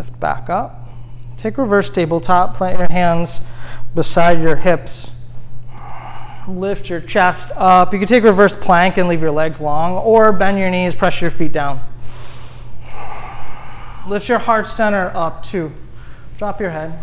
Lift 0.07 0.21
back 0.21 0.51
up. 0.51 0.89
Take 1.37 1.59
reverse 1.59 1.91
tabletop. 1.91 2.55
Plant 2.55 2.79
your 2.79 2.89
hands 2.89 3.41
beside 3.95 4.41
your 4.41 4.55
hips. 4.55 5.11
Lift 6.47 6.89
your 6.89 7.01
chest 7.01 7.51
up. 7.57 7.93
You 7.93 7.99
can 7.99 8.07
take 8.07 8.23
reverse 8.23 8.55
plank 8.55 8.99
and 8.99 9.09
leave 9.09 9.21
your 9.21 9.33
legs 9.33 9.61
long, 9.61 9.95
or 9.95 10.33
bend 10.33 10.61
your 10.61 10.71
knees, 10.71 10.95
press 10.95 11.21
your 11.21 11.33
feet 11.33 11.53
down. 11.53 11.81
Lift 14.07 14.29
your 14.29 14.39
heart 14.39 14.69
center 14.69 15.11
up 15.13 15.43
too. 15.43 15.73
Drop 16.39 16.61
your 16.61 16.71
head. 16.71 16.95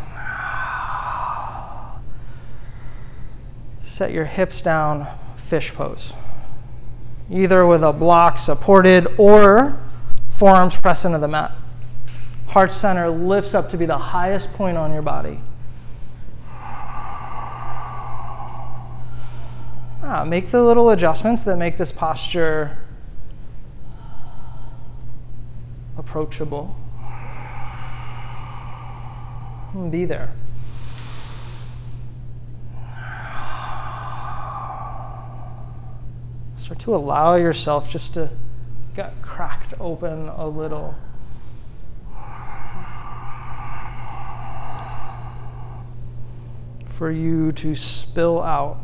Set 3.82 4.12
your 4.12 4.24
hips 4.24 4.62
down, 4.62 5.06
fish 5.48 5.74
pose. 5.74 6.14
Either 7.30 7.68
with 7.68 7.84
a 7.84 7.92
block 7.92 8.38
supported 8.38 9.08
or 9.18 9.78
forearms 10.38 10.78
press 10.78 11.04
into 11.04 11.18
the 11.18 11.28
mat 11.28 11.52
heart 12.54 12.72
center 12.72 13.10
lifts 13.10 13.56
up 13.56 13.72
to 13.72 13.78
be 13.78 13.88
the 13.88 13.98
highest 13.98 14.54
point 14.54 14.78
on 14.78 14.94
your 14.94 15.02
body. 15.02 15.40
Ah, 20.04 20.24
make 20.24 20.52
the 20.52 20.62
little 20.62 20.92
adjustments 20.92 21.42
that 21.46 21.58
make 21.58 21.80
this 21.80 21.92
posture 21.92 22.78
approachable. 25.98 26.76
And 29.74 29.92
be 29.92 30.06
there. 30.06 30.32
Start 36.58 36.78
to 36.82 36.96
allow 36.96 37.34
yourself 37.34 37.90
just 37.90 38.14
to 38.14 38.30
get 38.96 39.20
cracked 39.24 39.74
open 39.80 40.30
a 40.30 40.48
little. 40.48 40.94
For 47.04 47.12
you 47.12 47.52
to 47.52 47.76
spill 47.76 48.42
out. 48.42 48.78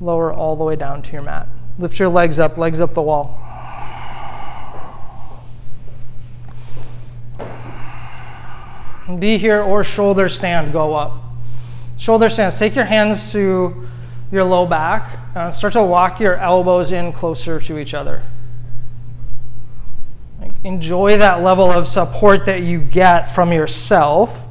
Lower 0.00 0.32
all 0.32 0.54
the 0.54 0.62
way 0.62 0.76
down 0.76 1.02
to 1.02 1.12
your 1.12 1.22
mat. 1.22 1.48
Lift 1.80 1.98
your 1.98 2.08
legs 2.08 2.38
up, 2.38 2.56
legs 2.56 2.80
up 2.80 2.94
the 2.94 3.02
wall. 3.02 3.36
Be 9.18 9.38
here 9.38 9.60
or 9.60 9.82
shoulder 9.82 10.28
stand, 10.28 10.72
go 10.72 10.94
up. 10.94 11.20
Shoulder 11.98 12.30
stands, 12.30 12.56
take 12.60 12.76
your 12.76 12.84
hands 12.84 13.32
to 13.32 13.88
your 14.30 14.44
low 14.44 14.66
back 14.66 15.18
and 15.34 15.52
start 15.52 15.72
to 15.72 15.82
walk 15.82 16.20
your 16.20 16.36
elbows 16.36 16.92
in 16.92 17.12
closer 17.12 17.58
to 17.58 17.78
each 17.80 17.92
other. 17.92 18.22
Like, 20.42 20.52
enjoy 20.64 21.18
that 21.18 21.44
level 21.44 21.70
of 21.70 21.86
support 21.86 22.46
that 22.46 22.62
you 22.62 22.80
get 22.80 23.32
from 23.32 23.52
yourself. 23.52 24.44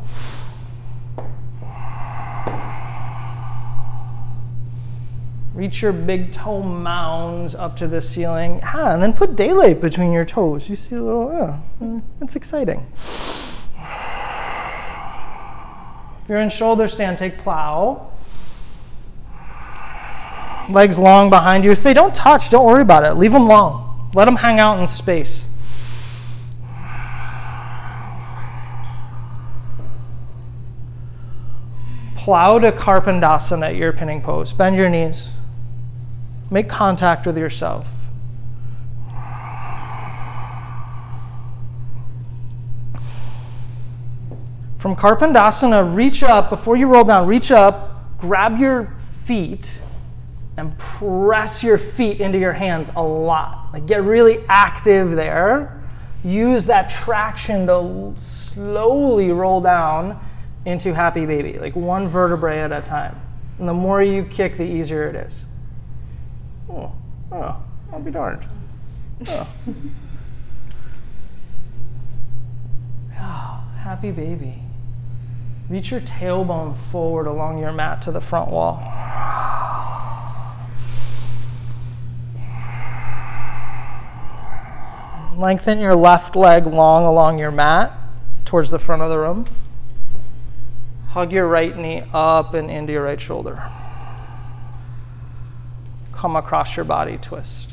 Reach 5.53 5.81
your 5.81 5.91
big 5.91 6.31
toe 6.31 6.63
mounds 6.63 7.55
up 7.55 7.75
to 7.75 7.87
the 7.89 7.99
ceiling. 8.01 8.61
Ah, 8.63 8.93
and 8.93 9.03
then 9.03 9.11
put 9.11 9.35
daylight 9.35 9.81
between 9.81 10.13
your 10.13 10.23
toes. 10.23 10.69
You 10.69 10.77
see 10.77 10.95
a 10.95 11.03
little, 11.03 11.61
oh, 11.81 12.01
that's 12.21 12.37
exciting. 12.37 12.87
If 16.23 16.29
you're 16.29 16.37
in 16.37 16.49
shoulder 16.49 16.87
stand, 16.87 17.17
take 17.17 17.37
plow. 17.37 18.11
Legs 20.69 20.97
long 20.97 21.29
behind 21.29 21.65
you. 21.65 21.71
If 21.71 21.83
they 21.83 21.93
don't 21.93 22.15
touch, 22.15 22.49
don't 22.49 22.65
worry 22.65 22.81
about 22.81 23.03
it. 23.03 23.15
Leave 23.15 23.33
them 23.33 23.45
long. 23.45 24.09
Let 24.13 24.23
them 24.23 24.37
hang 24.37 24.59
out 24.59 24.79
in 24.79 24.87
space. 24.87 25.47
Plow 32.21 32.59
to 32.59 32.71
Karnapidasana 32.71 33.69
at 33.69 33.75
your 33.77 33.93
pinning 33.93 34.21
pose. 34.21 34.53
Bend 34.53 34.75
your 34.75 34.91
knees. 34.91 35.31
Make 36.51 36.69
contact 36.69 37.25
with 37.25 37.35
yourself. 37.35 37.87
From 44.77 44.95
Karnapidasana, 44.95 45.95
reach 45.95 46.21
up, 46.21 46.51
before 46.51 46.77
you 46.77 46.85
roll 46.85 47.05
down, 47.05 47.25
reach 47.25 47.49
up, 47.49 48.19
grab 48.19 48.59
your 48.59 48.95
feet, 49.25 49.75
and 50.57 50.77
press 50.77 51.63
your 51.63 51.79
feet 51.79 52.21
into 52.21 52.37
your 52.37 52.53
hands 52.53 52.91
a 52.95 53.01
lot. 53.01 53.69
Like 53.73 53.87
get 53.87 54.03
really 54.03 54.43
active 54.47 55.09
there. 55.09 55.81
Use 56.23 56.67
that 56.67 56.91
traction 56.91 57.65
to 57.65 58.13
slowly 58.15 59.31
roll 59.31 59.59
down 59.59 60.19
into 60.65 60.93
happy 60.93 61.25
baby, 61.25 61.57
like 61.59 61.75
one 61.75 62.07
vertebrae 62.07 62.59
at 62.59 62.71
a 62.71 62.81
time. 62.81 63.19
And 63.59 63.67
the 63.67 63.73
more 63.73 64.01
you 64.01 64.23
kick, 64.23 64.57
the 64.57 64.63
easier 64.63 65.07
it 65.07 65.15
is. 65.15 65.45
Oh, 66.69 66.91
oh, 67.31 67.61
I'll 67.91 67.99
be 67.99 68.11
darned. 68.11 68.45
Oh. 69.27 69.47
oh 73.19 73.63
happy 73.77 74.11
baby. 74.11 74.61
Reach 75.69 75.91
your 75.91 76.01
tailbone 76.01 76.75
forward 76.75 77.27
along 77.27 77.59
your 77.59 77.71
mat 77.71 78.01
to 78.03 78.11
the 78.11 78.21
front 78.21 78.51
wall. 78.51 78.83
Lengthen 85.37 85.79
your 85.79 85.95
left 85.95 86.35
leg 86.35 86.67
long 86.67 87.05
along 87.05 87.39
your 87.39 87.51
mat 87.51 87.97
towards 88.43 88.69
the 88.69 88.79
front 88.79 89.01
of 89.01 89.09
the 89.09 89.17
room. 89.17 89.45
Hug 91.11 91.33
your 91.33 91.45
right 91.45 91.75
knee 91.75 92.03
up 92.13 92.53
and 92.53 92.71
into 92.71 92.93
your 92.93 93.03
right 93.03 93.19
shoulder. 93.19 93.61
Come 96.13 96.37
across 96.37 96.77
your 96.77 96.85
body, 96.85 97.17
twist. 97.17 97.71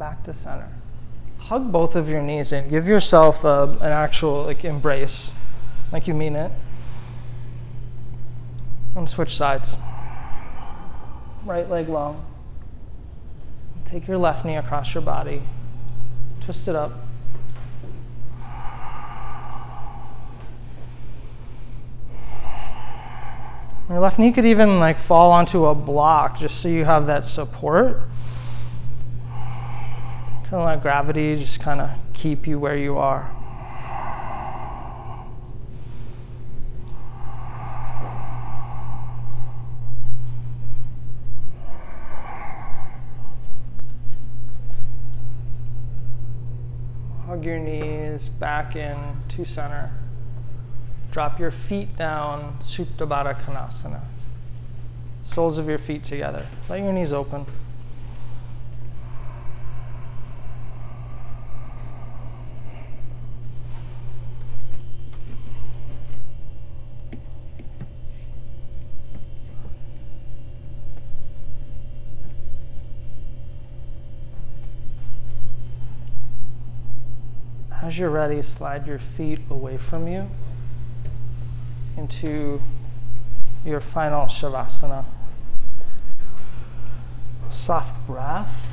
back 0.00 0.24
to 0.24 0.32
center. 0.32 0.66
Hug 1.50 1.72
both 1.72 1.96
of 1.96 2.08
your 2.08 2.22
knees 2.22 2.52
in. 2.52 2.68
Give 2.68 2.86
yourself 2.86 3.42
a, 3.42 3.64
an 3.80 3.90
actual 3.90 4.44
like 4.44 4.64
embrace, 4.64 5.32
like 5.90 6.06
you 6.06 6.14
mean 6.14 6.36
it. 6.36 6.52
And 8.94 9.08
switch 9.08 9.36
sides. 9.36 9.74
Right 11.44 11.68
leg 11.68 11.88
long. 11.88 12.24
Take 13.84 14.06
your 14.06 14.16
left 14.16 14.44
knee 14.44 14.58
across 14.58 14.94
your 14.94 15.02
body. 15.02 15.42
Twist 16.40 16.68
it 16.68 16.76
up. 16.76 16.92
Your 23.88 23.98
left 23.98 24.20
knee 24.20 24.30
could 24.30 24.46
even 24.46 24.78
like 24.78 25.00
fall 25.00 25.32
onto 25.32 25.66
a 25.66 25.74
block 25.74 26.38
just 26.38 26.60
so 26.60 26.68
you 26.68 26.84
have 26.84 27.08
that 27.08 27.26
support. 27.26 28.04
Don't 30.50 30.64
let 30.64 30.82
gravity 30.82 31.36
just 31.36 31.60
kind 31.60 31.80
of 31.80 31.90
keep 32.12 32.44
you 32.44 32.58
where 32.58 32.76
you 32.76 32.98
are. 32.98 33.22
Hug 47.26 47.44
your 47.44 47.60
knees 47.60 48.28
back 48.28 48.74
in 48.74 48.98
to 49.28 49.44
center. 49.44 49.92
Drop 51.12 51.38
your 51.38 51.52
feet 51.52 51.96
down, 51.96 52.56
Supta 52.58 53.06
Baddha 53.06 53.40
Konasana. 53.44 54.00
Soles 55.22 55.58
of 55.58 55.68
your 55.68 55.78
feet 55.78 56.02
together. 56.02 56.44
Let 56.68 56.80
your 56.80 56.92
knees 56.92 57.12
open. 57.12 57.46
As 77.82 77.88
you're 78.00 78.08
ready, 78.08 78.40
slide 78.42 78.86
your 78.86 78.98
feet 78.98 79.38
away 79.50 79.76
from 79.76 80.08
you 80.08 80.26
into 81.98 82.58
your 83.62 83.82
final 83.82 84.24
Shavasana. 84.24 85.04
Soft 87.50 88.06
breath, 88.06 88.72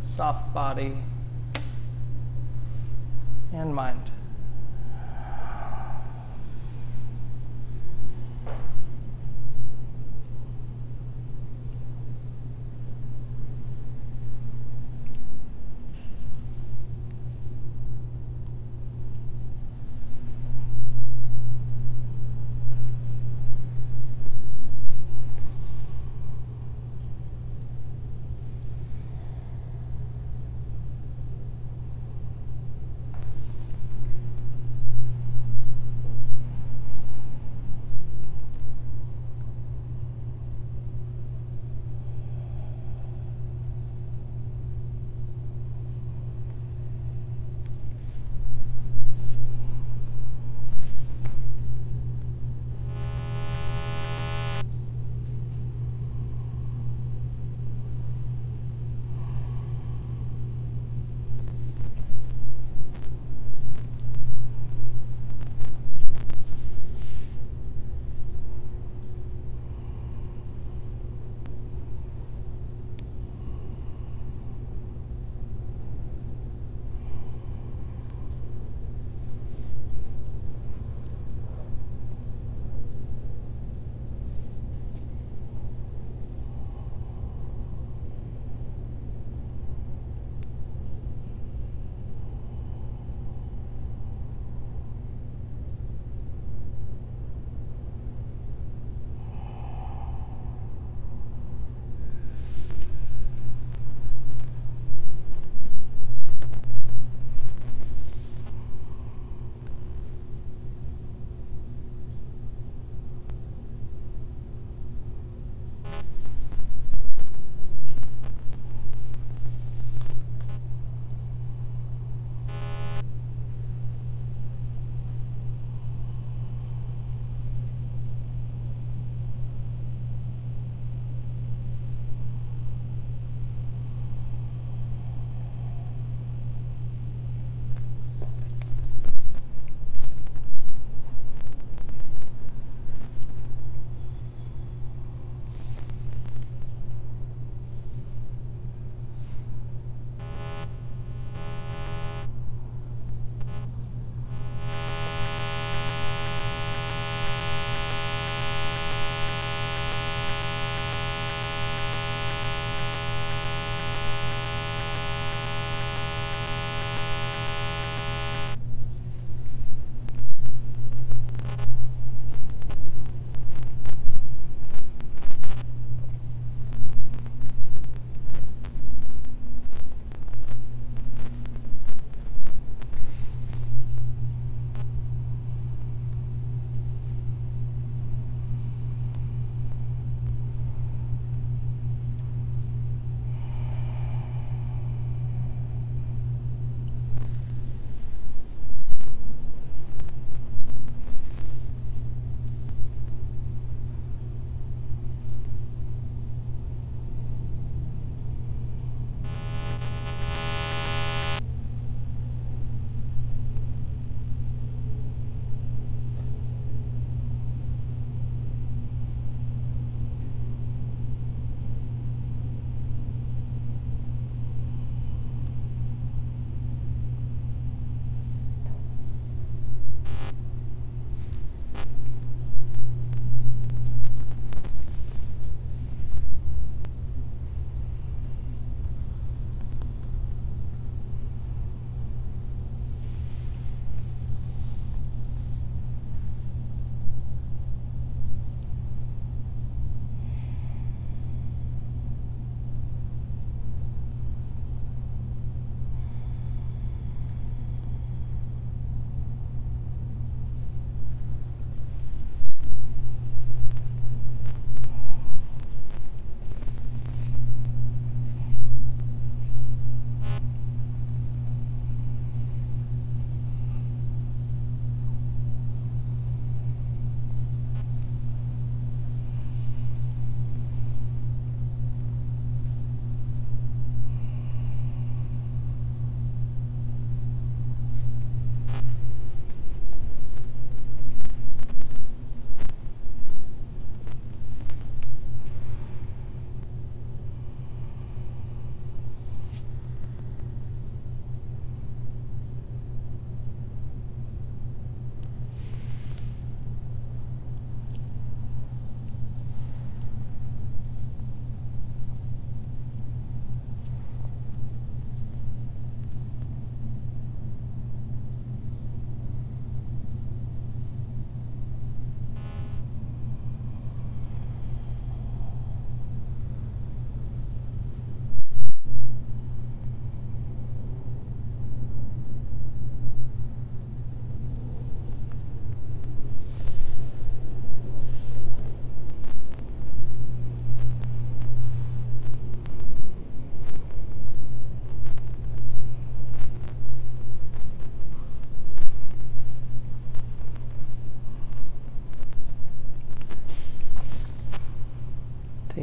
soft 0.00 0.52
body, 0.52 0.96
and 3.52 3.72
mind. 3.72 4.10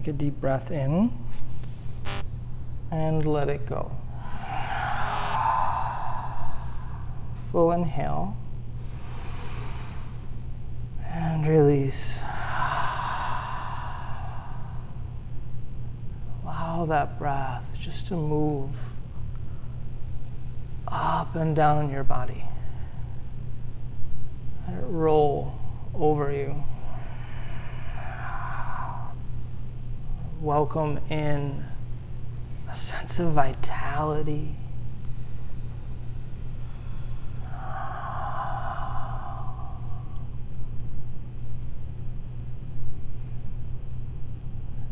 Take 0.05 0.13
a 0.13 0.17
deep 0.19 0.39
breath 0.39 0.69
in 0.69 1.11
and 2.91 3.25
let 3.25 3.49
it 3.49 3.65
go. 3.65 3.91
Full 7.51 7.71
inhale 7.71 8.37
and 11.07 11.47
release. 11.47 12.19
Allow 16.43 16.85
that 16.87 17.17
breath 17.17 17.65
just 17.79 18.05
to 18.09 18.13
move 18.13 18.69
up 20.87 21.35
and 21.35 21.55
down 21.55 21.89
your 21.89 22.03
body. 22.03 22.45
Let 24.67 24.77
it 24.77 24.85
roll 24.85 25.55
over 25.95 26.31
you. 26.31 26.63
Welcome 30.45 30.99
in 31.09 31.65
a 32.71 32.75
sense 32.75 33.17
of 33.17 33.31
vitality. 33.31 34.55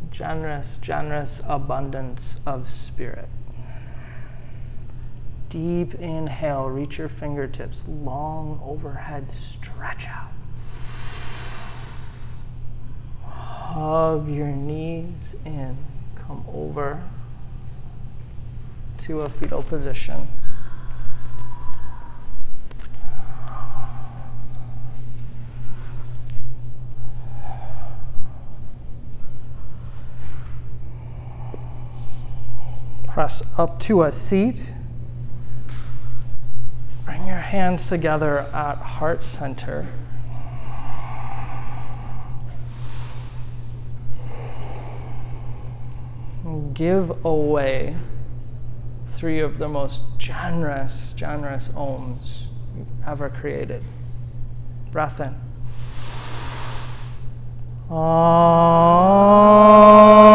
Generous, 0.10 0.78
generous 0.82 1.40
abundance 1.46 2.34
of 2.48 2.72
spirit. 2.72 3.30
Deep 5.50 5.94
inhale, 5.94 6.68
reach 6.68 6.98
your 6.98 7.10
fingertips 7.10 7.88
long 7.88 8.60
overhead, 8.66 9.30
stretch 9.30 10.08
out. 10.08 10.23
Hug 13.74 14.30
your 14.30 14.50
knees 14.50 15.34
in, 15.46 15.76
come 16.16 16.46
over 16.54 17.02
to 19.00 19.22
a 19.22 19.30
fetal 19.30 19.64
position. 19.64 20.28
Press 33.08 33.42
up 33.58 33.80
to 33.80 34.04
a 34.04 34.12
seat 34.12 34.76
Bring 37.06 37.26
your 37.26 37.38
hands 37.38 37.88
together 37.88 38.40
at 38.40 38.78
heart 38.78 39.24
center. 39.24 39.88
Give 46.74 47.24
away 47.24 47.96
three 49.12 49.40
of 49.40 49.60
the 49.60 49.68
most 49.68 50.02
generous, 50.18 51.14
generous 51.14 51.68
oms 51.70 52.46
you've 52.76 52.88
ever 53.08 53.30
created. 53.30 53.84
Breath 54.92 55.20
in. 55.20 55.36
to 57.90 60.33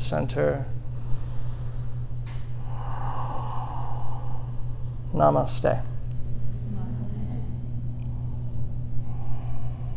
center. 0.00 0.64
Namaste. 5.14 5.89